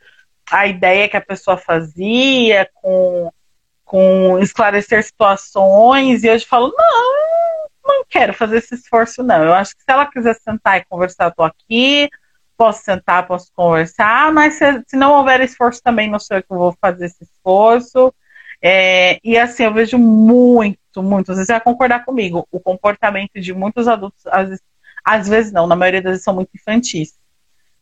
a 0.51 0.67
ideia 0.67 1.09
que 1.09 1.17
a 1.17 1.21
pessoa 1.21 1.57
fazia, 1.57 2.69
com, 2.75 3.31
com 3.83 4.39
esclarecer 4.39 5.03
situações, 5.03 6.23
e 6.23 6.29
hoje 6.29 6.45
falo, 6.45 6.71
não, 6.77 7.67
não 7.83 8.05
quero 8.07 8.33
fazer 8.33 8.59
esse 8.59 8.75
esforço, 8.75 9.23
não. 9.23 9.43
Eu 9.43 9.53
acho 9.55 9.75
que 9.75 9.81
se 9.81 9.91
ela 9.91 10.05
quiser 10.05 10.35
sentar 10.35 10.77
e 10.77 10.85
conversar, 10.85 11.25
eu 11.25 11.35
tô 11.35 11.43
aqui, 11.43 12.07
posso 12.55 12.83
sentar, 12.83 13.27
posso 13.27 13.51
conversar, 13.53 14.31
mas 14.31 14.53
se, 14.53 14.83
se 14.87 14.95
não 14.95 15.13
houver 15.13 15.41
esforço 15.41 15.81
também, 15.83 16.09
não 16.09 16.19
sou 16.19 16.37
eu 16.37 16.43
que 16.43 16.49
vou 16.49 16.75
fazer 16.79 17.07
esse 17.07 17.23
esforço. 17.23 18.13
É, 18.61 19.19
e 19.23 19.37
assim, 19.37 19.63
eu 19.63 19.73
vejo 19.73 19.97
muito, 19.97 21.03
muito, 21.03 21.33
você 21.33 21.45
vai 21.45 21.61
concordar 21.61 22.03
comigo, 22.03 22.47
o 22.51 22.59
comportamento 22.59 23.39
de 23.39 23.53
muitos 23.53 23.87
adultos, 23.87 24.25
às 24.27 24.49
vezes, 24.49 24.63
às 25.05 25.27
vezes 25.27 25.51
não, 25.51 25.67
na 25.67 25.75
maioria 25.75 26.01
das 26.01 26.11
vezes 26.11 26.23
são 26.23 26.33
muito 26.33 26.49
infantis. 26.55 27.17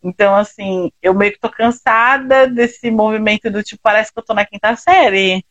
Então, 0.03 0.35
assim, 0.35 0.91
eu 1.01 1.13
meio 1.15 1.31
que 1.31 1.39
tô 1.39 1.49
cansada 1.49 2.47
desse 2.47 2.91
movimento 2.91 3.49
do 3.49 3.63
tipo, 3.63 3.81
parece 3.81 4.13
que 4.13 4.19
eu 4.19 4.23
tô 4.23 4.33
na 4.35 4.45
quinta 4.45 4.75
série. 4.75 5.43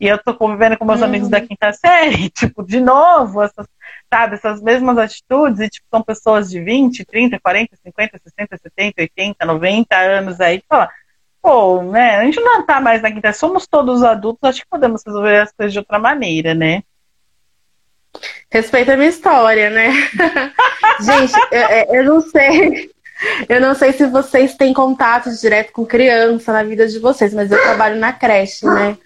E 0.00 0.08
eu 0.08 0.18
tô 0.18 0.34
convivendo 0.34 0.76
com 0.76 0.84
meus 0.84 0.98
uhum. 0.98 1.06
amigos 1.06 1.28
da 1.28 1.40
quinta 1.40 1.72
série, 1.72 2.28
tipo, 2.34 2.64
de 2.64 2.80
novo, 2.80 3.40
essas, 3.40 3.66
sabe, 4.12 4.34
essas 4.34 4.60
mesmas 4.60 4.98
atitudes, 4.98 5.60
e 5.60 5.68
tipo, 5.68 5.86
são 5.88 6.02
pessoas 6.02 6.50
de 6.50 6.60
20, 6.60 7.04
30, 7.04 7.38
40, 7.38 7.76
50, 7.76 8.20
60, 8.24 8.58
70, 8.58 9.02
80, 9.02 9.46
90 9.46 9.96
anos 9.96 10.40
aí, 10.40 10.60
que 10.60 10.66
fala, 10.68 10.90
pô, 11.44 11.82
né, 11.82 12.16
a 12.16 12.24
gente 12.24 12.40
não 12.40 12.64
tá 12.64 12.80
mais 12.80 13.02
na 13.02 13.12
quinta, 13.12 13.30
somos 13.34 13.66
todos 13.66 14.02
adultos, 14.02 14.48
acho 14.48 14.62
que 14.62 14.68
podemos 14.68 15.02
resolver 15.04 15.40
as 15.40 15.52
coisas 15.52 15.74
de 15.74 15.78
outra 15.78 15.98
maneira, 15.98 16.54
né? 16.54 16.82
Respeita 18.50 18.94
a 18.94 18.96
minha 18.96 19.10
história, 19.10 19.68
né? 19.68 19.90
gente, 21.04 21.34
eu, 21.52 21.96
eu 21.96 22.04
não 22.04 22.20
sei. 22.22 22.90
Eu 23.46 23.60
não 23.60 23.74
sei 23.74 23.92
se 23.92 24.06
vocês 24.06 24.54
têm 24.54 24.72
contato 24.72 25.30
direto 25.38 25.72
com 25.72 25.84
criança 25.84 26.50
na 26.50 26.62
vida 26.62 26.86
de 26.88 26.98
vocês, 26.98 27.34
mas 27.34 27.52
eu 27.52 27.60
trabalho 27.62 27.96
na 27.96 28.12
creche, 28.12 28.64
né? 28.64 28.96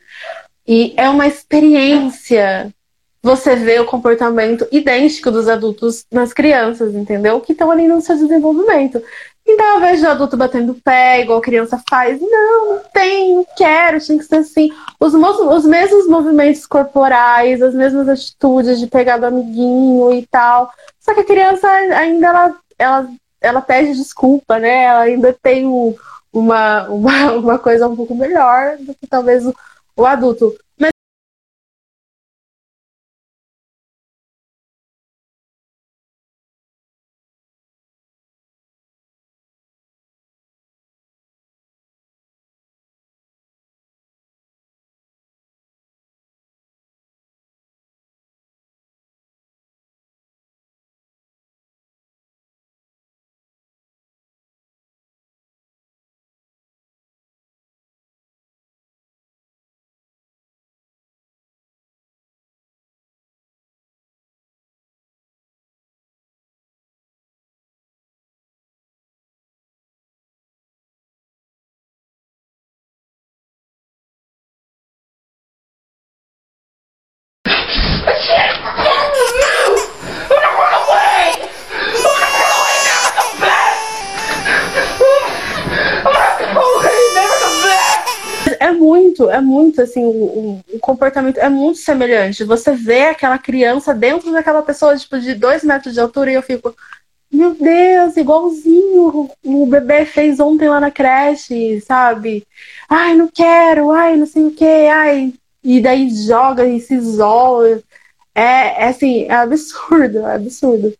E 0.67 0.95
é 0.97 1.09
uma 1.09 1.27
experiência 1.27 2.73
você 3.23 3.57
ver 3.57 3.81
o 3.81 3.87
comportamento 3.87 4.67
idêntico 4.71 5.31
dos 5.31 5.49
adultos 5.49 6.05
nas 6.11 6.33
crianças, 6.33 6.95
entendeu? 6.95 7.41
Que 7.41 7.53
estão 7.53 7.71
ali 7.71 7.89
no 7.89 8.01
seu 8.01 8.17
desenvolvimento. 8.17 9.03
Então, 9.51 9.67
ao 9.67 9.79
invés 9.79 9.99
de 9.99 10.07
adulto 10.07 10.37
batendo 10.37 10.75
pé, 10.75 11.23
igual 11.23 11.39
a 11.39 11.43
criança 11.43 11.83
faz, 11.89 12.21
não, 12.21 12.75
não 12.75 12.81
tem, 12.93 13.35
não 13.35 13.47
quero, 13.57 13.99
tinha 13.99 14.19
que 14.19 14.25
ser 14.25 14.37
assim. 14.37 14.71
Os, 15.01 15.15
os 15.15 15.65
mesmos 15.65 16.07
movimentos 16.07 16.67
corporais, 16.67 17.63
as 17.63 17.75
mesmas 17.75 18.07
atitudes 18.11 18.79
de 18.79 18.87
pegar 18.87 19.17
do 19.17 19.25
amiguinho 19.25 20.13
e 20.13 20.27
tal. 20.27 20.71
Só 21.01 21.15
que 21.15 21.21
a 21.21 21.25
criança 21.25 21.67
ainda 21.67 22.27
ela, 22.27 22.57
ela, 22.79 23.09
ela 23.41 23.61
pede 23.63 23.95
desculpa, 23.95 24.59
né? 24.59 24.85
Ela 24.85 25.01
ainda 25.01 25.33
tem 25.43 25.67
um, 25.67 25.97
uma, 26.31 26.87
uma, 26.93 27.33
uma 27.33 27.59
coisa 27.59 27.89
um 27.89 27.97
pouco 27.97 28.15
melhor 28.15 28.77
do 28.77 28.95
que 28.95 29.07
talvez 29.07 29.47
o, 29.47 29.55
o 29.97 30.05
adulto. 30.05 30.55
É 89.39 89.41
muito 89.41 89.81
assim, 89.81 90.05
o, 90.05 90.63
comportamento 90.81 91.39
é 91.39 91.49
muito 91.49 91.79
semelhante. 91.79 92.45
Você 92.45 92.73
vê 92.73 93.07
aquela 93.07 93.39
criança 93.39 93.95
dentro 93.95 94.33
daquela 94.33 94.63
pessoa, 94.63 94.97
tipo, 94.97 95.19
de 95.19 95.35
dois 95.35 95.65
metros 95.65 95.95
de 95.95 96.01
altura, 96.01 96.31
e 96.31 96.35
eu 96.35 96.43
fico, 96.43 96.75
meu 97.31 97.55
Deus, 97.55 98.17
igualzinho 98.17 99.31
o 99.45 99.67
bebê 99.67 100.05
fez 100.05 100.41
ontem 100.41 100.69
lá 100.69 100.81
na 100.81 100.91
creche, 100.91 101.81
sabe? 101.83 102.47
Ai, 102.89 103.15
não 103.15 103.29
quero, 103.29 103.91
ai, 103.91 104.17
não 104.17 104.27
sei 104.27 104.47
o 104.47 104.51
que, 104.53 104.65
ai. 104.65 105.35
E 105.63 105.81
daí 105.81 106.11
joga 106.11 106.67
e 106.67 106.81
se 106.81 106.95
isola. 106.95 107.83
É, 108.35 108.85
é 108.85 108.89
assim, 108.89 109.25
é 109.25 109.35
absurdo, 109.35 110.19
é 110.21 110.35
absurdo. 110.37 110.95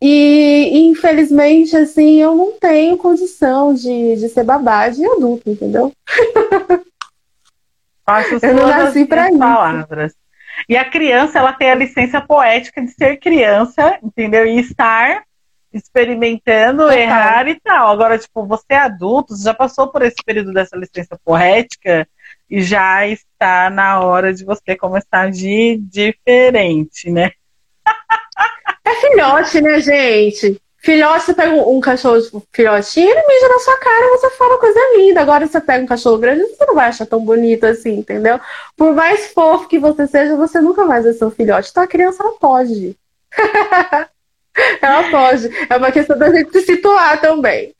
E, 0.00 0.88
infelizmente, 0.88 1.76
assim, 1.76 2.20
eu 2.20 2.34
não 2.34 2.52
tenho 2.52 2.96
condição 2.96 3.74
de, 3.74 4.16
de 4.16 4.28
ser 4.28 4.44
babá 4.44 4.88
de 4.88 5.04
adulto, 5.04 5.50
entendeu? 5.50 5.92
Acho 8.06 8.38
eu 8.42 8.54
não 8.54 8.68
nasci 8.68 9.04
para 9.04 9.28
isso. 9.28 9.38
Palavras. 9.38 10.14
E 10.68 10.76
a 10.76 10.84
criança, 10.84 11.38
ela 11.38 11.52
tem 11.52 11.70
a 11.70 11.74
licença 11.74 12.20
poética 12.20 12.80
de 12.80 12.90
ser 12.92 13.18
criança, 13.18 13.98
entendeu? 14.02 14.46
E 14.46 14.58
estar 14.60 15.24
experimentando, 15.72 16.84
Total. 16.84 16.98
errar 16.98 17.48
e 17.48 17.60
tal. 17.60 17.90
Agora, 17.90 18.18
tipo, 18.18 18.46
você 18.46 18.64
é 18.70 18.78
adulto, 18.78 19.36
você 19.36 19.44
já 19.44 19.52
passou 19.52 19.88
por 19.88 20.02
esse 20.02 20.16
período 20.24 20.52
dessa 20.52 20.76
licença 20.76 21.18
poética, 21.24 22.08
e 22.50 22.62
já 22.62 23.06
está 23.06 23.68
na 23.68 24.00
hora 24.00 24.32
de 24.32 24.44
você 24.44 24.74
começar 24.74 25.18
a 25.18 25.22
agir 25.22 25.78
diferente, 25.78 27.10
né? 27.10 27.30
É 28.88 28.94
filhote, 28.94 29.60
né, 29.60 29.80
gente? 29.80 30.58
Filhote, 30.78 31.24
você 31.24 31.34
pega 31.34 31.52
um, 31.52 31.80
cachorro 31.80 32.22
tipo, 32.22 32.42
filhotinho, 32.52 33.10
ele 33.10 33.26
mija 33.26 33.48
na 33.48 33.58
sua 33.58 33.76
cara 33.78 34.08
você 34.08 34.30
fala 34.30 34.58
coisa 34.58 34.80
linda. 34.96 35.20
Agora 35.20 35.46
você 35.46 35.60
pega 35.60 35.84
um 35.84 35.88
cachorro 35.88 36.16
grande, 36.18 36.42
você 36.42 36.64
não 36.64 36.74
vai 36.74 36.88
achar 36.88 37.04
tão 37.04 37.22
bonito 37.22 37.66
assim, 37.66 37.98
entendeu? 37.98 38.40
Por 38.76 38.94
mais 38.94 39.26
fofo 39.32 39.68
que 39.68 39.78
você 39.78 40.06
seja, 40.06 40.36
você 40.36 40.60
nunca 40.60 40.84
mais 40.86 41.04
vai 41.04 41.12
ser 41.12 41.24
um 41.26 41.30
filhote. 41.30 41.68
Então 41.70 41.82
a 41.82 41.86
criança 41.86 42.24
não 42.24 42.38
pode. 42.38 42.96
Ela 44.80 45.10
pode. 45.10 45.50
É 45.68 45.76
uma 45.76 45.92
questão 45.92 46.18
da 46.18 46.30
gente 46.30 46.50
se 46.52 46.62
situar 46.62 47.20
também. 47.20 47.74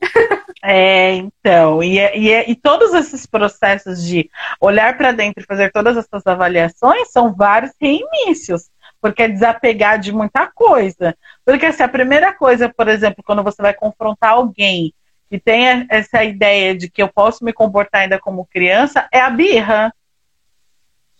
É, 0.63 1.13
então. 1.13 1.81
E, 1.81 1.97
e, 1.97 2.51
e 2.51 2.55
todos 2.55 2.93
esses 2.93 3.25
processos 3.25 4.03
de 4.03 4.29
olhar 4.61 4.97
para 4.97 5.11
dentro 5.11 5.41
e 5.41 5.47
fazer 5.47 5.71
todas 5.71 5.97
essas 5.97 6.25
avaliações 6.27 7.11
são 7.11 7.33
vários 7.33 7.71
reinícios. 7.81 8.69
Porque 9.01 9.23
é 9.23 9.27
desapegar 9.27 9.99
de 9.99 10.11
muita 10.11 10.47
coisa. 10.47 11.15
Porque 11.45 11.65
assim, 11.65 11.83
a 11.83 11.87
primeira 11.87 12.33
coisa, 12.33 12.67
por 12.69 12.87
exemplo, 12.87 13.23
quando 13.23 13.43
você 13.43 13.61
vai 13.61 13.73
confrontar 13.73 14.31
alguém 14.31 14.93
que 15.29 15.39
tem 15.39 15.85
essa 15.89 16.23
ideia 16.23 16.75
de 16.75 16.89
que 16.89 17.01
eu 17.01 17.07
posso 17.07 17.45
me 17.45 17.53
comportar 17.53 18.01
ainda 18.01 18.19
como 18.19 18.47
criança, 18.47 19.07
é 19.11 19.21
a 19.21 19.29
birra. 19.29 19.93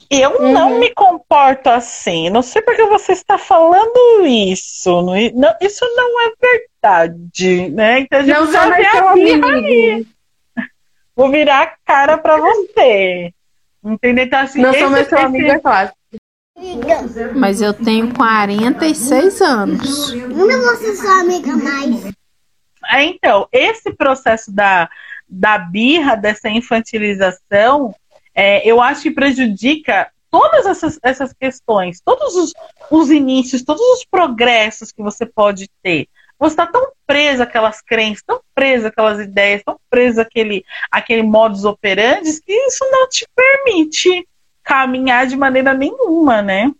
Eu 0.09 0.41
uhum. 0.41 0.51
não 0.51 0.79
me 0.79 0.89
comporto 0.91 1.69
assim. 1.69 2.29
Não 2.29 2.41
sei 2.41 2.61
porque 2.61 2.83
você 2.85 3.11
está 3.11 3.37
falando 3.37 4.25
isso. 4.25 5.01
Não, 5.01 5.55
isso 5.61 5.85
não 5.95 6.21
é 6.21 6.31
verdade, 6.41 7.69
né? 7.69 7.99
Então 7.99 8.19
a 8.19 8.23
gente 8.23 8.35
não 8.35 8.51
já 8.51 8.69
vê 8.69 8.85
a 8.85 9.11
aí. 9.11 10.07
Vou 11.15 11.29
virar 11.29 11.61
a 11.61 11.73
cara 11.85 12.17
para 12.17 12.37
você. 12.37 13.33
Entendeu? 13.83 14.25
Então, 14.25 14.39
assim, 14.39 14.61
não 14.61 14.73
sou 14.73 14.89
mais 14.89 15.07
sua 15.07 15.21
amiga 15.21 15.53
é 15.53 15.59
clássica. 15.59 15.98
Mas 17.35 17.61
eu 17.61 17.73
tenho 17.73 18.13
46 18.13 19.41
anos. 19.41 20.13
Não 20.13 20.61
vou 20.61 20.75
ser 20.75 20.95
sua 20.95 21.21
amiga 21.21 21.55
mais. 21.55 22.13
É, 22.91 23.03
então, 23.03 23.47
esse 23.51 23.93
processo 23.93 24.51
da, 24.51 24.89
da 25.27 25.57
birra, 25.57 26.15
dessa 26.15 26.49
infantilização, 26.49 27.93
é, 28.33 28.67
eu 28.67 28.81
acho 28.81 29.03
que 29.03 29.11
prejudica 29.11 30.09
todas 30.31 30.65
essas, 30.65 30.99
essas 31.03 31.33
questões, 31.33 32.01
todos 32.01 32.35
os, 32.35 32.53
os 32.89 33.09
inícios, 33.09 33.63
todos 33.63 33.81
os 33.81 34.05
progressos 34.05 34.91
que 34.91 35.01
você 35.01 35.25
pode 35.25 35.69
ter. 35.81 36.07
Você 36.39 36.53
está 36.53 36.65
tão 36.65 36.91
preso 37.05 37.43
àquelas 37.43 37.81
crenças, 37.81 38.23
tão 38.25 38.39
preso 38.55 38.87
àquelas 38.87 39.19
ideias, 39.19 39.61
tão 39.63 39.77
preso 39.89 40.21
àquele, 40.21 40.63
àquele 40.89 41.23
modus 41.23 41.65
operandi, 41.65 42.41
que 42.41 42.53
isso 42.53 42.85
não 42.89 43.09
te 43.09 43.27
permite 43.35 44.25
caminhar 44.69 45.25
de 45.25 45.35
maneira 45.35 45.73
nenhuma, 45.73 46.43
né? 46.43 46.71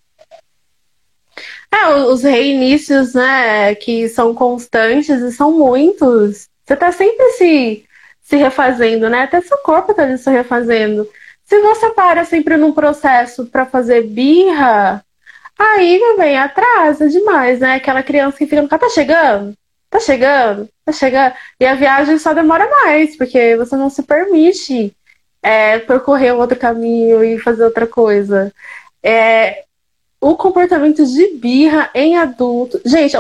É, 1.72 1.88
os 1.88 2.22
reinícios, 2.22 3.16
né, 3.16 3.74
que 3.74 4.08
são 4.10 4.34
constantes 4.36 5.22
e 5.22 5.32
são 5.32 5.52
muitos. 5.52 6.48
Você 6.64 6.76
tá 6.76 6.92
sempre 6.92 7.32
se, 7.32 7.86
se 8.22 8.36
refazendo, 8.36 9.10
né? 9.10 9.24
Até 9.24 9.42
seu 9.42 9.58
corpo 9.60 9.94
tá 9.94 10.18
se 10.18 10.30
refazendo. 10.30 11.10
Se 11.44 11.60
você 11.62 11.90
para 11.92 12.26
sempre 12.26 12.58
num 12.58 12.72
processo 12.72 13.48
para 13.48 13.66
fazer 13.66 14.04
birra, 14.04 15.04
aí, 15.58 16.00
meu 16.00 16.18
bem, 16.18 16.38
atrasa 16.38 17.10
demais, 17.10 17.60
né? 17.60 17.76
Aquela 17.76 18.04
criança 18.04 18.38
que 18.38 18.46
fica 18.46 18.62
no 18.62 18.68
carro, 18.70 18.82
tá 18.82 18.90
chegando? 18.90 19.54
Tá 19.90 20.00
chegando? 20.00 20.70
Tá 20.86 20.92
chegando? 20.92 21.34
E 21.60 21.66
a 21.66 21.74
viagem 21.74 22.20
só 22.20 22.34
demora 22.34 22.70
mais, 22.70 23.16
porque 23.18 23.56
você 23.58 23.76
não 23.76 23.90
se 23.90 24.04
permite 24.04 24.96
é, 25.42 25.80
percorrer 25.80 26.34
outro 26.34 26.58
caminho 26.58 27.24
e 27.24 27.40
fazer 27.40 27.64
outra 27.64 27.88
coisa. 27.88 28.54
É, 29.02 29.64
o 30.22 30.36
comportamento 30.36 31.06
de 31.06 31.36
birra 31.36 31.90
em 31.94 32.18
adulto. 32.18 32.82
Gente, 32.86 33.16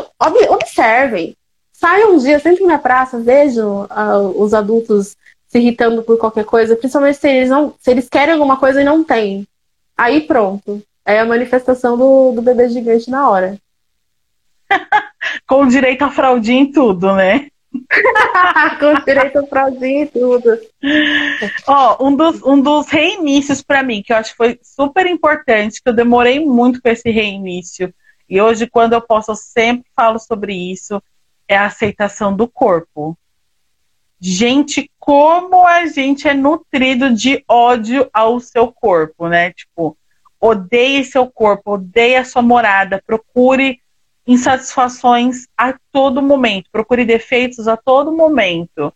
observem. 0.49 1.35
Saiam 1.71 2.13
um 2.13 2.17
dia, 2.17 2.39
sempre 2.39 2.65
na 2.65 2.77
praça, 2.77 3.19
vejam 3.19 3.83
uh, 3.85 4.41
os 4.41 4.53
adultos 4.53 5.15
se 5.47 5.57
irritando 5.57 6.03
por 6.03 6.17
qualquer 6.17 6.43
coisa, 6.43 6.75
principalmente 6.75 7.17
se 7.17 7.27
eles, 7.29 7.49
não, 7.49 7.73
se 7.79 7.89
eles 7.89 8.09
querem 8.09 8.33
alguma 8.33 8.57
coisa 8.57 8.81
e 8.81 8.83
não 8.83 9.03
têm. 9.03 9.47
Aí 9.97 10.21
pronto. 10.21 10.81
É 11.05 11.19
a 11.19 11.25
manifestação 11.25 11.97
do, 11.97 12.33
do 12.33 12.41
bebê 12.41 12.69
gigante 12.69 13.09
na 13.09 13.27
hora. 13.29 13.57
Com 15.47 15.65
direito 15.67 16.03
a 16.03 16.11
fraldinha 16.11 16.63
e 16.63 16.71
tudo, 16.71 17.15
né? 17.15 17.47
Com 18.79 19.03
direito 19.05 19.39
a 19.39 19.45
fraldinha 19.45 20.03
e 20.03 20.07
tudo. 20.07 20.59
Ó, 21.67 22.07
um 22.07 22.15
dos, 22.15 22.41
um 22.43 22.61
dos 22.61 22.87
reinícios 22.87 23.61
para 23.61 23.83
mim, 23.83 24.01
que 24.01 24.11
eu 24.11 24.17
acho 24.17 24.31
que 24.31 24.37
foi 24.37 24.59
super 24.61 25.05
importante, 25.05 25.81
que 25.81 25.89
eu 25.89 25.93
demorei 25.93 26.39
muito 26.39 26.81
com 26.81 26.89
esse 26.89 27.09
reinício, 27.11 27.93
e 28.29 28.39
hoje, 28.39 28.67
quando 28.67 28.93
eu 28.93 29.01
posso, 29.01 29.31
eu 29.31 29.35
sempre 29.35 29.89
falo 29.95 30.19
sobre 30.19 30.53
isso, 30.53 31.01
é 31.47 31.57
a 31.57 31.65
aceitação 31.65 32.35
do 32.35 32.47
corpo. 32.47 33.17
Gente, 34.21 34.91
como 34.99 35.65
a 35.65 35.87
gente 35.87 36.27
é 36.27 36.33
nutrido 36.33 37.11
de 37.11 37.43
ódio 37.47 38.07
ao 38.13 38.39
seu 38.39 38.71
corpo, 38.71 39.27
né? 39.27 39.51
Tipo, 39.51 39.97
odeie 40.39 41.03
seu 41.03 41.25
corpo, 41.25 41.71
odeie 41.73 42.17
a 42.17 42.23
sua 42.23 42.43
morada, 42.43 43.01
procure 43.03 43.81
insatisfações 44.29 45.47
a 45.57 45.73
todo 45.91 46.21
momento, 46.21 46.69
procure 46.71 47.03
defeitos 47.03 47.67
a 47.67 47.75
todo 47.75 48.15
momento. 48.15 48.93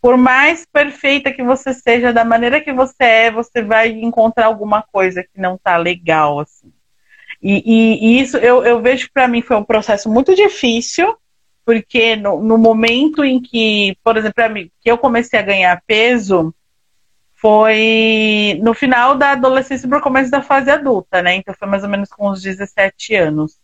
Por 0.00 0.16
mais 0.16 0.64
perfeita 0.64 1.30
que 1.30 1.42
você 1.42 1.74
seja, 1.74 2.14
da 2.14 2.24
maneira 2.24 2.62
que 2.62 2.72
você 2.72 3.04
é, 3.04 3.30
você 3.30 3.60
vai 3.60 3.90
encontrar 3.90 4.46
alguma 4.46 4.82
coisa 4.82 5.22
que 5.22 5.38
não 5.38 5.58
tá 5.58 5.76
legal, 5.76 6.40
assim. 6.40 6.72
E, 7.42 7.62
e, 7.66 8.06
e 8.06 8.20
isso 8.22 8.38
eu, 8.38 8.64
eu 8.64 8.80
vejo 8.80 9.10
para 9.12 9.28
mim 9.28 9.42
foi 9.42 9.54
um 9.54 9.64
processo 9.64 10.10
muito 10.10 10.34
difícil, 10.34 11.14
porque 11.62 12.16
no, 12.16 12.42
no 12.42 12.56
momento 12.56 13.22
em 13.22 13.42
que, 13.42 13.98
por 14.02 14.16
exemplo, 14.16 14.48
mim, 14.48 14.70
que 14.80 14.90
eu 14.90 14.96
comecei 14.96 15.38
a 15.38 15.42
ganhar 15.42 15.82
peso, 15.86 16.54
foi 17.34 18.58
no 18.62 18.72
final 18.72 19.14
da 19.14 19.32
adolescência 19.32 19.86
para 19.86 19.98
o 19.98 20.02
começo 20.02 20.30
da 20.30 20.40
fase 20.40 20.70
adulta, 20.70 21.20
né? 21.20 21.34
Então 21.36 21.54
foi 21.54 21.68
mais 21.68 21.82
ou 21.82 21.90
menos 21.90 22.08
com 22.08 22.30
uns 22.30 22.40
17 22.40 23.14
anos. 23.14 23.58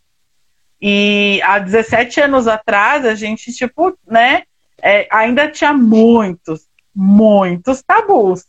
E 0.80 1.40
há 1.42 1.58
17 1.58 2.20
anos 2.20 2.48
atrás, 2.48 3.04
a 3.04 3.14
gente, 3.14 3.52
tipo, 3.52 3.96
né, 4.06 4.44
é, 4.82 5.06
ainda 5.10 5.50
tinha 5.50 5.72
muitos, 5.72 6.66
muitos 6.94 7.82
tabus. 7.82 8.46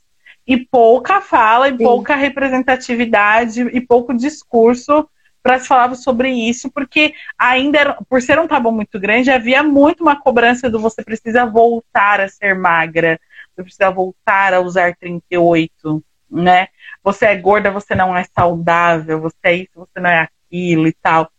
E 0.48 0.58
pouca 0.58 1.22
fala, 1.22 1.68
e 1.68 1.78
Sim. 1.78 1.84
pouca 1.84 2.16
representatividade, 2.16 3.62
e 3.62 3.82
pouco 3.82 4.14
discurso 4.14 5.08
para 5.44 5.60
se 5.60 5.68
falar 5.68 5.94
sobre 5.96 6.30
isso, 6.30 6.70
porque 6.72 7.14
ainda, 7.38 7.80
era, 7.80 7.98
por 8.08 8.22
ser 8.22 8.40
um 8.40 8.48
tabu 8.48 8.72
muito 8.72 9.00
grande, 9.00 9.32
havia 9.32 9.64
muito 9.64 10.02
uma 10.02 10.16
cobrança 10.16 10.70
do 10.70 10.80
você 10.80 11.04
precisa 11.04 11.46
voltar 11.46 12.22
a 12.22 12.30
ser 12.30 12.56
magra, 12.56 13.20
você 13.56 13.64
precisa 13.64 13.90
voltar 13.90 14.54
a 14.54 14.60
usar 14.60 14.96
38, 14.96 16.04
né? 16.30 16.68
Você 17.04 17.26
é 17.26 17.36
gorda, 17.36 17.72
você 17.72 17.96
não 17.96 18.16
é 18.16 18.24
saudável, 18.36 19.20
você 19.20 19.38
é 19.44 19.56
isso, 19.56 19.72
você 19.76 20.00
não 20.00 20.10
é 20.10 20.20
aquilo 20.20 20.88
e 20.88 20.94
tal. 20.94 21.30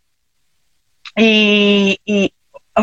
E, 1.17 1.99
e 2.07 2.31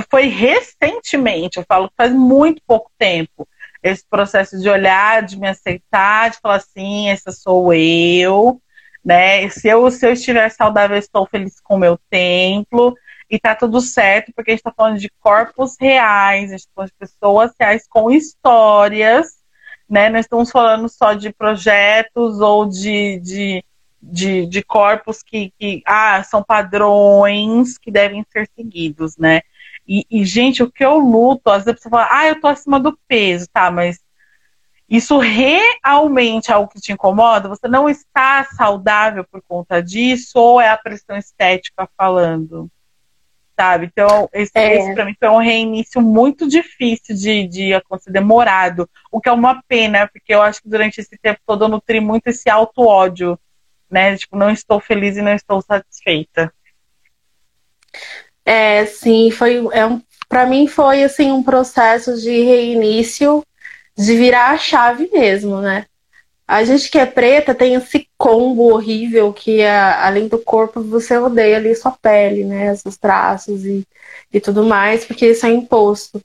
foi 0.08 0.26
recentemente, 0.26 1.58
eu 1.58 1.64
falo 1.66 1.88
que 1.88 1.94
faz 1.96 2.12
muito 2.12 2.62
pouco 2.66 2.90
tempo, 2.96 3.48
esse 3.82 4.04
processo 4.08 4.60
de 4.60 4.68
olhar, 4.68 5.22
de 5.22 5.38
me 5.38 5.48
aceitar, 5.48 6.30
de 6.30 6.38
falar 6.38 6.56
assim, 6.56 7.08
essa 7.08 7.32
sou 7.32 7.72
eu, 7.72 8.60
né? 9.04 9.48
Se 9.48 9.68
eu, 9.68 9.90
se 9.90 10.06
eu 10.06 10.12
estiver 10.12 10.48
saudável, 10.50 10.96
eu 10.96 11.00
estou 11.00 11.26
feliz 11.26 11.60
com 11.60 11.74
o 11.76 11.78
meu 11.78 11.98
templo 12.10 12.94
e 13.28 13.38
tá 13.38 13.54
tudo 13.54 13.80
certo, 13.80 14.32
porque 14.34 14.50
a 14.50 14.54
gente 14.54 14.60
está 14.60 14.72
falando 14.72 14.98
de 14.98 15.10
corpos 15.20 15.76
reais, 15.80 16.50
a 16.50 16.56
gente 16.56 16.60
está 16.60 16.72
falando 16.74 16.90
de 16.90 16.96
pessoas 16.98 17.52
reais 17.58 17.86
com 17.88 18.10
histórias, 18.10 19.40
né? 19.88 20.10
Não 20.10 20.20
estamos 20.20 20.50
falando 20.50 20.88
só 20.88 21.14
de 21.14 21.32
projetos 21.32 22.40
ou 22.40 22.66
de, 22.66 23.18
de 23.20 23.64
de, 24.02 24.46
de 24.46 24.62
corpos 24.62 25.22
que, 25.22 25.52
que 25.58 25.82
ah, 25.84 26.22
são 26.22 26.42
padrões 26.42 27.76
que 27.76 27.90
devem 27.90 28.24
ser 28.32 28.48
seguidos, 28.56 29.16
né? 29.16 29.42
E, 29.86 30.06
e, 30.10 30.24
gente, 30.24 30.62
o 30.62 30.70
que 30.70 30.84
eu 30.84 30.98
luto, 30.98 31.50
às 31.50 31.64
vezes 31.64 31.82
você 31.82 31.90
fala, 31.90 32.08
ah, 32.10 32.26
eu 32.26 32.40
tô 32.40 32.46
acima 32.46 32.78
do 32.78 32.98
peso, 33.08 33.48
tá, 33.52 33.70
mas 33.70 33.98
isso 34.88 35.18
realmente 35.18 36.50
é 36.50 36.54
algo 36.54 36.70
que 36.70 36.80
te 36.80 36.92
incomoda? 36.92 37.48
Você 37.48 37.68
não 37.68 37.88
está 37.88 38.44
saudável 38.44 39.24
por 39.24 39.42
conta 39.42 39.82
disso, 39.82 40.38
ou 40.38 40.60
é 40.60 40.68
a 40.68 40.76
pressão 40.76 41.16
estética 41.16 41.88
falando? 41.96 42.70
Sabe? 43.58 43.86
Então, 43.86 44.28
esse, 44.32 44.52
é. 44.54 44.78
esse 44.78 44.94
para 44.94 45.04
mim 45.04 45.14
foi 45.18 45.28
um 45.28 45.38
reinício 45.38 46.00
muito 46.00 46.48
difícil 46.48 47.14
de, 47.14 47.46
de 47.46 47.74
acontecer, 47.74 48.10
demorado. 48.10 48.88
O 49.12 49.20
que 49.20 49.28
é 49.28 49.32
uma 49.32 49.62
pena, 49.68 50.08
porque 50.08 50.34
eu 50.34 50.40
acho 50.40 50.62
que 50.62 50.68
durante 50.68 51.00
esse 51.00 51.18
tempo 51.18 51.40
todo 51.46 51.64
eu 51.64 51.68
nutri 51.68 52.00
muito 52.00 52.28
esse 52.28 52.48
auto-ódio 52.48 53.38
né? 53.90 54.16
Tipo, 54.16 54.36
não 54.36 54.50
estou 54.50 54.80
feliz 54.80 55.16
e 55.16 55.22
não 55.22 55.34
estou 55.34 55.60
satisfeita. 55.62 56.52
É, 58.44 58.86
sim, 58.86 59.30
foi 59.30 59.56
é 59.72 59.86
um, 59.86 60.00
para 60.28 60.46
mim 60.46 60.66
foi 60.66 61.02
assim 61.02 61.30
um 61.30 61.42
processo 61.42 62.20
de 62.20 62.30
reinício, 62.42 63.44
de 63.96 64.16
virar 64.16 64.50
a 64.50 64.58
chave 64.58 65.10
mesmo, 65.12 65.60
né? 65.60 65.86
A 66.46 66.64
gente 66.64 66.90
que 66.90 66.98
é 66.98 67.06
preta 67.06 67.54
tem 67.54 67.74
esse 67.74 68.08
combo 68.18 68.72
horrível 68.72 69.32
que 69.32 69.60
é, 69.60 69.70
além 69.70 70.26
do 70.26 70.38
corpo 70.38 70.82
você 70.82 71.16
odeia 71.16 71.56
ali 71.56 71.74
sua 71.76 71.92
pele, 71.92 72.44
né? 72.44 72.74
Seus 72.76 72.96
traços 72.96 73.64
e, 73.64 73.86
e 74.32 74.40
tudo 74.40 74.64
mais, 74.64 75.04
porque 75.04 75.30
isso 75.30 75.46
é 75.46 75.50
imposto. 75.50 76.20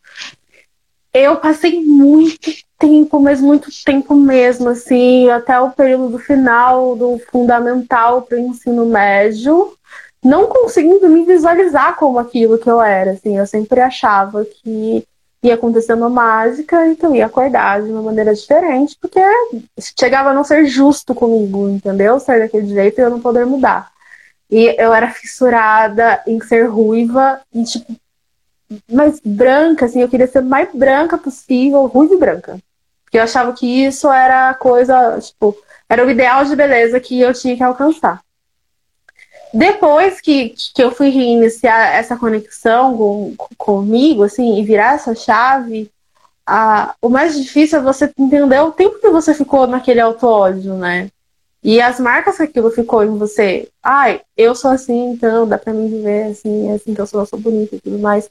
Eu 1.14 1.38
passei 1.38 1.80
muito 1.82 2.52
tempo, 2.78 3.20
mas 3.20 3.42
muito 3.42 3.70
tempo 3.84 4.14
mesmo, 4.16 4.70
assim, 4.70 5.30
até 5.30 5.60
o 5.60 5.72
período 5.72 6.18
final 6.20 6.96
do 6.96 7.20
fundamental 7.32 8.22
para 8.22 8.38
o 8.38 8.42
ensino 8.42 8.86
médio, 8.86 9.74
não 10.24 10.48
conseguindo 10.48 11.08
me 11.08 11.24
visualizar 11.26 11.96
como 11.96 12.20
aquilo 12.20 12.58
que 12.58 12.70
eu 12.70 12.82
era, 12.82 13.12
assim, 13.12 13.38
eu 13.38 13.46
sempre 13.46 13.80
achava 13.80 14.44
que 14.46 15.06
ia 15.44 15.54
acontecer 15.54 15.94
uma 15.94 16.10
mágica 16.10 16.88
e 16.88 16.96
que 16.96 17.06
eu 17.06 17.16
ia 17.16 17.28
acordar 17.28 17.82
de 17.82 17.92
uma 17.92 18.02
maneira 18.02 18.34
diferente, 18.34 18.98
porque 19.00 19.20
chegava 19.98 20.32
a 20.32 20.34
não 20.34 20.44
ser 20.44 20.66
justo 20.66 21.14
comigo, 21.14 21.70
entendeu? 21.70 22.20
Ser 22.20 22.40
daquele 22.40 22.68
jeito 22.68 23.00
e 23.00 23.04
eu 23.04 23.12
não 23.12 23.22
poder 23.22 23.46
mudar. 23.46 23.92
E 24.50 24.76
eu 24.80 24.94
era 24.94 25.10
fissurada 25.12 26.22
em 26.26 26.40
ser 26.42 26.64
ruiva 26.64 27.40
e, 27.54 27.64
tipo, 27.64 27.94
mais 28.92 29.20
branca, 29.24 29.86
assim, 29.86 30.02
eu 30.02 30.10
queria 30.10 30.28
ser 30.28 30.42
mais 30.42 30.74
branca 30.74 31.18
possível, 31.18 31.86
ruiva 31.86 32.16
e 32.16 32.18
branca. 32.18 32.60
Porque 33.04 33.18
eu 33.18 33.24
achava 33.24 33.54
que 33.54 33.66
isso 33.66 34.12
era 34.12 34.50
a 34.50 34.54
coisa, 34.54 35.20
tipo, 35.20 35.56
era 35.88 36.06
o 36.06 36.10
ideal 36.10 36.44
de 36.46 36.56
beleza 36.56 37.00
que 37.00 37.20
eu 37.20 37.34
tinha 37.34 37.56
que 37.56 37.64
alcançar. 37.64 38.22
Depois 39.54 40.20
que, 40.20 40.54
que 40.74 40.84
eu 40.84 40.92
fui 40.92 41.10
reiniciar 41.10 41.96
essa 41.96 42.18
conexão 42.18 42.98
com, 42.98 43.36
comigo, 43.58 44.24
assim, 44.24 44.60
e 44.60 44.66
virar 44.66 44.96
essa 44.96 45.16
chave, 45.16 45.90
a, 46.46 46.94
o 47.02 47.08
mais 47.08 47.38
difícil 47.38 47.80
é 47.80 47.82
você 47.82 48.12
entender 48.18 48.60
o 48.60 48.72
tempo 48.72 49.00
que 49.00 49.10
você 49.10 49.34
ficou 49.34 49.66
naquele 49.66 50.02
auto-ódio, 50.02 50.74
né? 50.76 51.10
E 51.64 51.82
as 51.82 52.00
marcas 52.00 52.38
que 52.38 52.44
aquilo 52.44 52.70
ficou 52.70 53.04
em 53.04 53.18
você. 53.18 53.70
Ai, 53.82 54.22
eu 54.38 54.54
sou 54.54 54.72
assim, 54.72 55.12
então 55.12 55.48
dá 55.48 55.58
pra 55.58 55.74
mim 55.74 55.88
viver 55.88 56.32
assim, 56.32 56.70
é 56.70 56.74
assim 56.76 56.94
que 56.94 57.02
eu 57.02 57.08
sou, 57.08 57.22
eu 57.22 57.26
sou 57.26 57.40
bonita 57.40 57.76
e 57.76 57.80
tudo 57.80 57.98
mais 57.98 58.30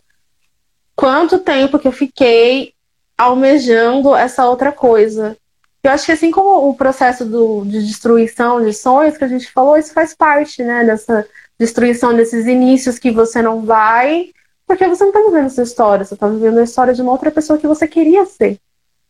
quanto 0.97 1.39
tempo 1.39 1.79
que 1.79 1.89
eu 1.89 1.93
fiquei 1.93 2.75
almejando 3.17 4.15
essa 4.15 4.47
outra 4.49 4.73
coisa. 4.73 5.37
Eu 5.83 5.91
acho 5.91 6.07
que 6.07 6.13
assim 6.13 6.31
como 6.31 6.69
o 6.69 6.75
processo 6.75 7.25
do, 7.25 7.65
de 7.65 7.85
destruição 7.87 8.65
de 8.65 8.73
sonhos 8.73 9.17
que 9.17 9.25
a 9.25 9.29
gente 9.29 9.51
falou, 9.53 9.77
isso 9.77 9.93
faz 9.93 10.15
parte, 10.15 10.63
né, 10.63 10.85
dessa 10.85 11.27
destruição 11.59 12.15
desses 12.15 12.47
inícios 12.47 12.99
que 12.99 13.11
você 13.11 13.43
não 13.43 13.63
vai, 13.65 14.33
porque 14.67 14.87
você 14.89 15.05
não 15.05 15.11
está 15.11 15.21
vivendo 15.23 15.47
essa 15.47 15.63
história, 15.63 16.05
você 16.05 16.15
está 16.15 16.27
vivendo 16.27 16.59
a 16.59 16.65
história 16.65 16.95
de 16.95 17.03
uma 17.03 17.13
outra 17.13 17.31
pessoa 17.31 17.59
que 17.59 17.67
você 17.67 17.87
queria 17.87 18.25
ser, 18.25 18.59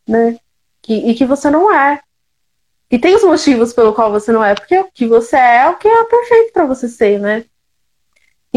né? 0.07 0.37
Que, 0.81 0.93
e 0.93 1.15
que 1.15 1.25
você 1.25 1.49
não 1.49 1.73
é. 1.73 2.01
E 2.91 2.99
tem 2.99 3.15
os 3.15 3.23
motivos 3.23 3.73
pelo 3.73 3.93
qual 3.93 4.11
você 4.11 4.31
não 4.31 4.43
é, 4.43 4.53
porque 4.53 4.77
o 4.77 4.91
que 4.93 5.07
você 5.07 5.35
é 5.35 5.57
é 5.63 5.69
o 5.69 5.77
que 5.77 5.87
é 5.87 6.03
perfeito 6.03 6.53
para 6.53 6.65
você 6.65 6.87
ser, 6.87 7.19
né? 7.19 7.45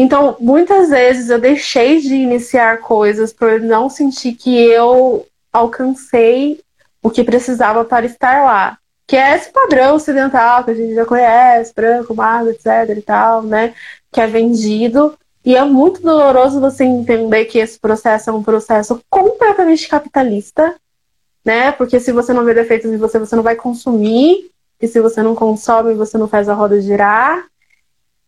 Então, 0.01 0.37
muitas 0.39 0.87
vezes 0.87 1.29
eu 1.29 1.37
deixei 1.37 1.99
de 1.99 2.15
iniciar 2.15 2.77
coisas 2.77 3.33
por 3.33 3.59
não 3.59 3.89
sentir 3.89 4.31
que 4.31 4.57
eu 4.57 5.27
alcancei 5.51 6.61
o 7.03 7.09
que 7.09 7.21
precisava 7.21 7.83
para 7.83 8.05
estar 8.05 8.45
lá. 8.45 8.77
Que 9.05 9.17
é 9.17 9.35
esse 9.35 9.51
padrão 9.51 9.95
ocidental 9.95 10.63
que 10.63 10.71
a 10.71 10.73
gente 10.73 10.95
já 10.95 11.05
conhece, 11.05 11.73
branco, 11.75 12.15
magro, 12.15 12.49
etc 12.49 12.97
e 12.97 13.01
tal, 13.01 13.43
né? 13.43 13.73
Que 14.09 14.21
é 14.21 14.27
vendido. 14.27 15.17
E 15.43 15.53
é 15.53 15.65
muito 15.65 16.01
doloroso 16.01 16.61
você 16.61 16.85
entender 16.85 17.43
que 17.43 17.59
esse 17.59 17.77
processo 17.77 18.29
é 18.29 18.33
um 18.33 18.41
processo 18.41 19.01
completamente 19.09 19.85
capitalista, 19.89 20.77
né? 21.43 21.73
Porque 21.73 21.99
se 21.99 22.13
você 22.13 22.31
não 22.31 22.45
vê 22.45 22.53
defeitos 22.53 22.89
em 22.89 22.95
você, 22.95 23.19
você 23.19 23.35
não 23.35 23.43
vai 23.43 23.57
consumir. 23.57 24.49
E 24.81 24.87
se 24.87 25.01
você 25.01 25.21
não 25.21 25.35
consome, 25.35 25.93
você 25.93 26.17
não 26.17 26.29
faz 26.29 26.47
a 26.47 26.53
roda 26.53 26.79
girar. 26.79 27.49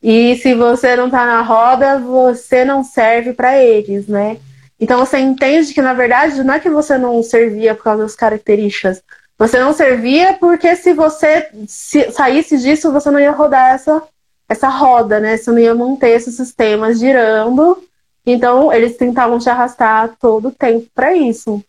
E 0.02 0.36
se 0.38 0.56
você 0.56 0.96
não 0.96 1.10
tá 1.10 1.26
na 1.26 1.42
roda, 1.42 2.00
você 2.00 2.66
não 2.66 2.84
serve 2.84 3.34
para 3.34 3.62
eles, 3.62 4.08
né? 4.08 4.38
Então 4.80 5.00
você 5.06 5.20
entende 5.20 5.74
que 5.74 5.82
na 5.82 5.94
verdade 5.94 6.44
não 6.44 6.56
é 6.56 6.60
que 6.60 6.70
você 6.70 6.98
não 6.98 7.22
servia 7.22 7.76
por 7.76 7.84
causa 7.84 8.04
das 8.04 8.16
características. 8.16 9.04
Você 9.38 9.60
não 9.60 9.74
servia 9.74 10.34
porque 10.34 10.76
se 10.76 10.94
você 10.94 11.50
se 11.68 12.12
saísse 12.12 12.58
disso, 12.58 12.92
você 12.92 13.12
não 13.12 13.20
ia 13.20 13.32
rodar 13.32 13.76
essa, 13.76 14.02
essa 14.50 14.70
roda, 14.70 15.20
né? 15.20 15.38
Você 15.38 15.52
não 15.52 15.60
ia 15.60 15.76
manter 15.76 16.10
esses 16.10 16.36
sistemas 16.36 17.00
girando. 17.00 17.84
Então 18.26 18.74
eles 18.74 18.98
tentavam 18.98 19.38
te 19.38 19.50
arrastar 19.50 20.16
todo 20.20 20.48
o 20.48 20.52
tempo 20.52 20.88
para 20.96 21.16
isso. 21.16 21.64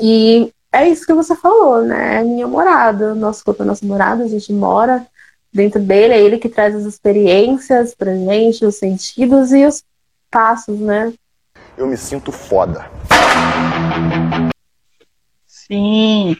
E 0.00 0.50
é 0.72 0.88
isso 0.88 1.04
que 1.04 1.12
você 1.12 1.34
falou, 1.36 1.82
né? 1.82 2.16
É 2.16 2.22
minha 2.22 2.46
morada, 2.46 3.14
nosso 3.14 3.44
corpo 3.44 3.62
é 3.62 3.66
nossa 3.66 3.84
morada, 3.84 4.24
a 4.24 4.28
gente 4.28 4.52
mora 4.52 5.06
dentro 5.52 5.80
dele, 5.80 6.14
é 6.14 6.20
ele 6.20 6.38
que 6.38 6.48
traz 6.48 6.74
as 6.74 6.84
experiências 6.84 7.94
pra 7.94 8.14
gente, 8.14 8.64
os 8.64 8.76
sentidos 8.76 9.52
e 9.52 9.64
os 9.64 9.84
passos, 10.30 10.78
né? 10.78 11.12
Eu 11.76 11.86
me 11.86 11.96
sinto 11.96 12.32
foda. 12.32 12.90
Sim. 15.46 16.34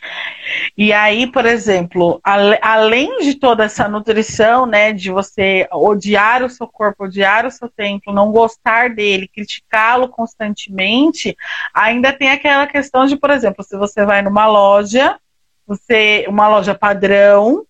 E 0.76 0.90
aí, 0.92 1.30
por 1.30 1.44
exemplo, 1.44 2.18
além 2.24 3.20
de 3.20 3.34
toda 3.34 3.64
essa 3.64 3.86
nutrição, 3.86 4.64
né, 4.64 4.92
de 4.92 5.10
você 5.10 5.68
odiar 5.70 6.42
o 6.42 6.48
seu 6.48 6.66
corpo, 6.66 7.04
odiar 7.04 7.44
o 7.44 7.50
seu 7.50 7.68
templo, 7.68 8.12
não 8.12 8.32
gostar 8.32 8.88
dele, 8.94 9.28
criticá-lo 9.28 10.08
constantemente, 10.08 11.36
ainda 11.74 12.12
tem 12.12 12.30
aquela 12.30 12.66
questão 12.66 13.06
de, 13.06 13.16
por 13.16 13.30
exemplo, 13.30 13.62
se 13.62 13.76
você 13.76 14.06
vai 14.06 14.22
numa 14.22 14.46
loja, 14.46 15.18
você 15.66 16.24
uma 16.26 16.48
loja 16.48 16.74
padrão, 16.74 17.66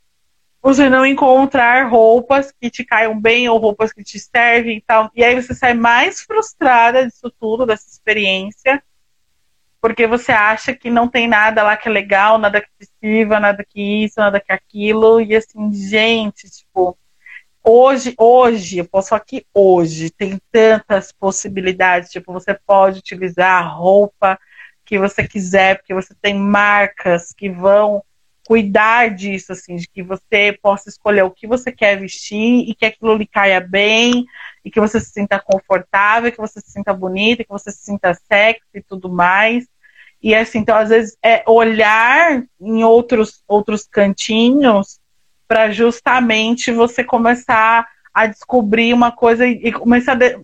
você 0.68 0.90
não 0.90 1.06
encontrar 1.06 1.88
roupas 1.88 2.52
que 2.52 2.68
te 2.68 2.84
caiam 2.84 3.18
bem 3.18 3.48
ou 3.48 3.56
roupas 3.56 3.90
que 3.90 4.04
te 4.04 4.18
servem 4.18 4.76
e 4.76 4.80
tal. 4.82 5.10
E 5.14 5.24
aí 5.24 5.34
você 5.34 5.54
sai 5.54 5.72
mais 5.72 6.20
frustrada 6.20 7.06
disso 7.06 7.32
tudo, 7.40 7.64
dessa 7.64 7.88
experiência, 7.88 8.82
porque 9.80 10.06
você 10.06 10.30
acha 10.30 10.74
que 10.74 10.90
não 10.90 11.08
tem 11.08 11.26
nada 11.26 11.62
lá 11.62 11.74
que 11.74 11.88
é 11.88 11.90
legal, 11.90 12.36
nada 12.36 12.60
que 12.60 12.68
te 12.78 12.90
sirva, 13.00 13.40
nada 13.40 13.64
que 13.66 14.04
isso, 14.04 14.20
nada 14.20 14.38
que 14.38 14.52
aquilo. 14.52 15.22
E 15.22 15.34
assim, 15.34 15.72
gente, 15.72 16.50
tipo, 16.50 16.98
hoje, 17.64 18.14
hoje, 18.18 18.76
eu 18.76 18.84
posso 18.84 19.14
aqui 19.14 19.46
hoje, 19.54 20.10
tem 20.10 20.38
tantas 20.52 21.12
possibilidades. 21.12 22.10
Tipo, 22.10 22.30
você 22.30 22.52
pode 22.52 22.98
utilizar 22.98 23.62
a 23.62 23.66
roupa 23.66 24.38
que 24.84 24.98
você 24.98 25.26
quiser, 25.26 25.78
porque 25.78 25.94
você 25.94 26.14
tem 26.20 26.34
marcas 26.34 27.32
que 27.32 27.48
vão 27.48 28.02
cuidar 28.48 29.10
disso, 29.10 29.52
assim, 29.52 29.76
de 29.76 29.86
que 29.86 30.02
você 30.02 30.58
possa 30.62 30.88
escolher 30.88 31.22
o 31.22 31.30
que 31.30 31.46
você 31.46 31.70
quer 31.70 32.00
vestir 32.00 32.66
e 32.66 32.74
que 32.74 32.86
aquilo 32.86 33.14
lhe 33.14 33.26
caia 33.26 33.60
bem 33.60 34.24
e 34.64 34.70
que 34.70 34.80
você 34.80 34.98
se 34.98 35.10
sinta 35.10 35.38
confortável, 35.38 36.32
que 36.32 36.38
você 36.38 36.58
se 36.58 36.70
sinta 36.70 36.94
bonita, 36.94 37.44
que 37.44 37.50
você 37.50 37.70
se 37.70 37.84
sinta 37.84 38.14
sexy 38.14 38.62
e 38.72 38.80
tudo 38.80 39.10
mais. 39.10 39.66
E 40.22 40.34
assim, 40.34 40.60
então 40.60 40.74
às 40.74 40.88
vezes 40.88 41.14
é 41.22 41.44
olhar 41.46 42.42
em 42.58 42.82
outros 42.84 43.42
outros 43.46 43.86
cantinhos 43.86 44.98
para 45.46 45.70
justamente 45.70 46.72
você 46.72 47.04
começar 47.04 47.86
a 48.14 48.24
descobrir 48.24 48.94
uma 48.94 49.12
coisa 49.12 49.46
e, 49.46 49.70
começar 49.72 50.12
a 50.12 50.14
de... 50.14 50.38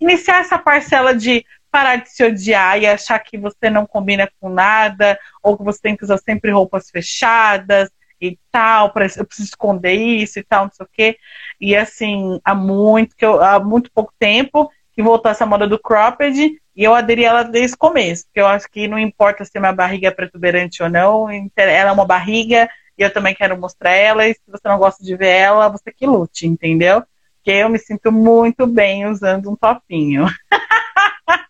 iniciar 0.00 0.40
essa 0.40 0.58
parcela 0.58 1.14
de 1.14 1.46
parar 1.70 1.96
de 1.96 2.10
se 2.10 2.24
odiar 2.24 2.78
e 2.78 2.86
achar 2.86 3.18
que 3.18 3.38
você 3.38 3.70
não 3.70 3.86
combina 3.86 4.30
com 4.40 4.48
nada, 4.48 5.18
ou 5.42 5.56
que 5.56 5.64
você 5.64 5.80
tem 5.80 5.96
que 5.96 6.04
usar 6.04 6.18
sempre 6.18 6.50
roupas 6.50 6.90
fechadas 6.90 7.90
e 8.20 8.38
tal, 8.50 8.92
para 8.92 9.06
eu 9.16 9.24
preciso 9.24 9.48
esconder 9.48 9.94
isso 9.94 10.38
e 10.38 10.42
tal, 10.42 10.64
não 10.64 10.72
sei 10.72 10.84
o 10.84 10.88
quê. 10.92 11.16
E 11.60 11.74
assim, 11.74 12.40
há 12.44 12.54
muito, 12.54 13.16
que 13.16 13.24
eu, 13.24 13.42
há 13.42 13.58
muito 13.58 13.90
pouco 13.92 14.12
tempo 14.18 14.70
que 14.92 15.02
voltou 15.02 15.30
essa 15.30 15.46
moda 15.46 15.66
do 15.66 15.78
cropped 15.78 16.60
e 16.76 16.84
eu 16.84 16.94
aderi 16.94 17.24
ela 17.24 17.42
desde 17.42 17.74
o 17.74 17.78
começo, 17.78 18.24
porque 18.26 18.40
eu 18.40 18.46
acho 18.46 18.68
que 18.70 18.86
não 18.86 18.98
importa 18.98 19.44
se 19.44 19.58
minha 19.58 19.72
barriga 19.72 20.08
é 20.08 20.10
protuberante 20.10 20.82
ou 20.82 20.88
não, 20.88 21.28
ela 21.30 21.90
é 21.90 21.92
uma 21.92 22.04
barriga 22.04 22.68
e 22.98 23.02
eu 23.02 23.12
também 23.12 23.34
quero 23.34 23.58
mostrar 23.58 23.92
ela, 23.92 24.28
e 24.28 24.34
se 24.34 24.42
você 24.46 24.68
não 24.68 24.78
gosta 24.78 25.02
de 25.02 25.16
ver 25.16 25.28
ela, 25.28 25.68
você 25.68 25.90
que 25.90 26.06
lute, 26.06 26.46
entendeu? 26.46 27.02
Porque 27.36 27.50
eu 27.50 27.70
me 27.70 27.78
sinto 27.78 28.12
muito 28.12 28.66
bem 28.66 29.06
usando 29.06 29.50
um 29.50 29.56
topinho. 29.56 30.26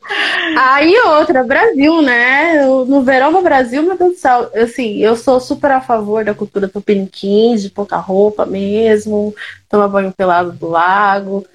Aí 0.58 0.96
outra, 1.06 1.44
Brasil, 1.44 2.02
né? 2.02 2.66
No 2.66 3.02
verão 3.04 3.32
no 3.32 3.42
Brasil, 3.42 3.84
meu 3.84 3.98
Deus 3.98 4.14
do 4.14 4.18
céu, 4.18 4.50
assim, 4.56 4.98
eu 4.98 5.16
sou 5.16 5.40
super 5.40 5.72
a 5.72 5.82
favor 5.82 6.24
da 6.26 6.34
cultura 6.34 6.68
tupiniquim, 6.68 7.56
de 7.56 7.70
pouca 7.70 7.98
roupa 7.98 8.46
mesmo, 8.46 9.34
tomar 9.70 9.88
banho 9.88 10.14
pelado 10.14 10.52
do 10.54 10.68
lago. 10.68 11.46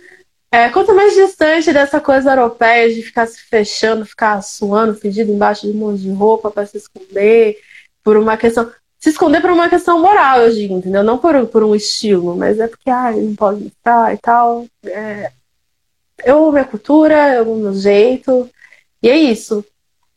É, 0.50 0.70
quanto 0.70 0.94
mais 0.94 1.14
distante 1.14 1.72
dessa 1.72 2.00
coisa 2.00 2.30
europeia 2.30 2.92
de 2.92 3.02
ficar 3.02 3.26
se 3.26 3.40
fechando, 3.42 4.06
ficar 4.06 4.40
suando, 4.42 4.94
fedido 4.94 5.32
embaixo 5.32 5.66
de 5.66 5.72
um 5.76 5.80
monte 5.80 6.00
de 6.02 6.10
roupa 6.12 6.50
para 6.50 6.66
se 6.66 6.78
esconder, 6.78 7.58
por 8.02 8.16
uma 8.16 8.36
questão. 8.36 8.70
Se 8.98 9.10
esconder 9.10 9.40
por 9.42 9.50
uma 9.50 9.68
questão 9.68 10.00
moral, 10.00 10.40
eu 10.40 10.52
digo, 10.54 10.74
entendeu? 10.78 11.02
Não 11.04 11.18
por, 11.18 11.46
por 11.48 11.62
um 11.62 11.74
estilo, 11.74 12.36
mas 12.36 12.58
é 12.58 12.66
porque, 12.66 12.88
ah, 12.88 13.12
não 13.12 13.34
pode 13.34 13.66
estar 13.66 14.14
e 14.14 14.18
tal. 14.18 14.66
É, 14.84 15.30
eu 16.24 16.38
amo 16.38 16.52
minha 16.52 16.64
cultura, 16.64 17.34
eu 17.34 17.42
amo 17.42 17.56
meu 17.56 17.74
jeito. 17.74 18.48
E 19.02 19.08
é 19.08 19.16
isso. 19.16 19.64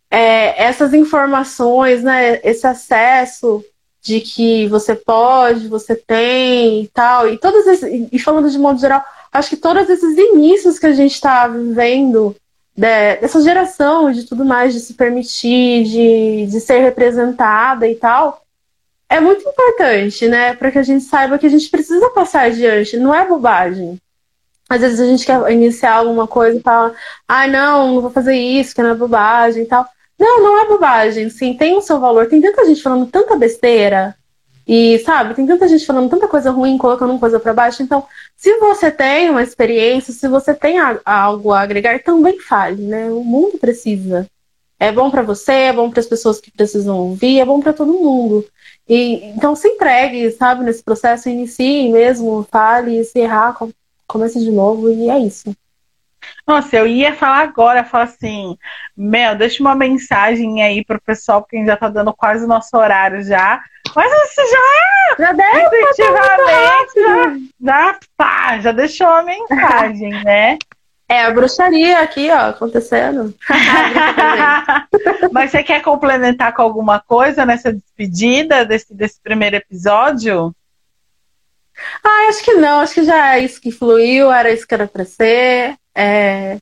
É, 0.10 0.64
essas 0.64 0.94
informações, 0.94 2.04
né, 2.04 2.40
esse 2.44 2.66
acesso 2.66 3.64
de 4.02 4.22
que 4.22 4.68
você 4.68 4.96
pode, 4.96 5.68
você 5.68 5.96
tem 5.96 6.84
e 6.84 6.88
tal, 6.88 7.28
e 7.28 7.40
esses, 7.44 8.10
e 8.12 8.18
falando 8.18 8.50
de 8.50 8.58
modo 8.58 8.80
geral, 8.80 9.04
acho 9.32 9.50
que 9.50 9.58
todos 9.58 9.90
esses 9.90 10.18
inícios 10.18 10.80
que 10.80 10.86
a 10.86 10.94
gente 10.94 11.14
está 11.14 11.48
vivendo 11.48 12.36
de, 12.76 13.18
dessa 13.18 13.42
geração 13.42 14.12
de 14.12 14.24
tudo 14.24 14.46
mais, 14.46 14.74
de 14.74 14.80
se 14.80 14.94
permitir, 14.94 15.84
de, 15.84 16.48
de 16.48 16.60
ser 16.62 16.80
representada 16.80 17.88
e 17.88 17.96
tal, 17.96 18.42
é 19.10 19.20
muito 19.20 19.48
importante, 19.48 20.28
né? 20.28 20.54
Para 20.56 20.72
que 20.72 20.80
a 20.80 20.84
gente 20.84 21.04
saiba 21.04 21.38
que 21.38 21.46
a 21.46 21.50
gente 21.50 21.70
precisa 21.70 22.10
passar 22.12 22.44
adiante, 22.44 22.98
não 22.98 23.14
é 23.14 23.28
bobagem. 23.28 24.00
Às 24.70 24.82
vezes 24.82 25.00
a 25.00 25.06
gente 25.06 25.26
quer 25.26 25.52
iniciar 25.52 25.96
alguma 25.96 26.28
coisa 26.28 26.58
e 26.58 26.62
fala, 26.62 26.94
ah, 27.28 27.48
não, 27.48 27.96
não 27.96 28.02
vou 28.02 28.12
fazer 28.12 28.36
isso, 28.36 28.76
que 28.76 28.84
não 28.84 28.92
é 28.92 28.96
bobagem 28.96 29.64
e 29.64 29.66
tal. 29.66 29.86
Não, 30.18 30.44
não 30.44 30.62
é 30.62 30.68
bobagem, 30.68 31.30
sim, 31.30 31.54
tem 31.56 31.76
o 31.76 31.82
seu 31.82 32.00
valor. 32.00 32.28
Tem 32.28 32.40
tanta 32.42 32.66
gente 32.66 32.82
falando 32.82 33.08
tanta 33.08 33.36
besteira 33.36 34.16
e, 34.72 35.00
sabe, 35.00 35.34
tem 35.34 35.48
tanta 35.48 35.68
gente 35.68 35.84
falando 35.84 36.12
tanta 36.12 36.28
coisa 36.28 36.52
ruim, 36.52 36.78
colocando 36.78 37.10
uma 37.10 37.20
coisa 37.20 37.40
para 37.40 37.56
baixo. 37.56 37.82
Então, 37.82 38.06
se 38.38 38.56
você 38.60 38.92
tem 38.92 39.28
uma 39.32 39.42
experiência, 39.42 40.14
se 40.14 40.28
você 40.28 40.54
tem 40.54 40.78
algo 41.04 41.52
a 41.52 41.62
agregar, 41.62 42.04
também 42.04 42.40
fale, 42.40 42.84
né? 42.84 43.10
O 43.10 43.24
mundo 43.24 43.58
precisa. 43.58 44.30
É 44.80 44.92
bom 44.92 45.10
para 45.10 45.24
você, 45.24 45.52
é 45.54 45.74
bom 45.74 45.90
para 45.90 46.00
as 46.00 46.06
pessoas 46.06 46.40
que 46.40 46.52
precisam 46.52 47.00
ouvir, 47.00 47.40
é 47.40 47.46
bom 47.46 47.60
para 47.60 47.74
todo 47.74 47.92
mundo. 47.92 48.46
E 48.88 49.26
então 49.32 49.56
se 49.56 49.68
entregue, 49.68 50.30
sabe, 50.32 50.64
nesse 50.64 50.84
processo, 50.84 51.30
inicie 51.30 51.92
mesmo, 51.92 52.48
fale, 52.52 53.04
se 53.04 53.20
errar, 53.20 53.58
comece 54.10 54.40
de 54.40 54.52
novo 54.52 54.90
e 54.90 55.10
é 55.10 55.20
isso. 55.20 55.56
Nossa, 56.46 56.76
eu 56.76 56.88
ia 56.88 57.16
falar 57.16 57.44
agora, 57.44 57.86
falar 57.86 58.06
assim, 58.06 58.58
Mel, 58.98 59.36
deixa 59.36 59.62
uma 59.62 59.76
mensagem 59.76 60.62
aí 60.64 60.84
pro 60.84 61.00
pessoal, 61.00 61.42
porque 61.42 61.64
já 61.66 61.78
tá 61.78 61.88
dando 61.88 62.12
quase 62.12 62.44
o 62.44 62.48
nosso 62.48 62.76
horário 62.76 63.24
já. 63.24 63.62
Mas 63.96 64.12
você 64.12 64.42
já, 64.48 65.26
já 65.26 65.32
deu, 65.32 65.46
efetivamente, 65.46 66.94
já, 66.96 67.38
já, 67.62 68.00
pá, 68.18 68.60
já 68.60 68.72
deixou 68.72 69.08
a 69.08 69.24
mensagem, 69.24 70.10
né? 70.26 70.58
É 71.08 71.26
a 71.26 71.32
bruxaria 71.32 72.02
aqui, 72.02 72.30
ó, 72.30 72.50
acontecendo. 72.50 73.34
Mas 75.32 75.52
você 75.52 75.64
quer 75.64 75.82
complementar 75.82 76.54
com 76.54 76.62
alguma 76.62 77.00
coisa 77.00 77.46
nessa 77.46 77.74
despedida 77.74 78.66
desse, 78.66 78.94
desse 78.94 79.20
primeiro 79.22 79.56
episódio? 79.56 80.54
Ah, 82.04 82.28
acho 82.30 82.44
que 82.44 82.54
não, 82.54 82.80
acho 82.80 82.94
que 82.94 83.04
já 83.04 83.36
é 83.36 83.40
isso 83.40 83.62
que 83.62 83.72
fluiu, 83.72 84.32
era 84.32 84.52
isso 84.52 84.68
que 84.68 84.74
era 84.74 84.88
para 84.88 85.06
ser. 85.06 85.78
É, 85.96 86.58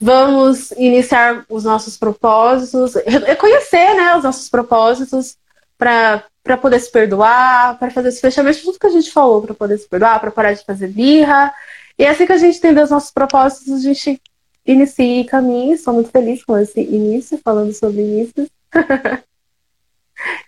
vamos 0.00 0.70
iniciar 0.72 1.44
os 1.48 1.64
nossos 1.64 1.96
propósitos, 1.96 2.94
reconhecer 3.26 3.94
né, 3.94 4.16
os 4.16 4.24
nossos 4.24 4.48
propósitos 4.48 5.36
para 5.76 6.22
poder 6.60 6.80
se 6.80 6.90
perdoar, 6.90 7.78
para 7.78 7.90
fazer 7.90 8.08
esse 8.08 8.20
fechamento, 8.20 8.62
tudo 8.62 8.78
que 8.78 8.86
a 8.86 8.90
gente 8.90 9.10
falou, 9.10 9.42
para 9.42 9.54
poder 9.54 9.78
se 9.78 9.88
perdoar, 9.88 10.20
para 10.20 10.30
parar 10.30 10.52
de 10.52 10.64
fazer 10.64 10.88
birra. 10.88 11.52
E 11.98 12.04
é 12.04 12.10
assim 12.10 12.26
que 12.26 12.32
a 12.32 12.38
gente 12.38 12.58
entender 12.58 12.82
os 12.82 12.90
nossos 12.90 13.10
propósitos, 13.10 13.72
a 13.72 13.80
gente 13.80 14.20
inicia 14.64 15.24
caminho. 15.26 15.74
Estou 15.74 15.94
muito 15.94 16.10
feliz 16.10 16.44
com 16.44 16.56
esse 16.56 16.80
início, 16.80 17.40
falando 17.42 17.72
sobre 17.72 18.00
inícios. 18.00 18.48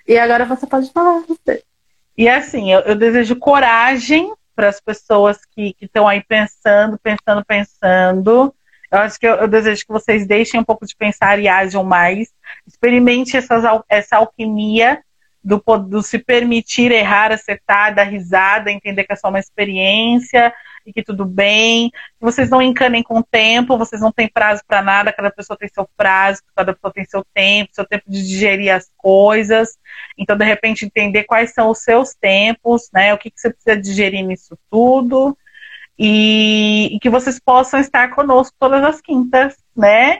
e 0.06 0.16
agora 0.16 0.44
você 0.44 0.66
pode 0.66 0.92
falar, 0.92 1.22
você. 1.26 1.64
E 2.16 2.28
assim, 2.28 2.72
eu, 2.72 2.80
eu 2.80 2.94
desejo 2.94 3.36
coragem 3.36 4.32
para 4.54 4.68
as 4.68 4.80
pessoas 4.80 5.38
que 5.44 5.74
estão 5.80 6.06
aí 6.06 6.22
pensando, 6.22 6.98
pensando, 6.98 7.44
pensando. 7.44 8.54
Eu 8.90 8.98
acho 8.98 9.18
que 9.18 9.26
eu, 9.26 9.36
eu, 9.36 9.48
desejo 9.48 9.86
que 9.86 9.92
vocês 9.92 10.26
deixem 10.26 10.60
um 10.60 10.64
pouco 10.64 10.84
de 10.84 10.96
pensar 10.96 11.38
e 11.38 11.48
ajam 11.48 11.84
mais. 11.84 12.28
Experimente 12.66 13.36
essas, 13.36 13.64
essa 13.88 14.16
alquimia 14.16 15.02
do, 15.42 15.62
do 15.88 16.02
se 16.02 16.18
permitir 16.18 16.92
errar, 16.92 17.32
acertar, 17.32 17.94
dar 17.94 18.04
risada, 18.04 18.70
entender 18.70 19.04
que 19.04 19.12
é 19.12 19.16
só 19.16 19.28
uma 19.28 19.38
experiência, 19.38 20.52
e 20.86 20.92
que 20.92 21.02
tudo 21.02 21.24
bem. 21.24 21.90
Que 21.90 22.20
vocês 22.20 22.50
não 22.50 22.60
encanem 22.60 23.02
com 23.02 23.18
o 23.18 23.24
tempo, 23.24 23.78
vocês 23.78 24.00
não 24.00 24.12
têm 24.12 24.28
prazo 24.28 24.62
para 24.66 24.82
nada, 24.82 25.12
cada 25.12 25.30
pessoa 25.30 25.56
tem 25.56 25.68
seu 25.68 25.88
prazo, 25.96 26.42
cada 26.54 26.74
pessoa 26.74 26.92
tem 26.92 27.04
seu 27.04 27.24
tempo, 27.34 27.70
seu 27.72 27.86
tempo 27.86 28.04
de 28.06 28.22
digerir 28.22 28.74
as 28.74 28.90
coisas. 28.96 29.78
Então, 30.16 30.36
de 30.36 30.44
repente, 30.44 30.84
entender 30.84 31.24
quais 31.24 31.52
são 31.52 31.70
os 31.70 31.78
seus 31.78 32.14
tempos, 32.14 32.88
né? 32.92 33.14
O 33.14 33.18
que, 33.18 33.30
que 33.30 33.40
você 33.40 33.50
precisa 33.50 33.76
digerir 33.76 34.24
nisso 34.24 34.58
tudo. 34.70 35.36
E, 35.98 36.90
e 36.94 36.98
que 36.98 37.10
vocês 37.10 37.38
possam 37.38 37.78
estar 37.78 38.14
conosco 38.14 38.56
todas 38.58 38.82
as 38.82 39.00
quintas, 39.00 39.56
né? 39.76 40.18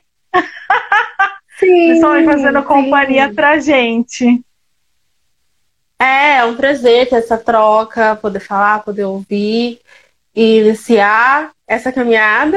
Sim, 1.58 1.66
Vocês 1.66 1.94
estão 1.96 2.12
aí 2.12 2.24
fazendo 2.24 2.62
companhia 2.62 3.28
sim. 3.28 3.34
pra 3.34 3.58
gente. 3.58 4.44
É, 6.00 6.38
é 6.38 6.44
um 6.46 6.56
prazer 6.56 7.10
ter 7.10 7.16
essa 7.16 7.36
troca, 7.36 8.16
poder 8.16 8.40
falar, 8.40 8.82
poder 8.82 9.04
ouvir 9.04 9.80
e 10.34 10.60
iniciar 10.60 11.50
essa 11.68 11.92
caminhada 11.92 12.56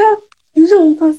juntas. 0.56 1.18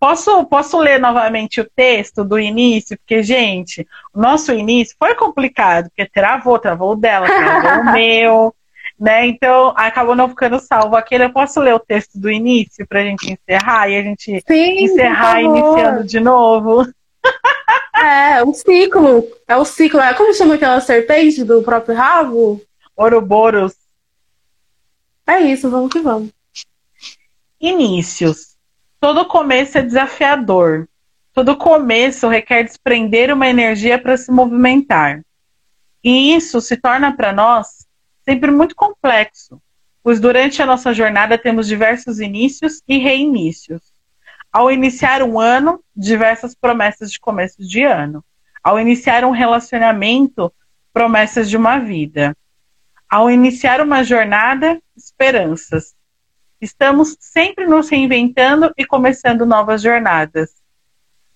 Posso, 0.00 0.44
posso 0.46 0.76
ler 0.78 0.98
novamente 0.98 1.60
o 1.60 1.70
texto 1.76 2.24
do 2.24 2.40
início? 2.40 2.98
Porque, 2.98 3.22
gente, 3.22 3.86
o 4.12 4.20
nosso 4.20 4.52
início 4.52 4.96
foi 4.98 5.14
complicado, 5.14 5.84
porque 5.84 6.10
travou, 6.10 6.58
travou 6.58 6.94
o 6.94 6.96
dela, 6.96 7.26
travou 7.26 7.82
o 7.82 7.92
meu, 7.94 8.54
né? 8.98 9.24
Então, 9.26 9.72
acabou 9.76 10.16
não 10.16 10.28
ficando 10.28 10.58
salvo 10.58 10.96
aquele. 10.96 11.22
Eu 11.22 11.32
posso 11.32 11.60
ler 11.60 11.74
o 11.74 11.78
texto 11.78 12.18
do 12.18 12.28
início 12.28 12.84
para 12.88 13.00
a 13.00 13.04
gente 13.04 13.32
encerrar 13.32 13.88
e 13.88 13.96
a 13.96 14.02
gente 14.02 14.42
Sim, 14.44 14.84
encerrar 14.84 15.40
iniciando 15.40 16.02
de 16.02 16.18
novo? 16.18 16.84
É, 17.98 18.44
um 18.44 18.54
ciclo. 18.54 19.28
É 19.46 19.56
o 19.56 19.64
ciclo. 19.64 20.00
É 20.00 20.14
como 20.14 20.32
chama 20.32 20.54
aquela 20.54 20.80
serpente 20.80 21.42
do 21.42 21.62
próprio 21.62 21.96
rabo? 21.96 22.62
Ouroboros. 22.96 23.74
É 25.26 25.40
isso, 25.40 25.68
vamos 25.68 25.92
que 25.92 26.00
vamos. 26.00 26.30
Inícios. 27.60 28.56
Todo 29.00 29.26
começo 29.26 29.78
é 29.78 29.82
desafiador. 29.82 30.88
Todo 31.32 31.56
começo 31.56 32.28
requer 32.28 32.64
desprender 32.64 33.32
uma 33.32 33.48
energia 33.48 33.98
para 33.98 34.16
se 34.16 34.30
movimentar. 34.30 35.22
E 36.02 36.34
isso 36.34 36.60
se 36.60 36.76
torna 36.76 37.14
para 37.16 37.32
nós 37.32 37.86
sempre 38.24 38.50
muito 38.50 38.74
complexo, 38.74 39.60
pois 40.02 40.20
durante 40.20 40.60
a 40.60 40.66
nossa 40.66 40.92
jornada 40.92 41.38
temos 41.38 41.66
diversos 41.66 42.20
inícios 42.20 42.82
e 42.86 42.98
reinícios. 42.98 43.87
Ao 44.58 44.72
iniciar 44.72 45.22
um 45.22 45.38
ano, 45.38 45.80
diversas 45.94 46.52
promessas 46.52 47.12
de 47.12 47.20
começo 47.20 47.64
de 47.64 47.84
ano. 47.84 48.24
Ao 48.60 48.76
iniciar 48.80 49.24
um 49.24 49.30
relacionamento, 49.30 50.52
promessas 50.92 51.48
de 51.48 51.56
uma 51.56 51.78
vida. 51.78 52.36
Ao 53.08 53.30
iniciar 53.30 53.80
uma 53.80 54.02
jornada, 54.02 54.82
esperanças. 54.96 55.94
Estamos 56.60 57.16
sempre 57.20 57.68
nos 57.68 57.88
reinventando 57.88 58.72
e 58.76 58.84
começando 58.84 59.46
novas 59.46 59.80
jornadas. 59.80 60.50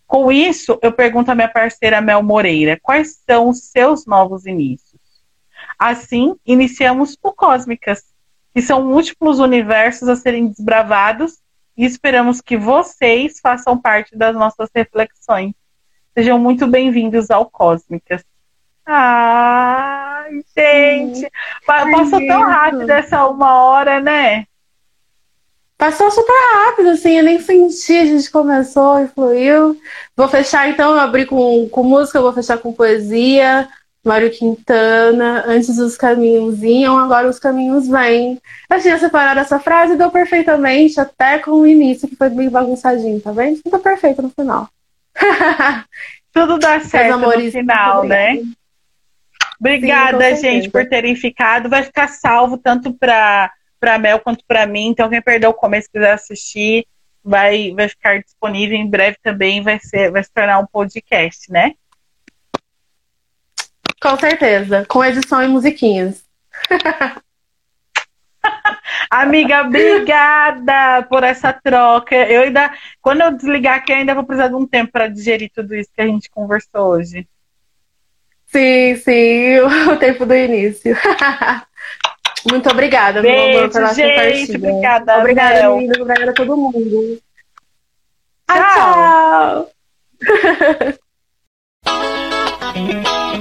Com 0.05 0.33
isso, 0.33 0.77
eu 0.83 0.91
pergunto 0.91 1.31
à 1.31 1.37
minha 1.37 1.47
parceira 1.47 2.01
Mel 2.01 2.25
Moreira: 2.25 2.77
quais 2.83 3.23
são 3.25 3.51
os 3.51 3.70
seus 3.70 4.05
novos 4.05 4.47
inícios? 4.47 5.01
Assim, 5.79 6.35
iniciamos 6.45 7.16
o 7.23 7.33
Cósmicas, 7.33 8.03
que 8.53 8.61
são 8.61 8.85
múltiplos 8.85 9.39
universos 9.39 10.09
a 10.09 10.16
serem 10.16 10.49
desbravados 10.49 11.41
e 11.77 11.85
esperamos 11.85 12.41
que 12.41 12.57
vocês 12.57 13.41
façam 13.41 13.79
parte 13.79 14.16
das 14.16 14.35
nossas 14.35 14.68
reflexões. 14.75 15.53
Sejam 16.14 16.39
muito 16.39 16.66
bem-vindos 16.66 17.31
ao 17.31 17.47
Cósmicas. 17.47 18.23
Ai, 18.85 20.31
gente. 20.57 21.25
Ai, 21.68 21.91
Passou 21.91 22.18
gente. 22.18 22.29
tão 22.29 22.43
rápido 22.43 22.91
essa 22.91 23.27
uma 23.27 23.55
hora, 23.64 24.01
né? 24.01 24.45
Passou 25.79 26.11
super 26.11 26.33
rápido, 26.55 26.91
assim, 26.91 27.18
eu 27.18 27.25
nem 27.25 27.41
senti, 27.41 27.99
a 27.99 28.07
gente 28.07 28.31
começou 28.31 29.01
e 29.01 29.09
fluiu. 29.09 29.77
Vou 30.16 30.29
fechar 30.29 30.68
então, 30.68 30.93
eu 30.93 31.01
abri 31.01 31.27
com, 31.27 31.68
com 31.68 31.83
música, 31.83 32.20
vou 32.20 32.33
fechar 32.33 32.59
com 32.59 32.73
poesia. 32.73 33.68
Mário 34.05 34.31
Quintana, 34.31 35.45
antes 35.47 35.79
os 35.79 35.97
caminhos 35.97 36.61
iam, 36.63 36.99
agora 36.99 37.29
os 37.29 37.39
caminhos 37.39 37.87
vêm. 37.87 38.41
Eu 38.69 38.81
tinha 38.81 38.99
separado 38.99 39.39
essa 39.39 39.61
frase 39.61 39.95
e 39.95 39.97
deu 39.97 40.11
perfeitamente, 40.11 41.01
até 41.01 41.39
com 41.39 41.53
o 41.53 41.67
início, 41.67 42.09
que 42.09 42.17
foi 42.17 42.29
bem 42.29 42.51
bagunçadinho, 42.51 43.21
tá 43.21 43.31
vendo? 43.31 43.63
Tudo 43.63 43.79
perfeito 43.79 44.21
no 44.21 44.31
final. 44.31 44.69
Tudo 46.33 46.59
dá 46.59 46.81
certo 46.81 47.19
no 47.19 47.51
final, 47.51 48.05
né? 48.05 48.43
Obrigada, 49.61 50.35
Sim, 50.35 50.43
gente, 50.43 50.71
por 50.71 50.89
terem 50.89 51.15
ficado. 51.15 51.69
Vai 51.69 51.85
ficar 51.85 52.09
salvo 52.09 52.59
tanto 52.59 52.93
para 52.93 53.53
para 53.79 53.99
Mel 53.99 54.21
quanto 54.21 54.45
para 54.47 54.67
mim. 54.67 54.89
Então 54.89 55.09
quem 55.09 55.21
perdeu 55.21 55.51
o 55.51 55.55
começo 55.55 55.91
quiser 55.93 56.13
assistir, 56.13 56.87
vai 57.23 57.73
vai 57.73 57.89
ficar 57.89 58.21
disponível 58.21 58.77
em 58.77 58.89
breve 58.89 59.17
também, 59.23 59.63
vai 59.63 59.79
ser 59.79 60.11
vai 60.11 60.25
se 60.25 60.33
tornar 60.33 60.59
um 60.59 60.67
podcast, 60.67 61.51
né? 61.51 61.75
Com 64.03 64.19
certeza, 64.19 64.85
com 64.89 65.05
edição 65.05 65.41
e 65.45 65.47
musiquinhas. 65.47 66.25
Amiga, 69.09 69.63
obrigada 69.63 71.05
por 71.09 71.23
essa 71.23 71.53
troca. 71.53 72.17
Eu 72.17 72.43
ainda, 72.43 72.73
quando 73.01 73.21
eu 73.21 73.31
desligar 73.31 73.77
aqui, 73.77 73.93
ainda 73.93 74.17
vou 74.17 74.25
precisar 74.25 74.49
de 74.49 74.57
um 74.57 74.67
tempo 74.67 74.91
para 74.91 75.07
digerir 75.07 75.53
tudo 75.55 75.73
isso 75.77 75.89
que 75.95 76.03
a 76.03 76.07
gente 76.07 76.29
conversou 76.29 76.89
hoje. 76.89 77.29
Sim, 78.47 78.97
sim, 78.97 79.61
o 79.89 79.97
tempo 79.97 80.27
do 80.27 80.35
início. 80.35 80.97
Muito 82.51 82.69
obrigada, 82.71 83.23
Beijo, 83.23 83.39
meu 83.39 83.59
amor, 83.61 83.71
pela 83.71 83.95
gente, 83.95 84.15
sua 84.15 84.25
partida. 84.25 84.69
Obrigada, 84.69 85.19
obrigada. 85.19 85.71
Menina, 85.71 85.95
obrigada 86.01 86.31
a 86.33 86.35
todo 86.35 86.57
mundo. 86.57 87.23
Tchau. 88.49 89.71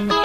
tchau. 0.04 0.21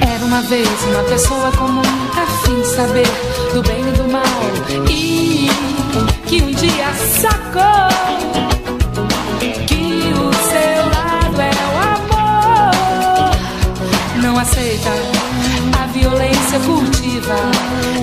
Era 0.00 0.24
uma 0.24 0.42
vez 0.42 0.68
uma 0.88 1.04
pessoa 1.04 1.52
comum, 1.52 1.80
a 1.80 2.26
fim 2.44 2.60
de 2.60 2.66
saber 2.66 3.06
do 3.52 3.62
bem 3.62 3.80
e 3.80 3.92
do 3.92 4.10
mal. 4.10 4.24
E 4.90 5.48
que 6.26 6.42
um 6.42 6.50
dia 6.50 6.92
sacou 7.20 7.88
que 9.68 10.12
o 10.12 10.32
seu 10.42 10.90
lado 10.90 11.40
é 11.40 11.52
o 11.70 11.78
amor. 11.94 13.36
Não 14.20 14.36
aceita 14.36 14.90
a 15.80 15.86
violência, 15.86 16.58
cultiva 16.60 17.36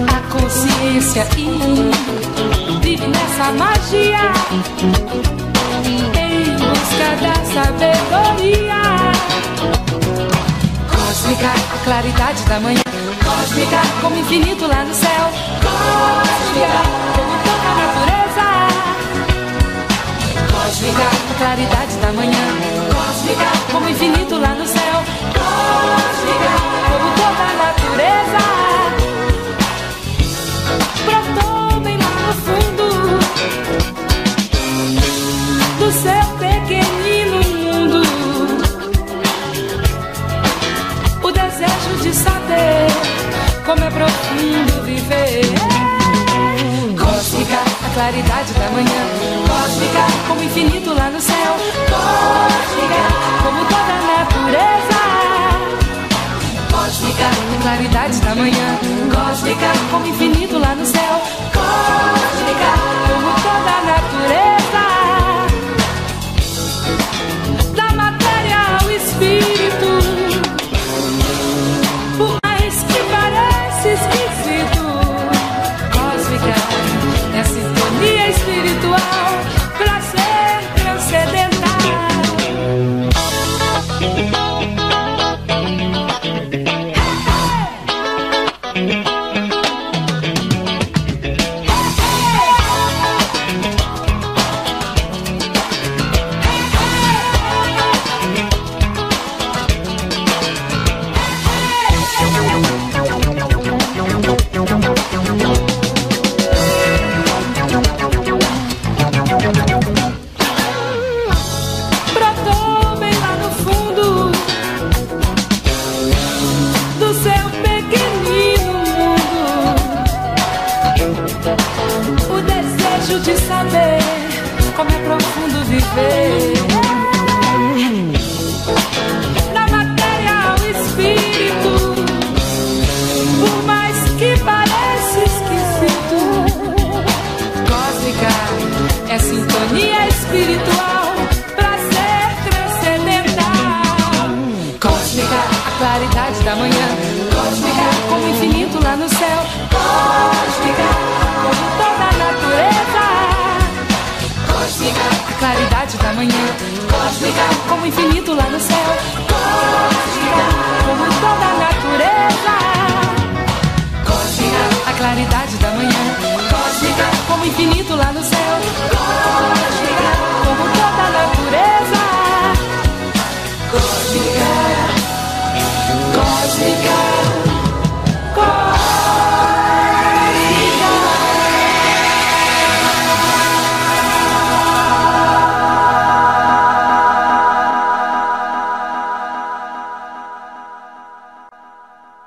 a 0.07 0.21
consciência 0.31 1.27
e 1.37 2.79
vive 2.79 3.07
nessa 3.07 3.51
magia 3.51 4.31
da 7.17 7.33
sabedoria. 7.53 8.81
Cósmica, 10.89 11.51
a 11.51 11.77
claridade 11.83 12.43
da 12.43 12.59
manhã. 12.59 12.81
Cósmica, 13.23 13.81
como 14.01 14.15
infinito 14.17 14.67
lá 14.67 14.83
no 14.85 14.93
céu. 14.93 15.31
Cósmica, 15.61 16.81
como 17.15 17.33
toda 17.43 17.67
a 17.69 17.75
natureza. 17.81 18.47
Cósmica, 20.51 21.03
a 21.03 21.33
claridade 21.37 21.95
da 21.97 22.11
manhã. 22.13 22.45
Cósmica, 22.93 23.49
como 23.71 23.89
infinito 23.89 24.37
lá 24.39 24.55
no 24.55 24.65
céu. 24.65 25.03
Cósmica, 25.35 26.51
como 26.87 27.07
toda 27.15 27.43
a 27.43 27.53
natureza. 27.65 28.41
Brotou 31.05 31.79
bem 31.81 31.97
lá 31.97 32.11
no 32.27 32.33
fundo 32.33 32.85
seu 35.91 36.25
pequenino 36.39 37.37
mundo. 37.43 38.01
O 41.23 41.31
desejo 41.31 41.95
de 42.01 42.13
saber 42.13 42.87
como 43.65 43.83
é 43.83 43.89
profundo 43.89 44.83
viver. 44.85 45.45
Cósmica, 46.97 47.59
a 47.85 47.89
claridade 47.93 48.53
da 48.53 48.69
manhã. 48.69 49.01
Cósmica, 49.47 50.03
como 50.27 50.43
infinito 50.43 50.93
lá 50.93 51.09
no 51.09 51.19
céu. 51.19 51.51
Cósmica, 51.89 53.03
como 53.43 53.65
toda 53.65 53.93
a 53.93 54.01
natureza. 54.17 55.01
Cósmica, 56.71 57.27
a 57.27 57.61
claridade 57.61 58.19
da 58.21 58.35
manhã. 58.35 58.79
Cósmica, 59.13 59.71
como 59.91 60.05
infinito 60.07 60.57
lá 60.57 60.73
no 60.75 60.85
céu. 60.85 61.21
Cósmica, 61.53 62.71
como 63.07 63.29
toda 63.41 63.71
a 63.77 63.83
natureza. 63.93 64.80